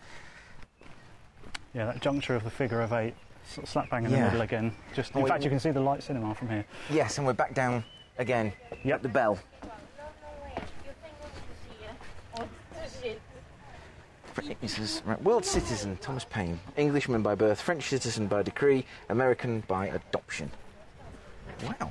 Yeah, 1.74 1.84
that 1.86 2.00
juncture 2.00 2.34
of 2.34 2.42
the 2.42 2.50
figure 2.50 2.80
of 2.80 2.92
eight, 2.94 3.14
sort 3.46 3.64
of 3.64 3.68
slap 3.70 3.90
bang 3.90 4.04
in 4.06 4.10
the 4.10 4.18
middle 4.18 4.40
again. 4.40 4.74
Just, 4.94 5.14
in 5.14 5.22
Oh, 5.22 5.26
fact, 5.26 5.42
it- 5.42 5.44
you 5.44 5.50
can 5.50 5.60
see 5.60 5.70
the 5.70 5.80
light 5.80 6.02
cinema 6.02 6.34
from 6.34 6.48
here. 6.48 6.64
Yes, 6.90 7.18
and 7.18 7.26
we're 7.26 7.34
back 7.34 7.54
down 7.54 7.84
again 8.18 8.52
Yep. 8.82 8.96
at 8.96 9.02
the 9.02 9.08
bell. 9.10 9.38
Right, 15.06 15.22
World 15.22 15.44
citizen 15.46 15.96
Thomas 16.02 16.24
Paine, 16.24 16.60
Englishman 16.76 17.22
by 17.22 17.34
birth, 17.34 17.58
French 17.60 17.84
citizen 17.88 18.26
by 18.26 18.42
decree, 18.42 18.84
American 19.08 19.62
by 19.66 19.86
adoption. 19.86 20.50
Wow. 21.64 21.90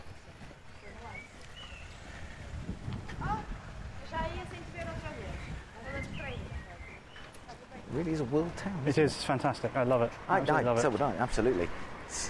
Really 7.95 8.12
is 8.12 8.19
a 8.19 8.25
world 8.25 8.51
town. 8.58 8.77
It 8.86 8.97
is 8.97 9.15
fantastic. 9.23 9.73
I 9.75 9.84
love 9.84 10.01
it. 10.01 10.12
I, 10.27 10.39
Absolutely 10.39 10.65
I, 10.67 10.71
love 10.73 10.81
so 10.81 10.88
it. 10.89 10.91
would 10.91 11.01
I, 11.01 11.15
absolutely. 11.15 11.63
It's- 11.63 12.29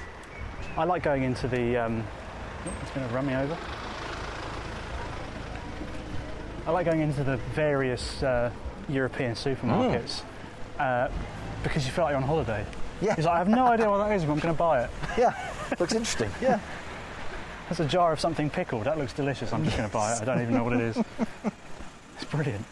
I 0.77 0.83
like 0.83 1.01
going 1.01 1.23
into 1.23 1.47
the. 1.47 1.77
Um, 1.77 2.03
oh, 2.65 2.71
it's 2.83 2.91
going 2.91 3.07
to 3.07 3.13
run 3.15 3.25
me 3.25 3.33
over. 3.33 3.57
I 6.67 6.71
like 6.71 6.85
going 6.85 7.01
into 7.01 7.23
the 7.23 7.37
various 7.55 8.21
uh, 8.21 8.51
European 8.89 9.33
supermarkets 9.33 10.21
uh, 10.79 11.09
because 11.63 11.85
you 11.85 11.91
feel 11.91 12.03
like 12.03 12.11
you're 12.11 12.21
on 12.21 12.27
holiday. 12.27 12.65
Yeah. 13.01 13.13
It's 13.17 13.25
like, 13.25 13.35
I 13.35 13.37
have 13.39 13.47
no 13.47 13.65
idea 13.67 13.89
what 13.89 13.97
that 14.07 14.15
is, 14.15 14.23
but 14.23 14.33
I'm 14.33 14.39
going 14.39 14.53
to 14.53 14.57
buy 14.57 14.83
it. 14.83 14.89
Yeah, 15.17 15.33
looks 15.79 15.93
interesting. 15.93 16.29
Yeah. 16.41 16.59
There's 17.69 17.79
a 17.79 17.85
jar 17.85 18.11
of 18.13 18.19
something 18.19 18.49
pickled. 18.51 18.83
That 18.83 18.97
looks 18.99 19.13
delicious. 19.13 19.51
I'm 19.51 19.63
just 19.65 19.75
going 19.77 19.89
to 19.89 19.93
buy 19.93 20.13
it. 20.13 20.21
I 20.21 20.25
don't 20.25 20.41
even 20.41 20.53
know 20.53 20.63
what 20.63 20.73
it 20.73 20.81
is. 20.81 20.97
It's 22.15 22.23
brilliant. 22.31 22.63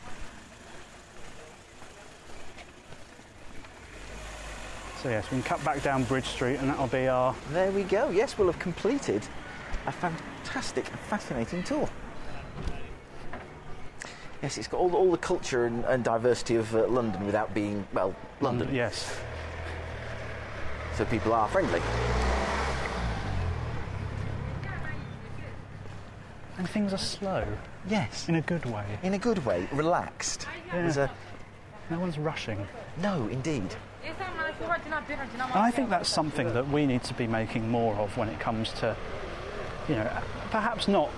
So 5.03 5.09
yes, 5.09 5.25
we 5.29 5.41
can 5.41 5.43
cut 5.43 5.63
back 5.65 5.83
down 5.83 6.05
Bridge 6.05 6.25
Street, 6.27 6.55
and 6.59 6.69
that'll 6.69 6.87
be 6.87 7.09
our. 7.09 7.35
There 7.51 7.69
we 7.71 7.83
go. 7.83 8.09
Yes, 8.09 8.37
we'll 8.37 8.47
have 8.47 8.57
completed 8.59 9.21
a 9.85 9.91
fantastic 9.91 10.89
and 10.89 10.97
fascinating 10.97 11.61
tour. 11.63 11.89
Yes, 14.41 14.57
it's 14.57 14.67
got 14.67 14.77
all, 14.79 14.95
all 14.95 15.11
the 15.11 15.17
culture 15.17 15.65
and, 15.65 15.83
and 15.85 16.05
diversity 16.05 16.55
of 16.55 16.73
uh, 16.73 16.87
London 16.87 17.25
without 17.25 17.53
being, 17.53 17.85
well, 17.93 18.15
London. 18.39 18.73
Yes. 18.73 19.13
So 20.95 21.03
people 21.03 21.33
are 21.33 21.49
friendly. 21.49 21.81
And 26.57 26.69
things 26.69 26.93
are 26.93 26.97
slow 26.97 27.45
Yes. 27.89 28.29
in 28.29 28.35
a 28.35 28.41
good 28.41 28.63
way. 28.65 28.85
In 29.01 29.15
a 29.15 29.17
good 29.17 29.43
way, 29.45 29.67
relaxed. 29.73 30.47
There's 30.71 30.95
a, 30.97 31.11
No 31.89 31.99
one's 31.99 32.17
rushing. 32.17 32.65
no, 33.01 33.27
indeed. 33.27 33.75
And 35.55 35.59
I 35.63 35.71
think 35.71 35.89
that's 35.89 36.09
something 36.09 36.53
that 36.53 36.69
we 36.69 36.85
need 36.85 37.03
to 37.03 37.13
be 37.13 37.27
making 37.27 37.69
more 37.69 37.95
of 37.95 38.15
when 38.17 38.29
it 38.29 38.39
comes 38.39 38.71
to, 38.73 38.95
you 39.87 39.95
know, 39.95 40.09
perhaps 40.51 40.87
not 40.87 41.09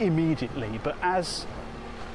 immediately, 0.00 0.78
but 0.82 0.96
as 1.02 1.46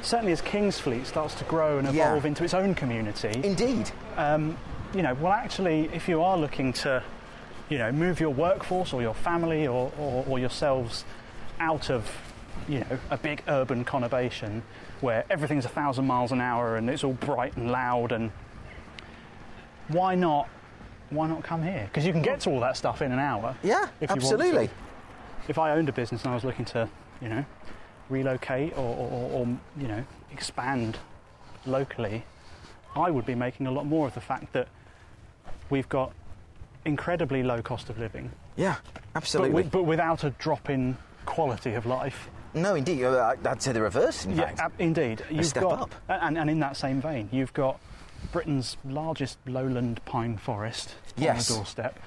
certainly 0.01 0.31
as 0.31 0.41
Kingsfleet 0.41 1.05
starts 1.05 1.35
to 1.35 1.43
grow 1.45 1.77
and 1.77 1.93
Yeah. 1.93 2.07
evolve 2.09 2.25
into 2.25 2.43
its 2.43 2.53
own 2.53 2.73
community, 2.75 3.41
Indeed. 3.43 3.91
Um, 4.17 4.57
you 4.93 5.01
know, 5.01 5.13
well, 5.15 5.33
actually, 5.33 5.89
if 5.93 6.07
you 6.07 6.21
are 6.23 6.37
looking 6.37 6.73
to, 6.73 7.03
you 7.69 7.77
know, 7.77 7.91
move 7.91 8.19
your 8.19 8.31
workforce 8.33 8.93
or 8.93 9.01
your 9.01 9.13
family 9.13 9.67
or, 9.67 9.91
or, 9.99 10.25
or 10.27 10.39
yourselves 10.39 11.05
out 11.59 11.89
of, 11.89 12.09
you 12.67 12.79
know, 12.79 12.99
a 13.09 13.17
big 13.17 13.43
urban 13.47 13.83
conurbation 13.85 14.61
where 15.01 15.25
everything's 15.29 15.65
a 15.65 15.69
thousand 15.69 16.07
miles 16.07 16.31
an 16.31 16.41
hour 16.41 16.75
and 16.75 16.89
it's 16.89 17.03
all 17.03 17.13
bright 17.13 17.55
and 17.57 17.71
loud, 17.71 18.11
and 18.11 18.31
why 19.89 20.15
not, 20.15 20.47
why 21.09 21.27
not 21.27 21.43
come 21.43 21.61
here? 21.63 21.83
Because 21.85 22.05
you 22.05 22.11
can 22.13 22.21
get 22.21 22.39
to 22.41 22.49
all 22.49 22.59
that 22.61 22.77
stuff 22.77 23.01
in 23.01 23.11
an 23.11 23.19
hour. 23.19 23.55
Yeah, 23.63 23.87
if 24.01 24.09
absolutely. 24.11 24.69
If 25.47 25.57
I 25.57 25.71
owned 25.71 25.89
a 25.89 25.91
business 25.91 26.23
and 26.23 26.31
I 26.31 26.35
was 26.35 26.43
looking 26.43 26.65
to, 26.65 26.87
you 27.21 27.29
know, 27.29 27.45
relocate 28.09 28.73
or, 28.77 28.95
or, 28.95 29.31
or, 29.31 29.47
you 29.79 29.87
know, 29.87 30.03
expand 30.31 30.97
locally, 31.65 32.23
I 32.95 33.09
would 33.11 33.25
be 33.25 33.35
making 33.35 33.67
a 33.67 33.71
lot 33.71 33.85
more 33.85 34.07
of 34.07 34.13
the 34.13 34.21
fact 34.21 34.53
that 34.53 34.67
we've 35.69 35.89
got 35.89 36.11
incredibly 36.85 37.43
low 37.43 37.61
cost 37.61 37.89
of 37.89 37.99
living, 37.99 38.31
Yeah, 38.55 38.75
but, 38.93 39.03
absolutely. 39.15 39.49
wi- 39.63 39.69
but 39.69 39.83
without 39.83 40.23
a 40.23 40.29
drop 40.31 40.69
in 40.69 40.97
quality 41.25 41.73
of 41.73 41.85
life. 41.85 42.29
no, 42.53 42.73
indeed. 42.75 43.05
I'd 43.05 43.61
say 43.61 43.71
the 43.73 43.81
reverse, 43.81 44.25
in 44.25 44.35
fact. 44.35 44.59
ab- 44.59 44.71
indeed. 44.79 45.23
You've 45.29 45.45
step 45.45 45.63
got, 45.63 45.81
up. 45.81 45.95
And, 46.07 46.37
and 46.37 46.49
in 46.49 46.59
that 46.61 46.77
same 46.77 47.01
vein, 47.01 47.29
you've 47.31 47.53
got 47.53 47.79
Britain's 48.31 48.77
largest 48.85 49.37
lowland 49.45 50.03
pine 50.05 50.37
forest 50.37 50.95
Yes. 51.17 51.49
on 51.49 51.55
the 51.55 51.59
doorstep. 51.59 51.99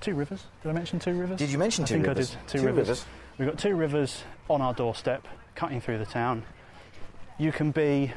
Two 0.00 0.14
rivers. 0.14 0.44
Did 0.62 0.68
I 0.70 0.72
mention 0.72 0.98
two 0.98 1.14
rivers? 1.14 1.38
Did 1.38 1.50
you 1.50 1.58
mention 1.58 1.84
I 1.84 1.86
two 1.88 1.94
think 1.94 2.06
rivers? 2.06 2.30
I 2.30 2.38
did. 2.40 2.48
Two, 2.48 2.58
Two 2.58 2.66
rivers. 2.66 2.88
rivers. 2.88 3.04
We've 3.38 3.48
got 3.48 3.58
two 3.58 3.74
rivers 3.76 4.22
on 4.48 4.60
our 4.62 4.74
doorstep, 4.74 5.26
cutting 5.54 5.80
through 5.80 5.98
the 5.98 6.06
town. 6.06 6.44
You 7.38 7.52
can 7.52 7.70
be 7.72 8.12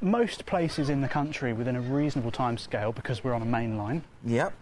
most 0.00 0.46
places 0.46 0.88
in 0.90 1.00
the 1.00 1.08
country 1.08 1.52
within 1.52 1.74
a 1.76 1.80
reasonable 1.80 2.30
time 2.30 2.56
scale 2.58 2.92
because 2.92 3.24
we're 3.24 3.34
on 3.34 3.42
a 3.42 3.46
main 3.46 3.76
line. 3.76 4.04
Yep. 4.24 4.52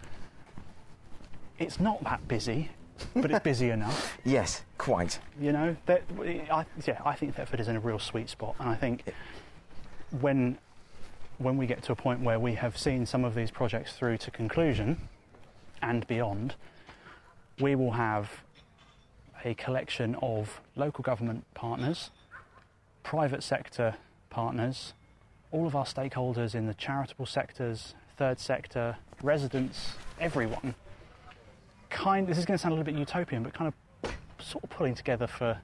It's 1.59 1.79
not 1.79 2.03
that 2.03 2.27
busy, 2.27 2.69
but 3.15 3.29
it's 3.31 3.43
busy 3.43 3.69
enough. 3.71 4.17
Yes, 4.23 4.63
quite. 4.77 5.19
You 5.39 5.51
know, 5.51 5.75
that, 5.87 6.03
I, 6.51 6.65
yeah, 6.85 7.01
I 7.05 7.13
think 7.15 7.35
Thetford 7.35 7.59
is 7.59 7.67
in 7.67 7.75
a 7.75 7.79
real 7.79 7.99
sweet 7.99 8.29
spot, 8.29 8.55
and 8.59 8.69
I 8.69 8.75
think 8.75 9.03
when 10.21 10.57
when 11.37 11.57
we 11.57 11.67
get 11.67 11.83
to 11.83 11.91
a 11.91 11.95
point 11.95 12.21
where 12.21 12.39
we 12.39 12.55
have 12.55 12.77
seen 12.77 13.05
some 13.05 13.23
of 13.23 13.35
these 13.35 13.51
projects 13.51 13.93
through 13.93 14.17
to 14.17 14.31
conclusion 14.31 15.07
and 15.81 16.05
beyond, 16.07 16.55
we 17.59 17.75
will 17.75 17.91
have 17.91 18.29
a 19.45 19.53
collection 19.53 20.15
of 20.21 20.61
local 20.75 21.03
government 21.03 21.45
partners, 21.53 22.09
private 23.03 23.43
sector 23.43 23.95
partners, 24.29 24.93
all 25.51 25.67
of 25.67 25.75
our 25.75 25.85
stakeholders 25.85 26.55
in 26.55 26.65
the 26.65 26.73
charitable 26.73 27.25
sectors, 27.25 27.93
third 28.17 28.39
sector, 28.39 28.97
residents, 29.21 29.93
everyone. 30.19 30.73
Kind. 31.89 32.27
This 32.27 32.37
is 32.37 32.45
going 32.45 32.57
to 32.57 32.61
sound 32.61 32.73
a 32.73 32.75
little 32.75 32.91
bit 32.91 32.99
utopian, 32.99 33.43
but 33.43 33.53
kind 33.53 33.71
of 34.03 34.11
sort 34.43 34.63
of 34.63 34.69
pulling 34.71 34.95
together 34.95 35.27
for 35.27 35.57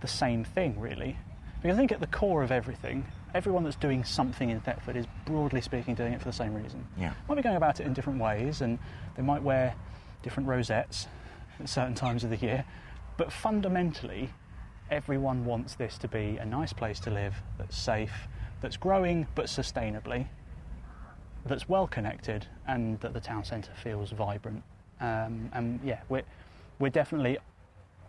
the 0.00 0.06
same 0.06 0.44
thing, 0.44 0.78
really. 0.78 1.16
Because 1.60 1.76
I 1.76 1.78
think 1.78 1.92
at 1.92 2.00
the 2.00 2.06
core 2.06 2.42
of 2.42 2.52
everything, 2.52 3.04
everyone 3.34 3.64
that's 3.64 3.76
doing 3.76 4.04
something 4.04 4.50
in 4.50 4.60
Thetford 4.60 4.96
is 4.96 5.06
broadly 5.24 5.60
speaking 5.60 5.94
doing 5.94 6.12
it 6.12 6.18
for 6.20 6.26
the 6.26 6.32
same 6.32 6.54
reason. 6.54 6.86
Yeah. 6.98 7.12
Might 7.28 7.36
be 7.36 7.42
going 7.42 7.56
about 7.56 7.80
it 7.80 7.86
in 7.86 7.92
different 7.92 8.20
ways, 8.20 8.60
and 8.60 8.78
they 9.16 9.22
might 9.22 9.42
wear 9.42 9.74
different 10.22 10.48
rosettes 10.48 11.06
at 11.60 11.68
certain 11.68 11.94
times 11.94 12.24
of 12.24 12.30
the 12.30 12.36
year, 12.36 12.64
but 13.16 13.32
fundamentally, 13.32 14.30
everyone 14.90 15.44
wants 15.44 15.74
this 15.74 15.96
to 15.98 16.08
be 16.08 16.36
a 16.40 16.44
nice 16.44 16.72
place 16.72 17.00
to 17.00 17.10
live 17.10 17.34
that's 17.58 17.76
safe, 17.76 18.28
that's 18.60 18.76
growing 18.76 19.26
but 19.34 19.46
sustainably, 19.46 20.26
that's 21.46 21.68
well 21.68 21.86
connected, 21.86 22.46
and 22.66 23.00
that 23.00 23.12
the 23.14 23.20
town 23.20 23.44
centre 23.44 23.72
feels 23.82 24.10
vibrant. 24.12 24.62
Um, 25.00 25.50
and 25.52 25.80
yeah, 25.84 26.00
we're 26.08 26.22
we're 26.78 26.90
definitely 26.90 27.38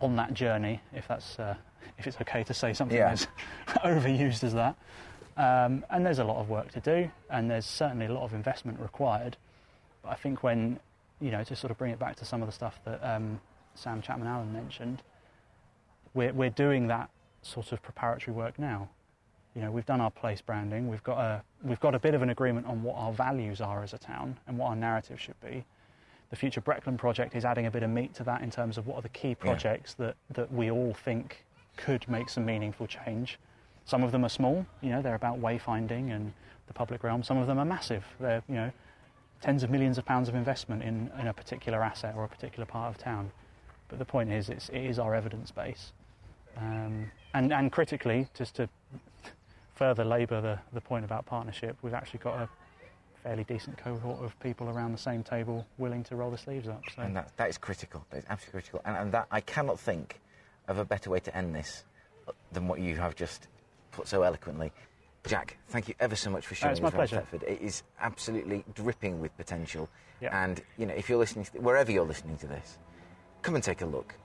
on 0.01 0.15
that 0.17 0.33
journey, 0.33 0.81
if 0.93 1.07
that's 1.07 1.39
uh, 1.39 1.55
if 1.97 2.05
it's 2.07 2.17
okay 2.21 2.43
to 2.43 2.53
say 2.53 2.73
something 2.73 2.97
Yeah. 2.97 3.11
as 3.11 3.27
overused 3.83 4.43
as 4.43 4.53
that. 4.53 4.75
Um, 5.35 5.83
and 5.89 6.05
there's 6.05 6.19
a 6.19 6.23
lot 6.23 6.37
of 6.37 6.49
work 6.49 6.71
to 6.73 6.79
do, 6.79 7.09
and 7.29 7.49
there's 7.49 7.65
certainly 7.65 8.05
a 8.05 8.13
lot 8.13 8.23
of 8.23 8.33
investment 8.33 8.79
required. 8.79 9.37
But 10.03 10.09
I 10.09 10.15
think 10.15 10.43
when 10.43 10.79
you 11.23 11.31
know, 11.31 11.43
to 11.43 11.55
sort 11.55 11.71
of 11.71 11.77
bring 11.77 11.91
it 11.91 11.99
back 11.99 12.17
to 12.17 12.25
some 12.25 12.41
of 12.41 12.49
the 12.49 12.51
stuff 12.51 12.81
that 12.83 12.99
um, 13.01 13.39
Sam 13.75 14.01
Chapman 14.01 14.27
Allen 14.27 14.51
mentioned, 14.51 15.01
we're, 16.13 16.33
we're 16.33 16.49
doing 16.49 16.87
that 16.87 17.09
sort 17.41 17.71
of 17.71 17.81
preparatory 17.81 18.35
work 18.35 18.59
now. 18.59 18.89
You 19.55 19.61
know, 19.61 19.71
we've 19.71 19.85
done 19.85 20.01
our 20.01 20.11
place 20.11 20.41
branding, 20.41 20.89
we've 20.89 21.03
got, 21.03 21.19
a, 21.19 21.43
we've 21.63 21.79
got 21.79 21.95
a 21.95 21.99
bit 21.99 22.13
of 22.13 22.21
an 22.23 22.29
agreement 22.29 22.67
on 22.67 22.83
what 22.83 22.97
our 22.97 23.13
values 23.13 23.61
are 23.61 23.83
as 23.83 23.93
a 23.93 23.97
town 23.97 24.37
and 24.47 24.57
what 24.57 24.67
our 24.67 24.75
narrative 24.75 25.19
should 25.19 25.39
be. 25.39 25.63
The 26.29 26.35
Future 26.35 26.59
Breckland 26.59 26.97
project 26.97 27.35
is 27.35 27.45
adding 27.45 27.67
a 27.67 27.71
bit 27.71 27.83
of 27.83 27.89
meat 27.89 28.13
to 28.15 28.23
that 28.25 28.41
in 28.41 28.51
terms 28.51 28.77
of 28.77 28.85
what 28.85 28.97
are 28.97 29.01
the 29.01 29.09
key 29.09 29.33
projects 29.35 29.93
that, 29.95 30.15
that 30.31 30.51
we 30.51 30.71
all 30.71 30.93
think 30.93 31.45
could 31.77 32.05
make 32.09 32.27
some 32.27 32.43
meaningful 32.43 32.87
change. 32.87 33.39
Some 33.85 34.03
of 34.03 34.11
them 34.11 34.23
are 34.23 34.29
small, 34.29 34.65
you 34.81 34.89
know, 34.89 35.01
they're 35.01 35.15
about 35.15 35.41
wayfinding 35.41 36.15
and 36.15 36.33
the 36.67 36.73
public 36.73 37.03
realm. 37.03 37.23
Some 37.23 37.37
of 37.37 37.47
them 37.47 37.59
are 37.59 37.65
massive. 37.65 38.05
They're, 38.19 38.41
you 38.47 38.55
know, 38.55 38.71
tens 39.41 39.63
of 39.63 39.69
millions 39.69 39.97
of 39.97 40.05
pounds 40.05 40.29
of 40.29 40.35
investment 40.35 40.83
in, 40.83 41.11
in 41.19 41.27
a 41.27 41.33
particular 41.33 41.83
asset 41.83 42.15
or 42.15 42.23
a 42.23 42.29
particular 42.29 42.65
part 42.65 42.89
of 42.89 42.97
town. 42.97 43.31
But 43.89 43.99
the 43.99 44.05
point 44.05 44.31
is, 44.31 44.49
it's, 44.49 44.69
it 44.69 44.79
is 44.79 44.99
our 44.99 45.13
evidence 45.13 45.51
base. 45.51 45.91
Um, 46.57 47.11
and, 47.33 47.51
and 47.51 47.71
critically, 47.71 48.27
just 48.33 48.55
to 48.55 48.69
further 49.75 50.05
labour 50.05 50.39
the, 50.39 50.59
the 50.71 50.81
point 50.81 51.03
about 51.03 51.25
partnership, 51.25 51.75
we've 51.81 51.93
actually 51.93 52.19
got 52.19 52.39
a 52.39 52.49
fairly 53.23 53.43
decent 53.43 53.77
cohort 53.77 54.23
of 54.23 54.37
people 54.39 54.69
around 54.69 54.91
the 54.91 54.97
same 54.97 55.23
table 55.23 55.65
willing 55.77 56.03
to 56.03 56.15
roll 56.15 56.31
the 56.31 56.37
sleeves 56.37 56.67
up. 56.67 56.81
So. 56.95 57.01
And 57.01 57.15
that, 57.15 57.35
that 57.37 57.49
is 57.49 57.57
critical. 57.57 58.05
That 58.11 58.17
is 58.19 58.25
absolutely 58.29 58.61
critical. 58.61 58.81
And, 58.85 58.97
and 58.97 59.11
that 59.13 59.27
I 59.31 59.41
cannot 59.41 59.79
think 59.79 60.19
of 60.67 60.77
a 60.77 60.85
better 60.85 61.09
way 61.09 61.19
to 61.19 61.35
end 61.35 61.53
this 61.53 61.83
than 62.51 62.67
what 62.67 62.79
you 62.79 62.95
have 62.95 63.15
just 63.15 63.47
put 63.93 64.07
so 64.07 64.23
eloquently. 64.23 64.71
Jack, 65.25 65.57
thank 65.69 65.87
you 65.87 65.93
ever 65.99 66.15
so 66.15 66.29
much 66.29 66.45
for 66.45 66.53
uh, 66.53 66.57
sharing 66.57 66.71
it's 66.73 66.81
my 66.81 66.89
this 66.89 67.13
around. 67.13 67.21
Thetford. 67.21 67.43
It 67.43 67.61
is 67.61 67.83
absolutely 68.01 68.65
dripping 68.75 69.21
with 69.21 69.35
potential. 69.37 69.87
Yeah. 70.19 70.43
And 70.43 70.61
you 70.77 70.85
know, 70.85 70.93
if 70.93 71.09
you're 71.09 71.17
listening, 71.17 71.45
to, 71.45 71.59
wherever 71.59 71.91
you're 71.91 72.05
listening 72.05 72.37
to 72.37 72.47
this, 72.47 72.77
come 73.41 73.55
and 73.55 73.63
take 73.63 73.81
a 73.81 73.85
look, 73.85 74.15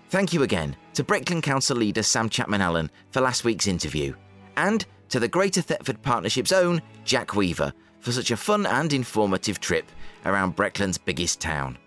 Thank 0.10 0.34
you 0.34 0.42
again 0.42 0.76
to 0.96 1.04
Breckland 1.04 1.44
Council 1.44 1.78
leader 1.78 2.02
Sam 2.02 2.30
Chapman 2.30 2.62
Allen 2.62 2.90
for 3.12 3.22
last 3.22 3.44
week's 3.44 3.68
interview, 3.68 4.16
and 4.58 4.84
to 5.10 5.20
the 5.20 5.28
Greater 5.28 5.62
Thetford 5.62 6.02
Partnership's 6.02 6.52
own 6.52 6.82
Jack 7.06 7.36
Weaver 7.36 7.72
for 8.00 8.12
such 8.12 8.32
a 8.32 8.38
fun 8.38 8.66
and 8.66 8.92
informative 8.92 9.60
trip 9.60 9.86
around 10.26 10.56
Breckland's 10.56 10.98
biggest 10.98 11.40
town. 11.40 11.78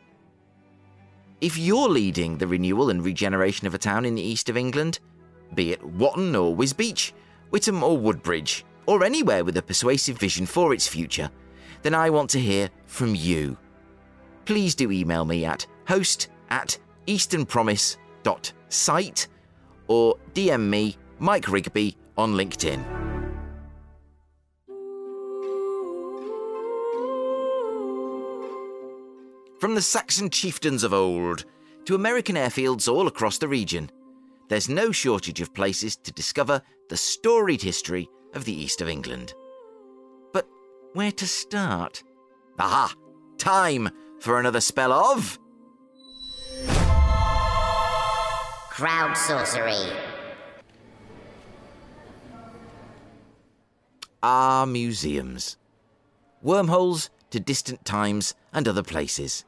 If 1.40 1.58
you're 1.58 1.88
leading 1.88 2.38
the 2.38 2.46
renewal 2.46 2.90
and 2.90 3.04
regeneration 3.04 3.66
of 3.66 3.74
a 3.74 3.78
town 3.78 4.04
in 4.04 4.14
the 4.14 4.22
east 4.22 4.48
of 4.48 4.56
England, 4.56 5.00
be 5.56 5.72
it 5.72 5.82
Watton 5.84 6.36
or 6.36 6.54
Wisbech, 6.54 7.12
Witham 7.50 7.82
or 7.82 7.98
Woodbridge, 7.98 8.64
or 8.86 9.02
anywhere 9.02 9.44
with 9.44 9.56
a 9.56 9.62
persuasive 9.62 10.16
vision 10.16 10.46
for 10.46 10.72
its 10.72 10.86
future, 10.86 11.28
then 11.82 11.94
I 11.94 12.08
want 12.08 12.30
to 12.30 12.40
hear 12.40 12.70
from 12.86 13.16
you. 13.16 13.56
Please 14.44 14.76
do 14.76 14.92
email 14.92 15.24
me 15.24 15.44
at 15.44 15.66
host 15.88 16.28
at 16.50 16.78
easternpromise.site 18.22 19.28
or 19.88 20.16
DM 20.34 20.68
me, 20.68 20.96
Mike 21.18 21.48
Rigby, 21.48 21.96
on 22.16 22.34
LinkedIn. 22.34 22.82
From 29.60 29.74
the 29.76 29.82
Saxon 29.82 30.28
chieftains 30.30 30.82
of 30.82 30.92
old 30.92 31.44
to 31.84 31.94
American 31.94 32.36
airfields 32.36 32.92
all 32.92 33.06
across 33.06 33.38
the 33.38 33.48
region, 33.48 33.90
there's 34.48 34.68
no 34.68 34.90
shortage 34.90 35.40
of 35.40 35.54
places 35.54 35.96
to 35.96 36.12
discover 36.12 36.60
the 36.88 36.96
storied 36.96 37.62
history 37.62 38.08
of 38.34 38.44
the 38.44 38.52
east 38.52 38.80
of 38.80 38.88
England. 38.88 39.34
But 40.32 40.48
where 40.94 41.12
to 41.12 41.26
start? 41.26 42.02
Aha! 42.58 42.92
Time 43.38 43.88
for 44.20 44.38
another 44.38 44.60
spell 44.60 44.92
of. 44.92 45.38
Crowd 48.72 49.18
sorcery. 49.18 49.92
Our 54.22 54.64
museums. 54.64 55.58
Wormholes 56.40 57.10
to 57.32 57.38
distant 57.38 57.84
times 57.84 58.34
and 58.50 58.66
other 58.66 58.82
places. 58.82 59.44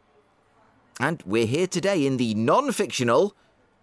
And 1.01 1.23
we're 1.25 1.47
here 1.47 1.67
today 1.67 2.05
in 2.05 2.19
the 2.19 2.35
non 2.35 2.71
fictional 2.71 3.35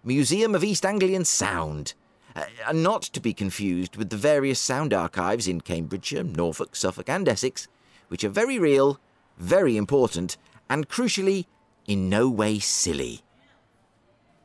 Museum 0.04 0.54
of 0.54 0.62
East 0.62 0.86
Anglian 0.86 1.24
Sound. 1.24 1.94
Uh, 2.36 2.44
not 2.72 3.02
to 3.02 3.18
be 3.18 3.34
confused 3.34 3.96
with 3.96 4.10
the 4.10 4.16
various 4.16 4.60
sound 4.60 4.94
archives 4.94 5.48
in 5.48 5.60
Cambridgeshire, 5.60 6.22
Norfolk, 6.22 6.76
Suffolk, 6.76 7.08
and 7.08 7.28
Essex, 7.28 7.66
which 8.06 8.22
are 8.22 8.28
very 8.28 8.60
real, 8.60 9.00
very 9.38 9.76
important, 9.76 10.36
and 10.70 10.88
crucially, 10.88 11.46
in 11.88 12.08
no 12.08 12.30
way 12.30 12.60
silly. 12.60 13.24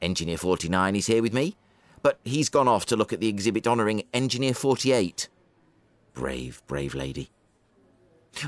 Engineer 0.01 0.37
49 0.37 0.95
is 0.95 1.07
here 1.07 1.21
with 1.21 1.33
me, 1.33 1.55
but 2.01 2.19
he's 2.23 2.49
gone 2.49 2.67
off 2.67 2.85
to 2.87 2.95
look 2.95 3.11
at 3.11 3.19
the 3.19 3.27
exhibit 3.27 3.67
honouring 3.67 4.03
Engineer 4.13 4.53
48. 4.53 5.27
Brave, 6.13 6.61
brave 6.67 6.95
lady. 6.95 7.29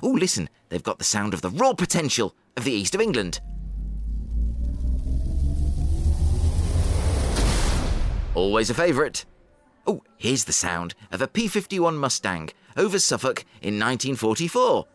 Oh, 0.03 0.11
listen, 0.11 0.49
they've 0.69 0.83
got 0.83 0.99
the 0.99 1.03
sound 1.03 1.33
of 1.33 1.41
the 1.41 1.49
raw 1.49 1.73
potential 1.73 2.35
of 2.55 2.63
the 2.63 2.71
east 2.71 2.95
of 2.95 3.01
England. 3.01 3.39
Always 8.35 8.69
a 8.69 8.73
favourite. 8.73 9.25
Oh, 9.87 10.03
here's 10.17 10.45
the 10.45 10.53
sound 10.53 10.93
of 11.11 11.21
a 11.21 11.27
P 11.27 11.47
51 11.47 11.97
Mustang 11.97 12.49
over 12.77 12.99
Suffolk 12.99 13.43
in 13.61 13.79
1944. 13.79 14.85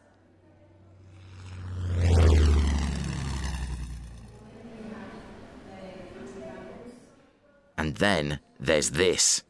And 7.85 7.97
then 7.97 8.41
there's 8.59 8.93
this. 8.93 9.43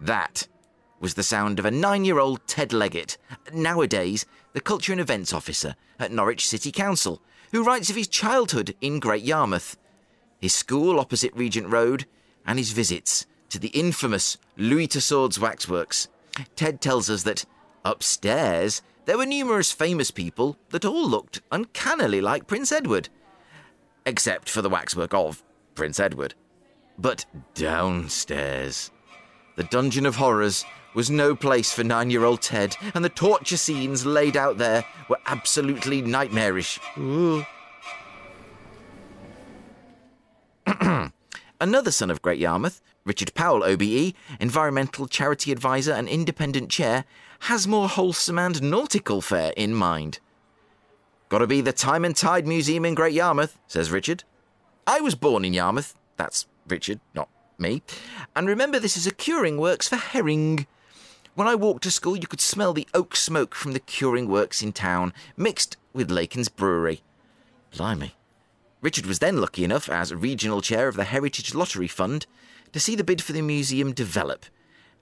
That 0.00 0.46
was 1.00 1.14
the 1.14 1.24
sound 1.24 1.58
of 1.58 1.64
a 1.64 1.70
nine 1.72 2.04
year 2.04 2.20
old 2.20 2.46
Ted 2.46 2.72
Leggett, 2.72 3.18
nowadays 3.52 4.24
the 4.52 4.60
Culture 4.60 4.92
and 4.92 5.00
Events 5.00 5.32
Officer 5.32 5.74
at 5.98 6.12
Norwich 6.12 6.46
City 6.46 6.70
Council, 6.70 7.20
who 7.50 7.64
writes 7.64 7.90
of 7.90 7.96
his 7.96 8.06
childhood 8.06 8.76
in 8.80 9.00
Great 9.00 9.24
Yarmouth, 9.24 9.76
his 10.38 10.54
school 10.54 11.00
opposite 11.00 11.34
Regent 11.34 11.66
Road, 11.66 12.06
and 12.46 12.56
his 12.56 12.70
visits 12.70 13.26
to 13.48 13.58
the 13.58 13.70
infamous 13.70 14.38
Louis 14.56 14.86
Tussauds 14.86 15.40
waxworks. 15.40 16.06
Ted 16.54 16.80
tells 16.80 17.10
us 17.10 17.24
that 17.24 17.46
upstairs 17.84 18.80
there 19.06 19.18
were 19.18 19.26
numerous 19.26 19.72
famous 19.72 20.12
people 20.12 20.56
that 20.68 20.84
all 20.84 21.08
looked 21.08 21.42
uncannily 21.50 22.20
like 22.20 22.46
Prince 22.46 22.70
Edward, 22.70 23.08
except 24.06 24.48
for 24.48 24.62
the 24.62 24.70
waxwork 24.70 25.12
of 25.12 25.42
Prince 25.74 25.98
Edward. 25.98 26.34
But 27.00 27.24
downstairs, 27.54 28.90
the 29.56 29.64
Dungeon 29.64 30.04
of 30.04 30.16
Horrors 30.16 30.66
was 30.92 31.10
no 31.10 31.34
place 31.34 31.72
for 31.72 31.82
nine 31.82 32.10
year 32.10 32.24
old 32.24 32.42
Ted, 32.42 32.76
and 32.94 33.02
the 33.02 33.08
torture 33.08 33.56
scenes 33.56 34.04
laid 34.04 34.36
out 34.36 34.58
there 34.58 34.84
were 35.08 35.16
absolutely 35.24 36.02
nightmarish. 36.02 36.78
Another 41.60 41.90
son 41.90 42.10
of 42.10 42.20
Great 42.20 42.38
Yarmouth, 42.38 42.82
Richard 43.06 43.32
Powell, 43.34 43.64
OBE, 43.64 44.12
environmental 44.38 45.06
charity 45.06 45.52
advisor 45.52 45.92
and 45.92 46.06
independent 46.06 46.70
chair, 46.70 47.06
has 47.40 47.66
more 47.66 47.88
wholesome 47.88 48.38
and 48.38 48.62
nautical 48.62 49.22
fare 49.22 49.54
in 49.56 49.74
mind. 49.74 50.20
Gotta 51.30 51.46
be 51.46 51.62
the 51.62 51.72
Time 51.72 52.04
and 52.04 52.14
Tide 52.14 52.46
Museum 52.46 52.84
in 52.84 52.94
Great 52.94 53.14
Yarmouth, 53.14 53.58
says 53.66 53.90
Richard. 53.90 54.24
I 54.86 55.00
was 55.00 55.14
born 55.14 55.46
in 55.46 55.54
Yarmouth. 55.54 55.94
That's 56.16 56.46
Richard, 56.70 57.00
not 57.14 57.28
me. 57.58 57.82
And 58.34 58.48
remember, 58.48 58.78
this 58.78 58.96
is 58.96 59.06
a 59.06 59.14
curing 59.14 59.58
works 59.58 59.88
for 59.88 59.96
herring. 59.96 60.66
When 61.34 61.48
I 61.48 61.54
walked 61.54 61.82
to 61.84 61.90
school, 61.90 62.16
you 62.16 62.26
could 62.26 62.40
smell 62.40 62.72
the 62.72 62.88
oak 62.94 63.14
smoke 63.16 63.54
from 63.54 63.72
the 63.72 63.80
curing 63.80 64.28
works 64.28 64.62
in 64.62 64.72
town, 64.72 65.12
mixed 65.36 65.76
with 65.92 66.10
Lacon's 66.10 66.48
Brewery. 66.48 67.02
Blimey. 67.76 68.14
Richard 68.80 69.06
was 69.06 69.18
then 69.18 69.40
lucky 69.40 69.62
enough, 69.62 69.88
as 69.88 70.14
regional 70.14 70.62
chair 70.62 70.88
of 70.88 70.96
the 70.96 71.04
Heritage 71.04 71.54
Lottery 71.54 71.88
Fund, 71.88 72.26
to 72.72 72.80
see 72.80 72.94
the 72.94 73.04
bid 73.04 73.22
for 73.22 73.32
the 73.32 73.42
museum 73.42 73.92
develop, 73.92 74.46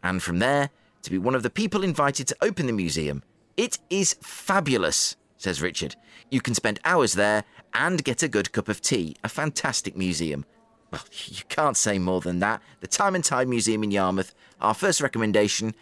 and 0.02 0.22
from 0.22 0.38
there 0.38 0.70
to 1.02 1.10
be 1.10 1.18
one 1.18 1.34
of 1.34 1.42
the 1.42 1.50
people 1.50 1.84
invited 1.84 2.26
to 2.26 2.36
open 2.42 2.66
the 2.66 2.72
museum. 2.72 3.22
It 3.56 3.78
is 3.88 4.16
fabulous, 4.20 5.16
says 5.36 5.62
Richard. 5.62 5.96
You 6.30 6.40
can 6.40 6.54
spend 6.54 6.80
hours 6.84 7.14
there 7.14 7.44
and 7.72 8.04
get 8.04 8.22
a 8.22 8.28
good 8.28 8.52
cup 8.52 8.68
of 8.68 8.80
tea. 8.80 9.16
A 9.22 9.28
fantastic 9.28 9.96
museum. 9.96 10.44
Well, 10.90 11.04
you 11.26 11.42
can't 11.48 11.76
say 11.76 11.98
more 11.98 12.20
than 12.20 12.38
that. 12.40 12.62
The 12.80 12.86
Time 12.86 13.14
and 13.14 13.24
Tide 13.24 13.48
Museum 13.48 13.84
in 13.84 13.90
Yarmouth, 13.90 14.34
our 14.60 14.74
first 14.74 15.00
recommendation. 15.00 15.74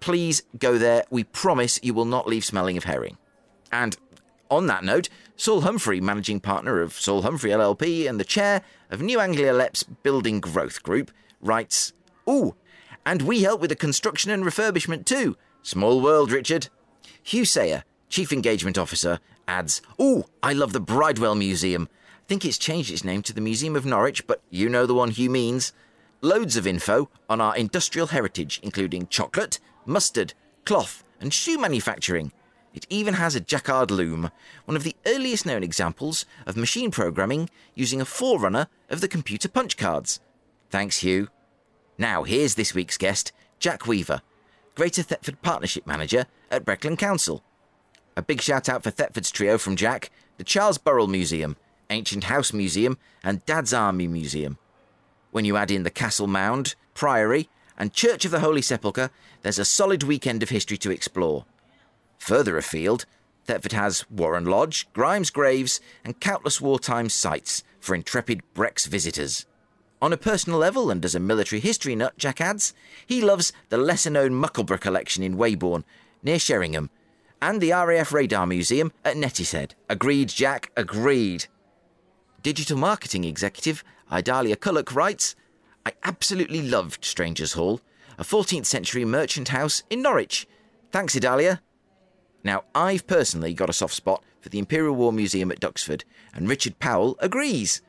Please 0.00 0.42
go 0.58 0.78
there. 0.78 1.04
We 1.10 1.24
promise 1.24 1.78
you 1.82 1.94
will 1.94 2.04
not 2.04 2.26
leave 2.26 2.44
smelling 2.44 2.76
of 2.76 2.84
herring. 2.84 3.18
And 3.70 3.96
on 4.50 4.66
that 4.66 4.82
note, 4.82 5.08
Saul 5.36 5.60
Humphrey, 5.60 6.00
managing 6.00 6.40
partner 6.40 6.80
of 6.80 6.94
Saul 6.94 7.22
Humphrey 7.22 7.50
LLP 7.50 8.08
and 8.08 8.18
the 8.18 8.24
chair 8.24 8.62
of 8.90 9.00
New 9.00 9.20
Anglia 9.20 9.52
LEP's 9.52 9.84
Building 9.84 10.40
Growth 10.40 10.82
Group, 10.82 11.10
writes, 11.40 11.92
Ooh, 12.28 12.54
and 13.06 13.22
we 13.22 13.42
help 13.42 13.60
with 13.60 13.70
the 13.70 13.76
construction 13.76 14.30
and 14.30 14.44
refurbishment 14.44 15.04
too. 15.04 15.36
Small 15.62 16.00
world, 16.00 16.32
Richard. 16.32 16.68
Hugh 17.22 17.44
Sayer, 17.44 17.84
Chief 18.08 18.32
Engagement 18.32 18.76
Officer, 18.76 19.20
adds, 19.46 19.80
Ooh, 20.00 20.24
I 20.42 20.52
love 20.52 20.72
the 20.72 20.80
Bridewell 20.80 21.36
Museum. 21.36 21.88
Think 22.30 22.44
it's 22.44 22.58
changed 22.58 22.92
its 22.92 23.02
name 23.02 23.22
to 23.22 23.32
the 23.32 23.40
Museum 23.40 23.74
of 23.74 23.84
Norwich, 23.84 24.24
but 24.24 24.40
you 24.50 24.68
know 24.68 24.86
the 24.86 24.94
one 24.94 25.10
Hugh 25.10 25.28
means. 25.28 25.72
Loads 26.20 26.56
of 26.56 26.64
info 26.64 27.10
on 27.28 27.40
our 27.40 27.56
industrial 27.56 28.06
heritage, 28.06 28.60
including 28.62 29.08
chocolate, 29.08 29.58
mustard, 29.84 30.34
cloth, 30.64 31.02
and 31.18 31.34
shoe 31.34 31.58
manufacturing. 31.58 32.30
It 32.72 32.86
even 32.88 33.14
has 33.14 33.34
a 33.34 33.40
Jacquard 33.40 33.90
loom, 33.90 34.30
one 34.64 34.76
of 34.76 34.84
the 34.84 34.94
earliest 35.06 35.44
known 35.44 35.64
examples 35.64 36.24
of 36.46 36.56
machine 36.56 36.92
programming 36.92 37.50
using 37.74 38.00
a 38.00 38.04
forerunner 38.04 38.68
of 38.88 39.00
the 39.00 39.08
computer 39.08 39.48
punch 39.48 39.76
cards. 39.76 40.20
Thanks, 40.70 40.98
Hugh. 40.98 41.30
Now, 41.98 42.22
here's 42.22 42.54
this 42.54 42.74
week's 42.74 42.96
guest, 42.96 43.32
Jack 43.58 43.88
Weaver, 43.88 44.22
Greater 44.76 45.02
Thetford 45.02 45.42
Partnership 45.42 45.84
Manager 45.84 46.26
at 46.48 46.64
Breckland 46.64 46.98
Council. 46.98 47.42
A 48.16 48.22
big 48.22 48.40
shout 48.40 48.68
out 48.68 48.84
for 48.84 48.92
Thetford's 48.92 49.32
trio 49.32 49.58
from 49.58 49.74
Jack, 49.74 50.12
the 50.36 50.44
Charles 50.44 50.78
Burrell 50.78 51.08
Museum, 51.08 51.56
Ancient 51.90 52.24
House 52.24 52.52
Museum, 52.52 52.96
and 53.22 53.44
Dad's 53.44 53.74
Army 53.74 54.06
Museum. 54.06 54.56
When 55.32 55.44
you 55.44 55.56
add 55.56 55.70
in 55.70 55.82
the 55.82 55.90
Castle 55.90 56.26
Mound, 56.26 56.74
Priory, 56.94 57.48
and 57.76 57.92
Church 57.92 58.24
of 58.24 58.30
the 58.30 58.40
Holy 58.40 58.62
Sepulchre, 58.62 59.10
there's 59.42 59.58
a 59.58 59.64
solid 59.64 60.02
weekend 60.02 60.42
of 60.42 60.48
history 60.48 60.76
to 60.78 60.90
explore. 60.90 61.44
Further 62.18 62.56
afield, 62.56 63.06
Thetford 63.46 63.72
has 63.72 64.08
Warren 64.10 64.44
Lodge, 64.44 64.86
Grimes 64.92 65.30
Graves, 65.30 65.80
and 66.04 66.20
countless 66.20 66.60
wartime 66.60 67.08
sites 67.08 67.64
for 67.80 67.94
intrepid 67.94 68.42
Brecks 68.54 68.86
visitors. 68.86 69.46
On 70.02 70.12
a 70.12 70.16
personal 70.16 70.58
level, 70.58 70.90
and 70.90 71.04
as 71.04 71.14
a 71.14 71.20
military 71.20 71.60
history 71.60 71.94
nut, 71.94 72.16
Jack 72.16 72.40
adds, 72.40 72.72
he 73.06 73.20
loves 73.20 73.52
the 73.68 73.76
lesser 73.76 74.10
known 74.10 74.32
Muckleburgh 74.32 74.80
collection 74.80 75.22
in 75.22 75.36
Weybourne, 75.36 75.84
near 76.22 76.38
Sheringham, 76.38 76.90
and 77.42 77.60
the 77.60 77.72
RAF 77.72 78.12
Radar 78.12 78.46
Museum 78.46 78.92
at 79.04 79.16
Neatishead. 79.16 79.72
Agreed, 79.88 80.28
Jack, 80.28 80.70
agreed. 80.76 81.46
Digital 82.42 82.78
marketing 82.78 83.24
executive 83.24 83.84
Idalia 84.10 84.56
Culloch 84.56 84.94
writes, 84.94 85.36
I 85.84 85.92
absolutely 86.04 86.62
loved 86.62 87.04
Strangers 87.04 87.52
Hall, 87.52 87.80
a 88.16 88.24
14th 88.24 88.66
century 88.66 89.04
merchant 89.04 89.48
house 89.48 89.82
in 89.90 90.00
Norwich. 90.00 90.46
Thanks, 90.90 91.14
Idalia. 91.14 91.60
Now, 92.42 92.64
I've 92.74 93.06
personally 93.06 93.52
got 93.52 93.68
a 93.68 93.74
soft 93.74 93.94
spot 93.94 94.24
for 94.40 94.48
the 94.48 94.58
Imperial 94.58 94.94
War 94.94 95.12
Museum 95.12 95.52
at 95.52 95.60
Duxford, 95.60 96.04
and 96.32 96.48
Richard 96.48 96.78
Powell 96.78 97.16
agrees. 97.18 97.82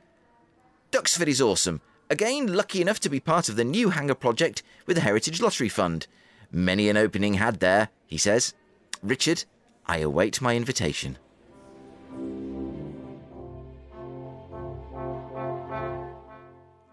Duxford 0.91 1.30
is 1.30 1.41
awesome. 1.41 1.80
Again, 2.10 2.54
lucky 2.54 2.82
enough 2.82 2.99
to 3.02 3.10
be 3.10 3.22
part 3.22 3.47
of 3.47 3.56
the 3.56 3.64
new 3.64 3.89
hangar 3.91 4.16
project 4.16 4.64
with 4.86 4.97
the 4.97 5.02
Heritage 5.02 5.41
Lottery 5.41 5.70
Fund. 5.70 6.08
Many 6.52 6.89
an 6.89 6.97
opening 6.97 7.36
had 7.36 7.62
there, 7.62 7.88
he 8.06 8.18
says. 8.18 8.54
Richard, 9.02 9.45
I 9.86 9.99
await 9.99 10.41
my 10.41 10.58
invitation. 10.58 11.18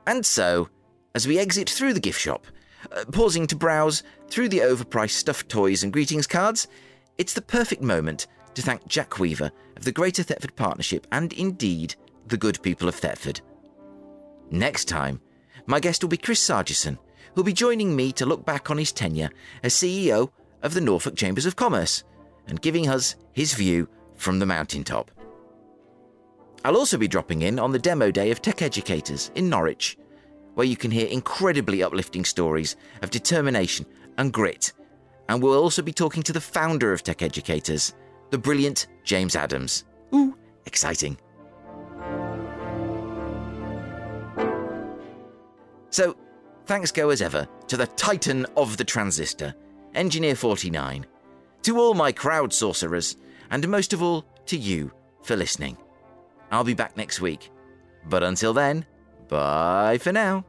And 0.09 0.25
so, 0.25 0.71
as 1.15 1.29
we 1.29 1.39
exit 1.39 1.69
through 1.69 1.93
the 1.93 2.01
gift 2.01 2.19
shop, 2.19 2.47
uh, 2.91 3.05
pausing 3.13 3.47
to 3.49 3.55
browse 3.55 4.03
through 4.29 4.49
the 4.49 4.61
overpriced 4.61 5.11
stuffed 5.11 5.51
toys 5.51 5.83
and 5.83 5.93
greetings 5.93 6.27
cards, 6.27 6.67
it's 7.19 7.35
the 7.35 7.43
perfect 7.43 7.83
moment 7.83 8.27
to 8.55 8.63
thank 8.63 8.89
Jack 8.89 9.19
Weaver 9.19 9.53
of 9.77 9.85
the 9.85 9.93
Greater 9.93 10.23
Thetford 10.23 10.57
Partnership 10.57 11.07
and 11.13 11.35
indeed 11.35 11.95
the 12.27 12.39
good 12.39 12.59
people 12.63 12.89
of 12.89 12.95
Thetford. 12.95 13.43
Next 14.51 14.87
time, 14.87 15.21
my 15.67 15.79
guest 15.79 16.03
will 16.03 16.09
be 16.09 16.17
Chris 16.17 16.41
Sargisson, 16.41 16.97
who'll 17.35 17.45
be 17.45 17.53
joining 17.53 17.95
me 17.95 18.11
to 18.13 18.25
look 18.25 18.47
back 18.47 18.71
on 18.71 18.79
his 18.79 18.93
tenure 18.93 19.29
as 19.63 19.75
CEO 19.75 20.31
of 20.63 20.73
the 20.73 20.81
Norfolk 20.81 21.17
Chambers 21.17 21.45
of 21.45 21.57
Commerce 21.57 22.03
and 22.47 22.63
giving 22.63 22.89
us 22.89 23.15
his 23.33 23.53
view 23.53 23.87
from 24.17 24.39
the 24.39 24.47
mountaintop. 24.47 25.11
I'll 26.65 26.77
also 26.77 26.99
be 26.99 27.09
dropping 27.09 27.43
in 27.43 27.59
on 27.59 27.73
the 27.73 27.79
demo 27.79 28.11
day 28.11 28.31
of 28.31 28.43
Tech 28.43 28.63
Educators 28.63 29.31
in 29.35 29.49
Norwich, 29.49 29.97
where 30.55 30.67
you 30.67 30.77
can 30.77 30.91
hear 30.91 31.07
incredibly 31.07 31.83
uplifting 31.83 32.25
stories 32.25 32.77
of 33.03 33.11
determination 33.11 33.87
and 34.17 34.33
grit. 34.33 34.73
And 35.29 35.43
we'll 35.43 35.63
also 35.63 35.83
be 35.83 35.93
talking 35.93 36.23
to 36.25 36.33
the 36.33 36.41
founder 36.41 36.93
of 36.93 37.03
Tech 37.03 37.23
Educators, 37.23 37.95
the 38.31 38.39
brilliant 38.39 38.89
James 39.05 39.37
Adams. 39.37 39.85
Ooh, 40.15 40.37
exciting. 40.67 41.17
So, 45.91 46.17
thanks 46.67 46.93
go 46.93 47.11
as 47.11 47.23
ever 47.23 47.49
to 47.69 47.77
the 47.77 47.87
titan 47.87 48.47
of 48.57 48.77
the 48.77 48.85
transistor, 48.85 49.55
Engineer 49.95 50.35
49, 50.35 51.07
to 51.63 51.79
all 51.79 51.95
my 51.95 52.13
crowd 52.13 52.53
sorcerers, 52.53 53.17
and 53.51 53.67
most 53.69 53.93
of 53.93 54.03
all, 54.03 54.25
to 54.47 54.57
you 54.57 54.91
for 55.23 55.37
listening. 55.37 55.77
I'll 56.51 56.65
be 56.65 56.75
back 56.75 56.97
next 56.97 57.21
week. 57.21 57.51
But 58.09 58.23
until 58.23 58.53
then, 58.53 58.87
bye 59.29 59.99
for 59.99 60.13
now. 60.13 60.45